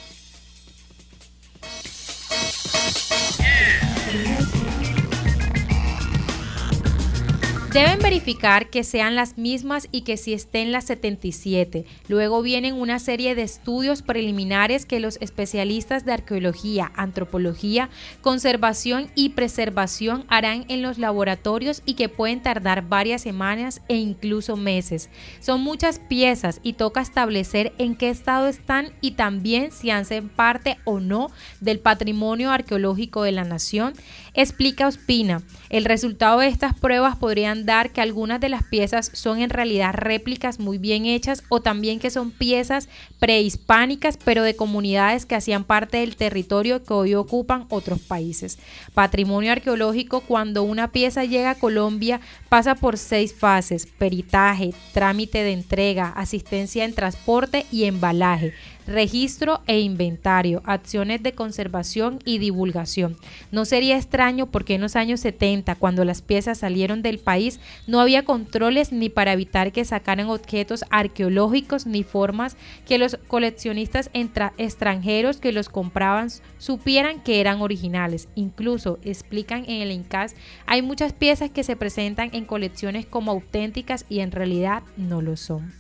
Deben 7.73 8.01
verificar 8.01 8.68
que 8.68 8.85
sean 8.85 9.14
las 9.14 9.39
mismas 9.39 9.89
y 9.91 10.03
que 10.03 10.18
si 10.18 10.35
estén 10.35 10.73
las 10.73 10.85
77. 10.85 11.87
Luego 12.07 12.43
vienen 12.43 12.75
una 12.75 12.99
serie 12.99 13.35
de 13.35 13.45
estudios 13.45 14.03
preliminares 14.03 14.85
que 14.85 15.01
los 15.01 15.16
especialistas 15.23 16.05
de 16.05 16.12
arqueología, 16.12 16.93
antropología, 16.97 17.89
conservación 18.20 19.11
y 19.14 19.31
preservación 19.31 20.27
harán 20.29 20.66
en 20.68 20.83
los 20.83 20.99
laboratorios 20.99 21.81
y 21.87 21.95
que 21.95 22.11
pueden 22.11 22.43
tardar 22.43 22.91
varias 22.91 23.23
semanas 23.23 23.81
e 23.89 23.97
incluso 23.97 24.59
meses. 24.59 25.09
Son 25.41 25.62
muchas 25.62 25.99
piezas 25.99 26.61
y 26.62 26.75
toca 26.75 27.01
establecer 27.01 27.73
en 27.79 27.97
qué 27.97 28.11
estado 28.11 28.49
están 28.49 28.93
y 29.01 29.12
también 29.12 29.73
si 29.73 29.91
hacen 29.91 30.29
parte 30.29 30.77
o 30.85 31.01
no 31.01 31.31
del 31.62 31.81
patrimonio 31.81 32.51
arqueológico 32.51 33.23
de 33.23 33.33
la 33.33 33.45
nación. 33.45 33.95
Explica 34.35 34.87
Ospina, 34.87 35.43
el 35.68 35.85
resultado 35.85 36.41
de 36.41 36.47
estas 36.47 36.72
pruebas 36.72 37.16
podrían 37.16 37.66
dar 37.66 37.91
que 37.91 38.01
algunas 38.01 38.41
de 38.41 38.49
las 38.49 38.62
piezas 38.62 39.11
son 39.12 39.43
en 39.43 39.51
realidad 39.51 39.93
réplicas 39.93 40.59
muy 40.59 40.78
bien 40.78 41.05
hechas 41.05 41.45
o 41.51 41.61
también 41.61 42.01
que 42.01 42.09
son 42.09 42.30
piezas 42.30 42.89
prehispánicas 43.18 44.16
pero 44.24 44.43
de 44.43 44.57
comunidades 44.57 45.26
que 45.26 45.35
hacían 45.35 45.64
parte 45.64 45.99
del 45.99 46.16
territorio 46.16 46.83
que 46.83 46.95
hoy 46.95 47.14
ocupan 47.14 47.66
otros 47.68 48.01
países. 48.01 48.59
Patrimonio 48.95 49.53
arqueológico 49.53 50.22
cuando 50.22 50.62
una 50.62 50.93
pieza 50.93 51.24
llega 51.24 51.51
a 51.51 51.59
Colombia 51.59 52.22
pasa 52.49 52.74
por 52.74 52.97
seis 52.97 53.35
fases, 53.35 53.87
peritaje, 53.87 54.72
trámite 54.95 55.43
de 55.43 55.53
entrega, 55.53 56.09
asistencia 56.09 56.87
en 56.87 56.95
transporte 56.95 57.66
y 57.70 57.85
embalaje 57.85 58.55
registro 58.87 59.61
e 59.66 59.80
inventario, 59.80 60.62
acciones 60.64 61.22
de 61.22 61.33
conservación 61.33 62.18
y 62.24 62.39
divulgación. 62.39 63.16
No 63.51 63.64
sería 63.64 63.97
extraño 63.97 64.47
porque 64.47 64.74
en 64.74 64.80
los 64.80 64.97
años 64.97 65.20
70, 65.20 65.74
cuando 65.76 66.05
las 66.05 66.22
piezas 66.22 66.59
salieron 66.59 67.03
del 67.03 67.18
país, 67.18 67.61
no 67.87 68.01
había 68.01 68.24
controles 68.24 68.93
ni 68.93 69.09
para 69.09 69.33
evitar 69.33 69.72
que 69.72 69.85
sacaran 69.85 70.28
objetos 70.28 70.85
arqueológicos 70.91 71.87
ni 71.87 72.03
formas 72.03 72.57
que 72.87 72.99
los 72.99 73.18
coleccionistas 73.28 74.11
extranjeros 74.12 75.39
que 75.39 75.53
los 75.53 75.68
compraban 75.68 76.28
supieran 76.59 77.22
que 77.22 77.41
eran 77.41 77.61
originales. 77.61 78.28
Incluso, 78.35 78.99
explican 79.05 79.64
en 79.66 79.83
el 79.83 79.93
INCAS, 79.93 80.35
hay 80.66 80.83
muchas 80.83 81.12
piezas 81.12 81.51
que 81.51 81.64
se 81.64 81.76
presentan 81.76 82.30
en 82.33 82.45
colecciones 82.45 83.07
como 83.07 83.30
auténticas 83.33 84.05
y 84.09 84.20
en 84.20 84.33
realidad 84.33 84.83
no 84.97 85.22
lo 85.22 85.37
son. 85.37 85.72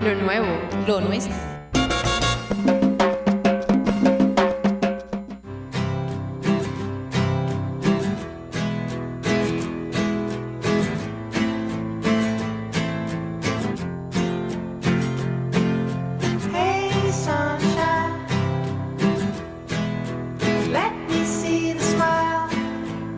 Lo 0.00 0.14
nuevo, 0.14 0.46
lo 0.86 1.00
nuestro. 1.02 1.49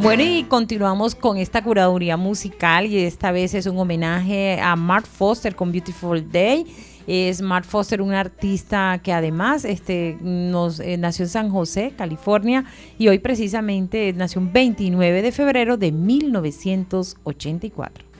Bueno, 0.02 0.24
y 0.24 0.42
continuamos 0.42 1.14
con 1.14 1.36
esta 1.36 1.62
curaduría 1.62 2.16
musical 2.16 2.86
y 2.86 2.98
esta 2.98 3.30
vez 3.30 3.54
es 3.54 3.66
un 3.66 3.78
homenaje 3.78 4.58
a 4.60 4.74
Mark 4.74 5.06
Foster 5.06 5.54
con 5.54 5.70
Beautiful 5.70 6.28
Day. 6.28 6.66
Es 7.06 7.40
Mark 7.40 7.64
Foster, 7.64 8.02
un 8.02 8.12
artista 8.12 9.00
que 9.00 9.12
además 9.12 9.64
este, 9.64 10.18
nos, 10.20 10.80
eh, 10.80 10.96
nació 10.96 11.26
en 11.26 11.28
San 11.28 11.50
José, 11.50 11.92
California, 11.96 12.64
y 12.98 13.06
hoy 13.06 13.20
precisamente 13.20 14.12
nació 14.12 14.40
un 14.40 14.52
29 14.52 15.22
de 15.22 15.30
febrero 15.30 15.76
de 15.76 15.92
1984. 15.92 18.11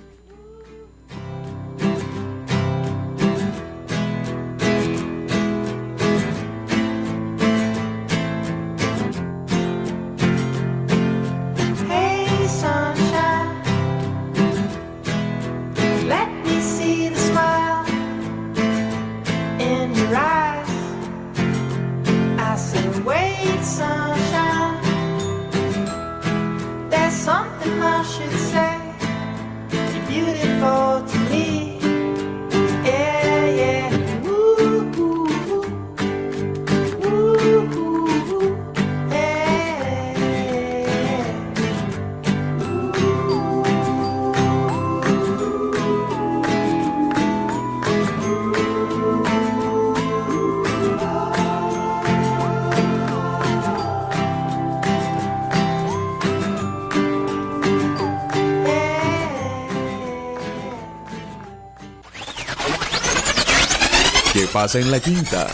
Pasa 64.63 64.79
en 64.79 64.93
la 64.93 65.01
quinta? 65.01 65.49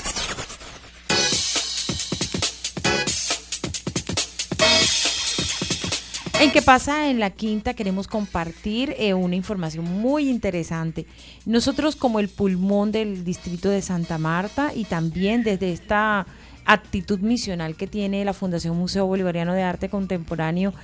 En 6.40 6.50
qué 6.52 6.60
pasa 6.60 7.08
en 7.08 7.18
la 7.18 7.30
quinta 7.30 7.72
queremos 7.72 8.06
compartir 8.06 8.94
eh, 8.98 9.14
una 9.14 9.34
información 9.34 9.86
muy 9.86 10.28
interesante. 10.28 11.06
Nosotros 11.46 11.96
como 11.96 12.20
el 12.20 12.28
pulmón 12.28 12.92
del 12.92 13.24
distrito 13.24 13.70
de 13.70 13.80
Santa 13.80 14.18
Marta 14.18 14.72
y 14.74 14.84
también 14.84 15.42
desde 15.42 15.72
esta 15.72 16.26
actitud 16.66 17.20
misional 17.20 17.76
que 17.76 17.86
tiene 17.86 18.26
la 18.26 18.34
Fundación 18.34 18.76
Museo 18.76 19.06
Bolivariano 19.06 19.54
de 19.54 19.62
Arte 19.62 19.88
Contemporáneo 19.88 20.74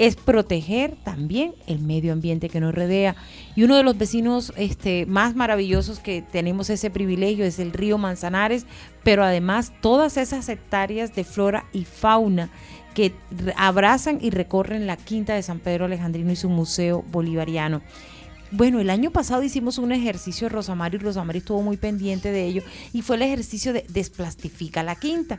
es 0.00 0.16
proteger 0.16 0.96
también 1.04 1.52
el 1.66 1.80
medio 1.80 2.14
ambiente 2.14 2.48
que 2.48 2.58
nos 2.58 2.74
rodea. 2.74 3.16
Y 3.54 3.64
uno 3.64 3.76
de 3.76 3.82
los 3.82 3.98
vecinos 3.98 4.50
este, 4.56 5.04
más 5.04 5.36
maravillosos 5.36 5.98
que 5.98 6.22
tenemos 6.22 6.70
ese 6.70 6.88
privilegio 6.88 7.44
es 7.44 7.58
el 7.58 7.74
río 7.74 7.98
Manzanares, 7.98 8.64
pero 9.04 9.22
además 9.22 9.74
todas 9.82 10.16
esas 10.16 10.48
hectáreas 10.48 11.14
de 11.14 11.24
flora 11.24 11.66
y 11.74 11.84
fauna 11.84 12.48
que 12.94 13.12
abrazan 13.56 14.18
y 14.22 14.30
recorren 14.30 14.86
la 14.86 14.96
quinta 14.96 15.34
de 15.34 15.42
San 15.42 15.58
Pedro 15.58 15.84
Alejandrino 15.84 16.32
y 16.32 16.36
su 16.36 16.48
museo 16.48 17.04
bolivariano. 17.10 17.82
Bueno, 18.52 18.80
el 18.80 18.88
año 18.88 19.10
pasado 19.10 19.42
hicimos 19.42 19.76
un 19.76 19.92
ejercicio 19.92 20.48
Rosamari 20.48 20.96
y 20.96 21.00
Rosamari 21.00 21.38
estuvo 21.38 21.62
muy 21.62 21.76
pendiente 21.76 22.32
de 22.32 22.46
ello 22.46 22.62
y 22.92 23.02
fue 23.02 23.16
el 23.16 23.22
ejercicio 23.22 23.72
de 23.72 23.84
desplastifica 23.88 24.82
la 24.82 24.96
quinta 24.96 25.38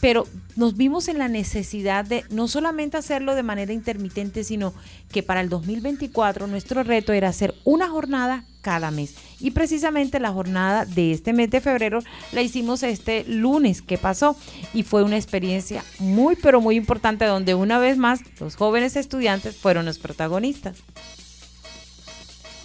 pero 0.00 0.26
nos 0.56 0.76
vimos 0.76 1.08
en 1.08 1.18
la 1.18 1.28
necesidad 1.28 2.04
de 2.04 2.24
no 2.30 2.48
solamente 2.48 2.96
hacerlo 2.96 3.34
de 3.34 3.42
manera 3.42 3.72
intermitente, 3.72 4.44
sino 4.44 4.74
que 5.10 5.22
para 5.22 5.40
el 5.40 5.48
2024 5.48 6.46
nuestro 6.46 6.82
reto 6.82 7.12
era 7.12 7.28
hacer 7.28 7.54
una 7.64 7.88
jornada 7.88 8.44
cada 8.60 8.90
mes. 8.90 9.14
Y 9.38 9.52
precisamente 9.52 10.18
la 10.18 10.32
jornada 10.32 10.84
de 10.84 11.12
este 11.12 11.32
mes 11.32 11.50
de 11.50 11.60
febrero 11.60 12.00
la 12.32 12.42
hicimos 12.42 12.82
este 12.82 13.24
lunes 13.24 13.80
que 13.80 13.96
pasó 13.96 14.36
y 14.74 14.82
fue 14.82 15.02
una 15.04 15.16
experiencia 15.16 15.84
muy, 15.98 16.36
pero 16.36 16.60
muy 16.60 16.76
importante 16.76 17.24
donde 17.26 17.54
una 17.54 17.78
vez 17.78 17.96
más 17.96 18.20
los 18.40 18.56
jóvenes 18.56 18.96
estudiantes 18.96 19.56
fueron 19.56 19.86
los 19.86 19.98
protagonistas. 19.98 20.78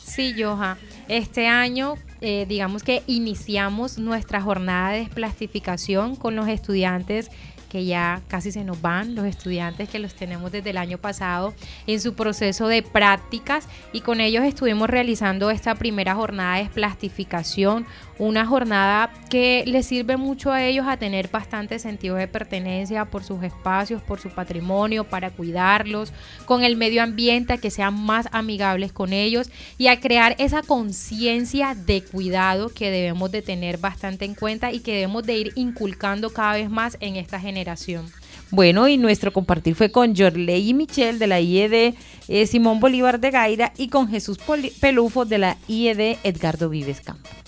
Sí, 0.06 0.34
Joja. 0.38 0.78
Este 1.08 1.48
año, 1.48 1.96
eh, 2.22 2.46
digamos 2.48 2.84
que 2.84 3.02
iniciamos 3.08 3.98
nuestra 3.98 4.42
jornada 4.42 4.92
de 4.92 5.00
desplastificación 5.00 6.16
con 6.16 6.36
los 6.36 6.48
estudiantes 6.48 7.32
que 7.72 7.86
ya 7.86 8.22
casi 8.28 8.52
se 8.52 8.66
nos 8.66 8.82
van, 8.82 9.16
los 9.16 9.26
estudiantes 9.26 9.88
que 9.88 9.98
los 9.98 10.14
tenemos 10.14 10.52
desde 10.52 10.72
el 10.72 10.78
año 10.78 10.98
pasado 10.98 11.54
en 11.88 12.02
su 12.02 12.16
proceso 12.16 12.68
de 12.68 12.84
prácticas 12.84 13.70
y 13.94 14.02
con 14.02 14.20
ellos 14.20 14.44
estuvimos 14.44 14.90
realizando 14.90 15.50
esta 15.50 15.76
primera 15.76 16.14
jornada 16.14 16.58
de 16.58 16.66
plastificación, 16.66 17.88
una 18.22 18.46
jornada 18.46 19.12
que 19.32 19.64
les 19.66 19.88
sirve 19.88 20.16
mucho 20.16 20.52
a 20.52 20.64
ellos 20.64 20.86
a 20.88 20.98
tener 20.98 21.30
bastante 21.30 21.80
sentido 21.80 22.16
de 22.16 22.28
pertenencia 22.28 23.06
por 23.06 23.24
sus 23.24 23.42
espacios, 23.42 24.04
por 24.04 24.20
su 24.20 24.30
patrimonio, 24.30 25.06
para 25.06 25.32
cuidarlos, 25.32 26.14
con 26.46 26.64
el 26.64 26.76
medio 26.76 27.02
ambiente, 27.02 27.54
a 27.54 27.58
que 27.58 27.72
sean 27.72 28.00
más 28.00 28.28
amigables 28.32 28.94
con 28.94 29.12
ellos 29.12 29.50
y 29.80 29.88
a 29.88 30.00
crear 30.00 30.36
esa 30.38 30.62
conciencia 30.62 31.74
de 31.74 32.04
cuidado 32.04 32.70
que 32.70 32.92
debemos 32.92 33.32
de 33.32 33.42
tener 33.42 33.80
bastante 33.80 34.24
en 34.26 34.36
cuenta 34.36 34.72
y 34.72 34.82
que 34.82 34.94
debemos 34.94 35.24
de 35.24 35.38
ir 35.38 35.54
inculcando 35.56 36.30
cada 36.30 36.54
vez 36.54 36.70
más 36.70 36.98
en 37.00 37.16
esta 37.16 37.40
generación. 37.40 38.06
Bueno, 38.52 38.88
y 38.88 38.98
nuestro 38.98 39.34
compartir 39.34 39.74
fue 39.74 39.92
con 39.92 40.16
Jorley 40.16 40.70
y 40.70 41.12
de 41.14 41.28
la 41.28 41.40
IED 41.40 41.96
eh, 42.28 42.46
Simón 42.46 42.80
Bolívar 42.80 43.20
de 43.20 43.32
Gaira 43.32 43.74
y 43.78 43.88
con 43.88 44.10
Jesús 44.10 44.38
Pelufo 44.80 45.26
de 45.26 45.40
la 45.40 45.58
IED 45.68 46.18
Edgardo 46.24 46.70
Vives 46.70 47.02
Campo. 47.02 47.41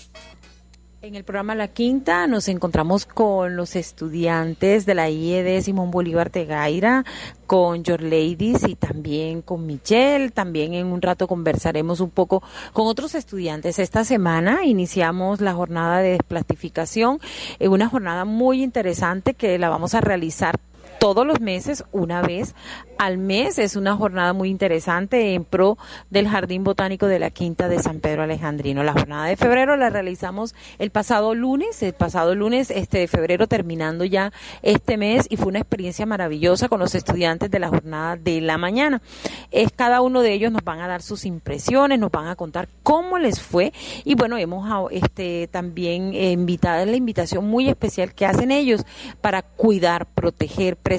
En 1.04 1.16
el 1.16 1.24
programa 1.24 1.54
La 1.54 1.68
Quinta 1.68 2.26
nos 2.26 2.48
encontramos 2.48 3.04
con 3.04 3.56
los 3.56 3.76
estudiantes 3.76 4.86
de 4.86 4.94
la 4.94 5.10
IED 5.10 5.60
Simón 5.60 5.90
Bolívar 5.90 6.32
de 6.32 6.46
Gaira, 6.46 7.04
con 7.46 7.84
Your 7.84 8.02
Ladies 8.02 8.66
y 8.66 8.74
también 8.74 9.42
con 9.42 9.66
Michelle. 9.66 10.30
También 10.30 10.72
en 10.72 10.86
un 10.86 11.02
rato 11.02 11.28
conversaremos 11.28 12.00
un 12.00 12.08
poco 12.08 12.42
con 12.72 12.86
otros 12.86 13.14
estudiantes. 13.14 13.78
Esta 13.78 14.02
semana 14.02 14.64
iniciamos 14.64 15.42
la 15.42 15.52
jornada 15.52 15.98
de 15.98 16.12
desplastificación, 16.12 17.20
eh, 17.58 17.68
una 17.68 17.90
jornada 17.90 18.24
muy 18.24 18.62
interesante 18.62 19.34
que 19.34 19.58
la 19.58 19.68
vamos 19.68 19.94
a 19.94 20.00
realizar 20.00 20.58
todos 21.04 21.26
los 21.26 21.38
meses, 21.38 21.84
una 21.92 22.22
vez 22.22 22.54
al 22.96 23.18
mes. 23.18 23.58
Es 23.58 23.76
una 23.76 23.94
jornada 23.94 24.32
muy 24.32 24.48
interesante 24.48 25.34
en 25.34 25.44
pro 25.44 25.76
del 26.08 26.26
Jardín 26.26 26.64
Botánico 26.64 27.08
de 27.08 27.18
la 27.18 27.28
Quinta 27.28 27.68
de 27.68 27.78
San 27.82 28.00
Pedro 28.00 28.22
Alejandrino. 28.22 28.82
La 28.82 28.94
jornada 28.94 29.26
de 29.26 29.36
febrero 29.36 29.76
la 29.76 29.90
realizamos 29.90 30.54
el 30.78 30.88
pasado 30.88 31.34
lunes, 31.34 31.82
el 31.82 31.92
pasado 31.92 32.34
lunes 32.34 32.70
este 32.70 33.00
de 33.00 33.06
febrero 33.06 33.46
terminando 33.46 34.06
ya 34.06 34.32
este 34.62 34.96
mes 34.96 35.26
y 35.28 35.36
fue 35.36 35.48
una 35.48 35.58
experiencia 35.58 36.06
maravillosa 36.06 36.70
con 36.70 36.80
los 36.80 36.94
estudiantes 36.94 37.50
de 37.50 37.58
la 37.58 37.68
jornada 37.68 38.16
de 38.16 38.40
la 38.40 38.56
mañana. 38.56 39.02
Es 39.50 39.72
cada 39.76 40.00
uno 40.00 40.22
de 40.22 40.32
ellos 40.32 40.52
nos 40.52 40.64
van 40.64 40.80
a 40.80 40.88
dar 40.88 41.02
sus 41.02 41.26
impresiones, 41.26 41.98
nos 41.98 42.12
van 42.12 42.28
a 42.28 42.36
contar 42.36 42.66
cómo 42.82 43.18
les 43.18 43.42
fue 43.42 43.74
y 44.06 44.14
bueno, 44.14 44.38
hemos 44.38 44.66
ah, 44.70 44.86
este 44.90 45.48
también 45.48 46.14
eh, 46.14 46.30
invitado 46.30 46.86
la 46.86 46.96
invitación 46.96 47.46
muy 47.46 47.68
especial 47.68 48.14
que 48.14 48.24
hacen 48.24 48.50
ellos 48.50 48.86
para 49.20 49.42
cuidar, 49.42 50.06
proteger, 50.06 50.78
preservar 50.78 50.93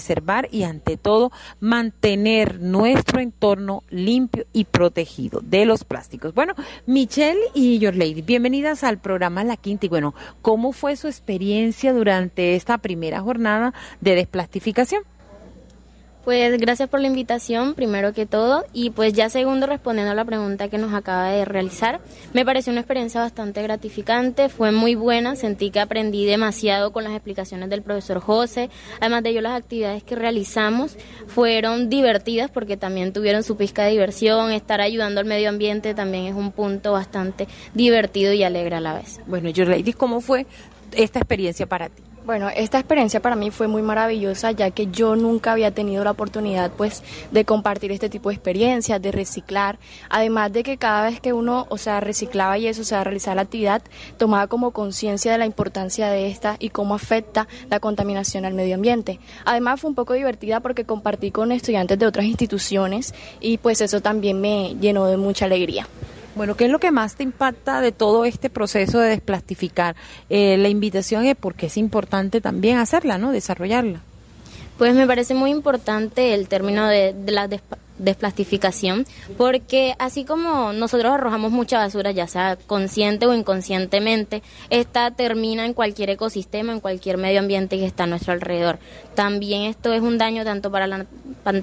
y 0.52 0.64
ante 0.64 0.98
todo 0.98 1.32
mantener 1.60 2.60
nuestro 2.60 3.20
entorno 3.20 3.84
limpio 3.90 4.46
y 4.54 4.66
protegido 4.66 5.42
de 5.42 5.66
los 5.66 5.84
plásticos. 5.84 6.34
Bueno, 6.34 6.54
Michelle 6.86 7.40
y 7.54 7.80
Your 7.80 7.96
Lady, 7.96 8.22
bienvenidas 8.22 8.84
al 8.84 8.98
programa 8.98 9.44
La 9.44 9.58
Quinta 9.58 9.86
y 9.86 9.90
bueno, 9.90 10.14
¿cómo 10.42 10.74
fue 10.74 10.96
su 10.96 11.08
experiencia 11.08 11.94
durante 11.94 12.56
esta 12.56 12.78
primera 12.78 13.22
jornada 13.22 13.74
de 14.02 14.16
desplastificación? 14.16 15.04
Pues 16.26 16.60
gracias 16.60 16.90
por 16.90 17.02
la 17.02 17.06
invitación, 17.08 17.76
primero 17.76 18.12
que 18.12 18.26
todo, 18.26 18.66
y 18.74 18.90
pues 18.90 19.14
ya 19.14 19.30
segundo 19.30 19.68
respondiendo 19.68 20.12
a 20.12 20.16
la 20.16 20.26
pregunta 20.26 20.70
que 20.70 20.80
nos 20.80 20.92
acaba 20.92 21.30
de 21.30 21.46
realizar, 21.46 22.02
me 22.34 22.44
pareció 22.44 22.72
una 22.72 22.82
experiencia 22.82 23.22
bastante 23.22 23.62
gratificante, 23.62 24.50
fue 24.50 24.72
muy 24.72 24.96
buena, 24.96 25.36
sentí 25.36 25.70
que 25.70 25.80
aprendí 25.80 26.26
demasiado 26.26 26.92
con 26.92 27.04
las 27.04 27.14
explicaciones 27.14 27.70
del 27.70 27.84
profesor 27.84 28.22
José, 28.22 28.72
además 29.00 29.22
de 29.22 29.30
ello 29.30 29.42
las 29.42 29.56
actividades 29.56 30.02
que 30.02 30.16
realizamos 30.16 30.98
fueron 31.28 31.92
divertidas 31.92 32.50
porque 32.50 32.76
también 32.76 33.14
tuvieron 33.14 33.44
su 33.44 33.56
pizca 33.56 33.84
de 33.84 33.92
diversión, 33.92 34.52
estar 34.52 34.82
ayudando 34.82 35.20
al 35.20 35.28
medio 35.28 35.50
ambiente 35.50 35.94
también 35.94 36.26
es 36.26 36.34
un 36.34 36.52
punto 36.52 36.92
bastante 36.94 37.48
divertido 37.76 38.34
y 38.34 38.42
alegre 38.42 38.78
a 38.78 38.82
la 38.82 38.96
vez. 38.96 39.20
Bueno, 39.28 39.52
Jorlady, 39.56 39.94
¿cómo 39.94 40.22
fue 40.22 40.48
esta 40.92 41.20
experiencia 41.20 41.68
para 41.68 41.90
ti? 41.90 42.02
Bueno, 42.26 42.50
esta 42.50 42.80
experiencia 42.80 43.20
para 43.20 43.36
mí 43.36 43.52
fue 43.52 43.68
muy 43.68 43.84
maravillosa 43.84 44.50
ya 44.50 44.72
que 44.72 44.88
yo 44.88 45.16
nunca 45.16 45.52
había 45.52 45.70
tenido 45.70 46.04
la 46.04 46.10
oportunidad 46.10 46.72
pues 46.72 47.04
de 47.30 47.46
compartir 47.46 47.92
este 47.92 48.10
tipo 48.10 48.30
de 48.30 48.36
experiencias, 48.36 49.00
de 49.00 49.12
reciclar, 49.12 49.78
además 50.10 50.52
de 50.52 50.64
que 50.64 50.78
cada 50.78 51.08
vez 51.08 51.20
que 51.22 51.34
uno, 51.34 51.68
o 51.70 51.78
sea, 51.78 52.00
reciclaba 52.00 52.58
y 52.58 52.66
eso, 52.66 52.82
o 52.82 52.84
sea, 52.84 53.04
realizaba 53.04 53.36
la 53.36 53.42
actividad, 53.44 53.84
tomaba 54.18 54.48
como 54.48 54.72
conciencia 54.72 55.34
de 55.34 55.38
la 55.38 55.46
importancia 55.46 56.10
de 56.10 56.28
esta 56.28 56.56
y 56.58 56.70
cómo 56.70 56.96
afecta 56.96 57.48
la 57.70 57.80
contaminación 57.80 58.44
al 58.46 58.56
medio 58.56 58.74
ambiente. 58.74 59.20
Además 59.46 59.80
fue 59.80 59.92
un 59.92 59.96
poco 59.96 60.14
divertida 60.14 60.62
porque 60.62 60.84
compartí 60.84 61.30
con 61.30 61.52
estudiantes 61.52 62.00
de 62.00 62.08
otras 62.08 62.26
instituciones 62.26 63.14
y 63.40 63.60
pues 63.60 63.82
eso 63.82 64.02
también 64.02 64.42
me 64.42 64.76
llenó 64.82 65.06
de 65.06 65.18
mucha 65.18 65.46
alegría. 65.46 65.88
Bueno, 66.36 66.58
¿qué 66.58 66.66
es 66.66 66.72
lo 66.72 66.80
que 66.80 66.92
más 66.92 67.16
te 67.16 67.24
impacta 67.24 67.80
de 67.80 67.94
todo 67.94 68.26
este 68.26 68.50
proceso 68.50 69.00
de 69.00 69.10
desplastificar? 69.10 69.96
Eh, 70.30 70.58
la 70.58 70.68
invitación 70.68 71.26
es 71.26 71.36
porque 71.38 71.68
es 71.68 71.78
importante 71.78 72.42
también 72.42 72.78
hacerla, 72.78 73.18
¿no? 73.18 73.32
Desarrollarla. 73.32 74.02
Pues 74.78 74.94
me 74.94 75.08
parece 75.08 75.34
muy 75.34 75.52
importante 75.52 76.34
el 76.34 76.50
término 76.50 76.88
de, 76.88 77.14
de 77.14 77.32
la 77.32 77.48
desplastificación, 77.98 79.06
porque 79.38 79.96
así 80.00 80.26
como 80.26 80.74
nosotros 80.74 81.14
arrojamos 81.14 81.52
mucha 81.52 81.78
basura, 81.78 82.12
ya 82.12 82.28
sea 82.28 82.58
consciente 82.68 83.26
o 83.26 83.34
inconscientemente, 83.34 84.44
esta 84.70 85.12
termina 85.12 85.66
en 85.66 85.74
cualquier 85.74 86.10
ecosistema, 86.10 86.74
en 86.74 86.80
cualquier 86.80 87.18
medio 87.18 87.40
ambiente 87.40 87.78
que 87.78 87.86
está 87.86 88.04
a 88.04 88.08
nuestro 88.08 88.34
alrededor. 88.34 88.80
También 89.16 89.64
esto 89.64 89.94
es 89.94 90.02
un 90.02 90.18
daño 90.18 90.44
tanto 90.44 90.72
para 90.72 90.88
la, 90.88 91.06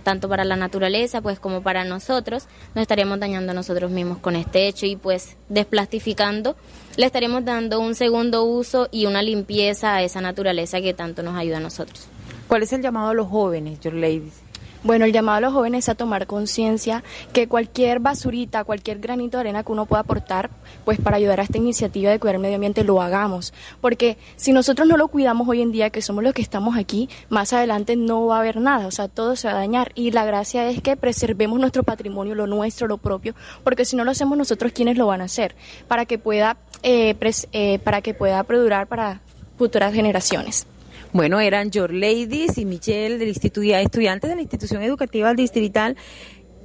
tanto 0.02 0.28
para 0.28 0.44
la 0.44 0.56
naturaleza 0.56 1.20
pues 1.20 1.38
como 1.38 1.62
para 1.62 1.84
nosotros, 1.84 2.46
nos 2.74 2.82
estaríamos 2.82 3.20
dañando 3.20 3.52
a 3.52 3.54
nosotros 3.54 3.90
mismos 3.90 4.18
con 4.18 4.36
este 4.36 4.68
hecho 4.68 4.86
y 4.86 4.96
pues 4.96 5.36
desplastificando 5.48 6.56
le 6.96 7.06
estaremos 7.06 7.44
dando 7.44 7.80
un 7.80 7.94
segundo 7.94 8.44
uso 8.44 8.88
y 8.90 9.06
una 9.06 9.22
limpieza 9.22 9.94
a 9.94 10.02
esa 10.02 10.20
naturaleza 10.20 10.80
que 10.80 10.92
tanto 10.92 11.22
nos 11.22 11.36
ayuda 11.36 11.56
a 11.56 11.60
nosotros. 11.60 12.06
¿Cuál 12.48 12.64
es 12.64 12.72
el 12.72 12.82
llamado 12.82 13.10
a 13.10 13.14
los 13.14 13.28
jóvenes, 13.28 13.80
your 13.80 13.94
ladies? 13.94 14.41
Bueno, 14.84 15.04
el 15.04 15.12
llamado 15.12 15.38
a 15.38 15.40
los 15.40 15.52
jóvenes 15.52 15.84
es 15.84 15.88
a 15.90 15.94
tomar 15.94 16.26
conciencia 16.26 17.04
que 17.32 17.46
cualquier 17.46 18.00
basurita, 18.00 18.64
cualquier 18.64 18.98
granito 18.98 19.36
de 19.36 19.42
arena 19.42 19.62
que 19.62 19.70
uno 19.70 19.86
pueda 19.86 20.00
aportar, 20.00 20.50
pues 20.84 21.00
para 21.00 21.18
ayudar 21.18 21.38
a 21.38 21.44
esta 21.44 21.58
iniciativa 21.58 22.10
de 22.10 22.18
cuidar 22.18 22.34
el 22.34 22.40
medio 22.40 22.56
ambiente, 22.56 22.82
lo 22.82 23.00
hagamos. 23.00 23.54
Porque 23.80 24.18
si 24.34 24.52
nosotros 24.52 24.88
no 24.88 24.96
lo 24.96 25.06
cuidamos 25.06 25.48
hoy 25.48 25.62
en 25.62 25.70
día, 25.70 25.90
que 25.90 26.02
somos 26.02 26.24
los 26.24 26.34
que 26.34 26.42
estamos 26.42 26.76
aquí, 26.76 27.08
más 27.28 27.52
adelante 27.52 27.94
no 27.94 28.26
va 28.26 28.38
a 28.38 28.40
haber 28.40 28.56
nada, 28.56 28.88
o 28.88 28.90
sea, 28.90 29.06
todo 29.06 29.36
se 29.36 29.46
va 29.46 29.54
a 29.54 29.58
dañar. 29.58 29.92
Y 29.94 30.10
la 30.10 30.24
gracia 30.24 30.68
es 30.68 30.82
que 30.82 30.96
preservemos 30.96 31.60
nuestro 31.60 31.84
patrimonio, 31.84 32.34
lo 32.34 32.48
nuestro, 32.48 32.88
lo 32.88 32.98
propio, 32.98 33.36
porque 33.62 33.84
si 33.84 33.94
no 33.94 34.02
lo 34.02 34.10
hacemos 34.10 34.36
nosotros, 34.36 34.72
¿quiénes 34.72 34.98
lo 34.98 35.06
van 35.06 35.20
a 35.20 35.24
hacer? 35.24 35.54
Para 35.86 36.06
que 36.06 36.18
pueda, 36.18 36.56
eh, 36.82 37.14
eh, 37.52 37.78
para 37.84 38.02
que 38.02 38.14
pueda 38.14 38.42
perdurar 38.42 38.88
para 38.88 39.20
futuras 39.56 39.94
generaciones. 39.94 40.66
Bueno, 41.12 41.40
eran 41.40 41.70
Your 41.70 41.92
Ladies 41.92 42.56
y 42.56 42.64
Michelle 42.64 43.18
del 43.18 43.28
Instituto, 43.28 43.76
estudiantes 43.76 44.30
de 44.30 44.36
la 44.36 44.42
institución 44.42 44.82
educativa 44.82 45.34
distrital 45.34 45.96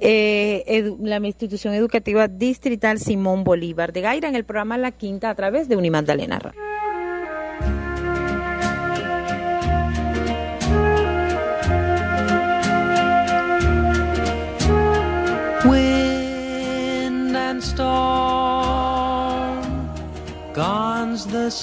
eh, 0.00 0.94
la 1.00 1.16
institución 1.16 1.74
educativa 1.74 2.28
distrital 2.28 3.00
Simón 3.00 3.42
Bolívar 3.42 3.92
de 3.92 4.00
Gaira 4.00 4.28
en 4.28 4.36
el 4.36 4.44
programa 4.44 4.78
La 4.78 4.92
Quinta 4.92 5.28
a 5.28 5.34
través 5.34 5.68
de 5.68 5.76
Unimagdalena. 5.76 6.38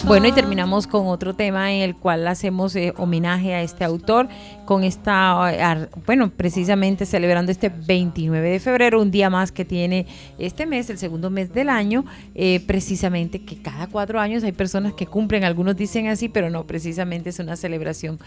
Bueno, 0.05 0.27
y 0.27 0.31
terminamos 0.31 0.87
con 0.87 1.07
otro 1.07 1.33
tema 1.33 1.73
en 1.73 1.81
el 1.81 1.97
cual 1.97 2.25
hacemos 2.27 2.75
eh, 2.77 2.93
homenaje 2.95 3.53
a 3.53 3.61
este 3.61 3.83
autor, 3.83 4.29
con 4.63 4.85
esta, 4.85 5.89
bueno, 6.05 6.31
precisamente 6.31 7.05
celebrando 7.05 7.51
este 7.51 7.69
29 7.69 8.49
de 8.49 8.59
febrero, 8.61 9.01
un 9.01 9.11
día 9.11 9.29
más 9.29 9.51
que 9.51 9.65
tiene 9.65 10.07
este 10.37 10.65
mes, 10.65 10.89
el 10.89 10.97
segundo 10.97 11.29
mes 11.29 11.53
del 11.53 11.67
año, 11.67 12.05
eh, 12.35 12.61
precisamente 12.65 13.43
que 13.43 13.61
cada 13.61 13.87
cuatro 13.87 14.19
años 14.19 14.45
hay 14.45 14.53
personas 14.53 14.93
que 14.93 15.07
cumplen, 15.07 15.43
algunos 15.43 15.75
dicen 15.75 16.07
así, 16.07 16.29
pero 16.29 16.49
no, 16.49 16.65
precisamente 16.65 17.31
es 17.31 17.39
una 17.39 17.57
celebración 17.57 18.17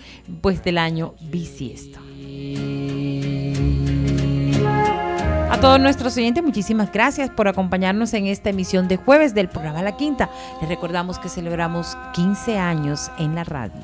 pues 0.43 0.63
del 0.63 0.77
año 0.77 1.15
bisiesto. 1.31 2.08
Todos 5.61 5.81
nuestros 5.81 6.17
oyentes, 6.17 6.45
muchísimas 6.45 6.93
gracias 6.93 7.31
por 7.31 7.49
acompañarnos 7.49 8.15
en 8.15 8.29
esta 8.29 8.51
emisión 8.51 8.87
de 8.87 8.97
jueves 8.97 9.35
del 9.35 9.49
programa 9.49 9.83
La 9.83 9.97
Quinta. 9.97 10.31
Les 10.61 10.69
recordamos 10.69 11.19
que 11.19 11.29
celebramos 11.29 11.99
15 12.15 12.57
años 12.59 13.11
en 13.19 13.35
la 13.35 13.43
radio. 13.43 13.81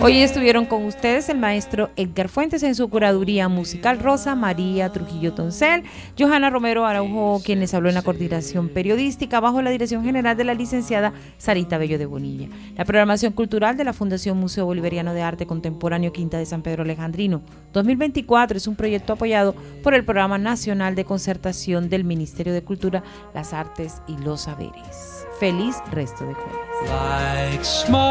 Hoy 0.00 0.18
estuvieron 0.18 0.66
con 0.66 0.84
ustedes 0.84 1.28
el 1.28 1.38
maestro 1.38 1.90
Edgar 1.96 2.28
Fuentes 2.28 2.62
en 2.62 2.74
su 2.74 2.88
curaduría 2.88 3.48
musical 3.48 4.00
Rosa 4.00 4.34
María 4.34 4.90
Trujillo 4.90 5.32
Toncel, 5.32 5.84
Johanna 6.18 6.50
Romero 6.50 6.84
Araujo, 6.84 7.40
quien 7.44 7.60
les 7.60 7.72
habló 7.72 7.88
en 7.88 7.94
la 7.94 8.02
coordinación 8.02 8.68
periodística 8.68 9.38
bajo 9.38 9.62
la 9.62 9.70
dirección 9.70 10.04
general 10.04 10.36
de 10.36 10.44
la 10.44 10.54
licenciada 10.54 11.12
Sarita 11.38 11.78
Bello 11.78 11.98
de 11.98 12.06
Bonilla. 12.06 12.48
La 12.76 12.84
programación 12.84 13.32
cultural 13.32 13.76
de 13.76 13.84
la 13.84 13.92
Fundación 13.92 14.38
Museo 14.38 14.66
Bolivariano 14.66 15.14
de 15.14 15.22
Arte 15.22 15.46
Contemporáneo 15.46 16.12
Quinta 16.12 16.38
de 16.38 16.46
San 16.46 16.62
Pedro 16.62 16.82
Alejandrino 16.82 17.42
2024 17.72 18.56
es 18.56 18.66
un 18.66 18.74
proyecto 18.74 19.12
apoyado 19.12 19.54
por 19.82 19.94
el 19.94 20.04
Programa 20.04 20.38
Nacional 20.38 20.94
de 20.94 21.04
Concertación 21.04 21.88
del 21.88 22.04
Ministerio 22.04 22.52
de 22.52 22.64
Cultura, 22.64 23.02
las 23.34 23.52
Artes 23.52 24.02
y 24.08 24.16
los 24.16 24.42
Saberes. 24.42 25.11
Feliz 25.42 25.82
resto 25.90 26.24
de 26.24 26.34
jueves. 26.34 26.56
like 26.88 27.64
smoke 27.64 28.02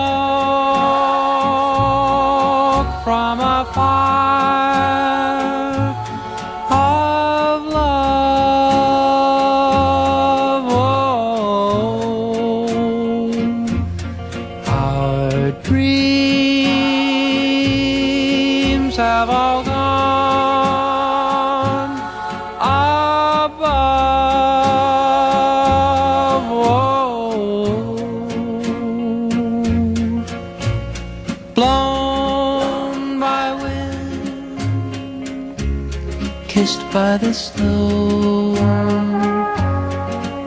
by 36.92 37.18
the 37.18 37.34
snow. 37.34 38.56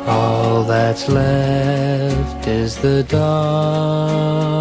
All 0.07 0.65
that's 0.65 1.09
left 1.09 2.47
is 2.47 2.77
the 2.77 3.03
dark 3.05 4.54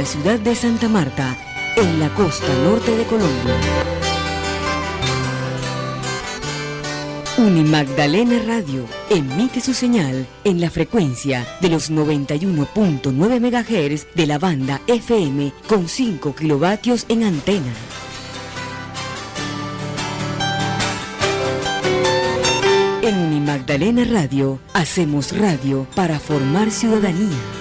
la 0.00 0.06
ciudad 0.06 0.38
de 0.38 0.54
Santa 0.54 0.88
Marta, 0.88 1.36
en 1.76 2.00
la 2.00 2.08
costa 2.14 2.48
norte 2.64 2.96
de 2.96 3.04
Colombia. 3.04 3.54
Unimagdalena 7.36 8.38
Radio 8.46 8.86
emite 9.10 9.60
su 9.60 9.74
señal 9.74 10.26
en 10.44 10.58
la 10.58 10.70
frecuencia 10.70 11.46
de 11.60 11.68
los 11.68 11.90
91.9 11.90 13.12
MHz 13.12 14.06
de 14.14 14.26
la 14.26 14.38
banda 14.38 14.80
FM 14.86 15.52
con 15.68 15.86
5 15.86 16.34
kilovatios 16.34 17.04
en 17.10 17.24
antena. 17.24 17.74
En 23.02 23.18
Unimagdalena 23.18 24.04
Radio 24.04 24.60
hacemos 24.72 25.36
radio 25.36 25.86
para 25.94 26.18
formar 26.18 26.70
ciudadanía. 26.70 27.59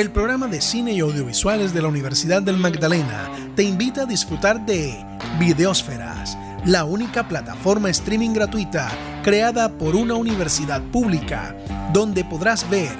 El 0.00 0.10
programa 0.10 0.46
de 0.46 0.60
cine 0.60 0.92
y 0.92 1.00
audiovisuales 1.00 1.72
de 1.72 1.80
la 1.80 1.88
Universidad 1.88 2.42
del 2.42 2.58
Magdalena, 2.58 3.30
te 3.54 3.62
invita 3.62 4.02
a 4.02 4.06
disfrutar 4.06 4.66
de 4.66 4.94
Videosferas, 5.38 6.36
la 6.66 6.84
única 6.84 7.26
plataforma 7.26 7.88
streaming 7.88 8.34
gratuita 8.34 8.90
creada 9.24 9.70
por 9.70 9.96
una 9.96 10.14
universidad 10.14 10.82
pública, 10.92 11.56
donde 11.94 12.24
podrás 12.24 12.68
ver 12.68 12.94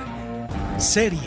series, 0.79 1.21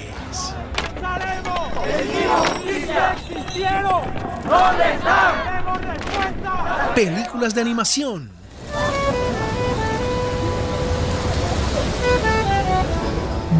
películas 6.95 7.53
de 7.53 7.61
animación, 7.61 8.31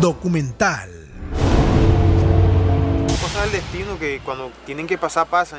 documental, 0.01 0.98
Cosas 3.39 3.53
destino 3.53 3.97
que 3.97 4.19
cuando 4.25 4.51
tienen 4.65 4.85
que 4.85 4.97
pasar 4.97 5.25
pasan. 5.25 5.57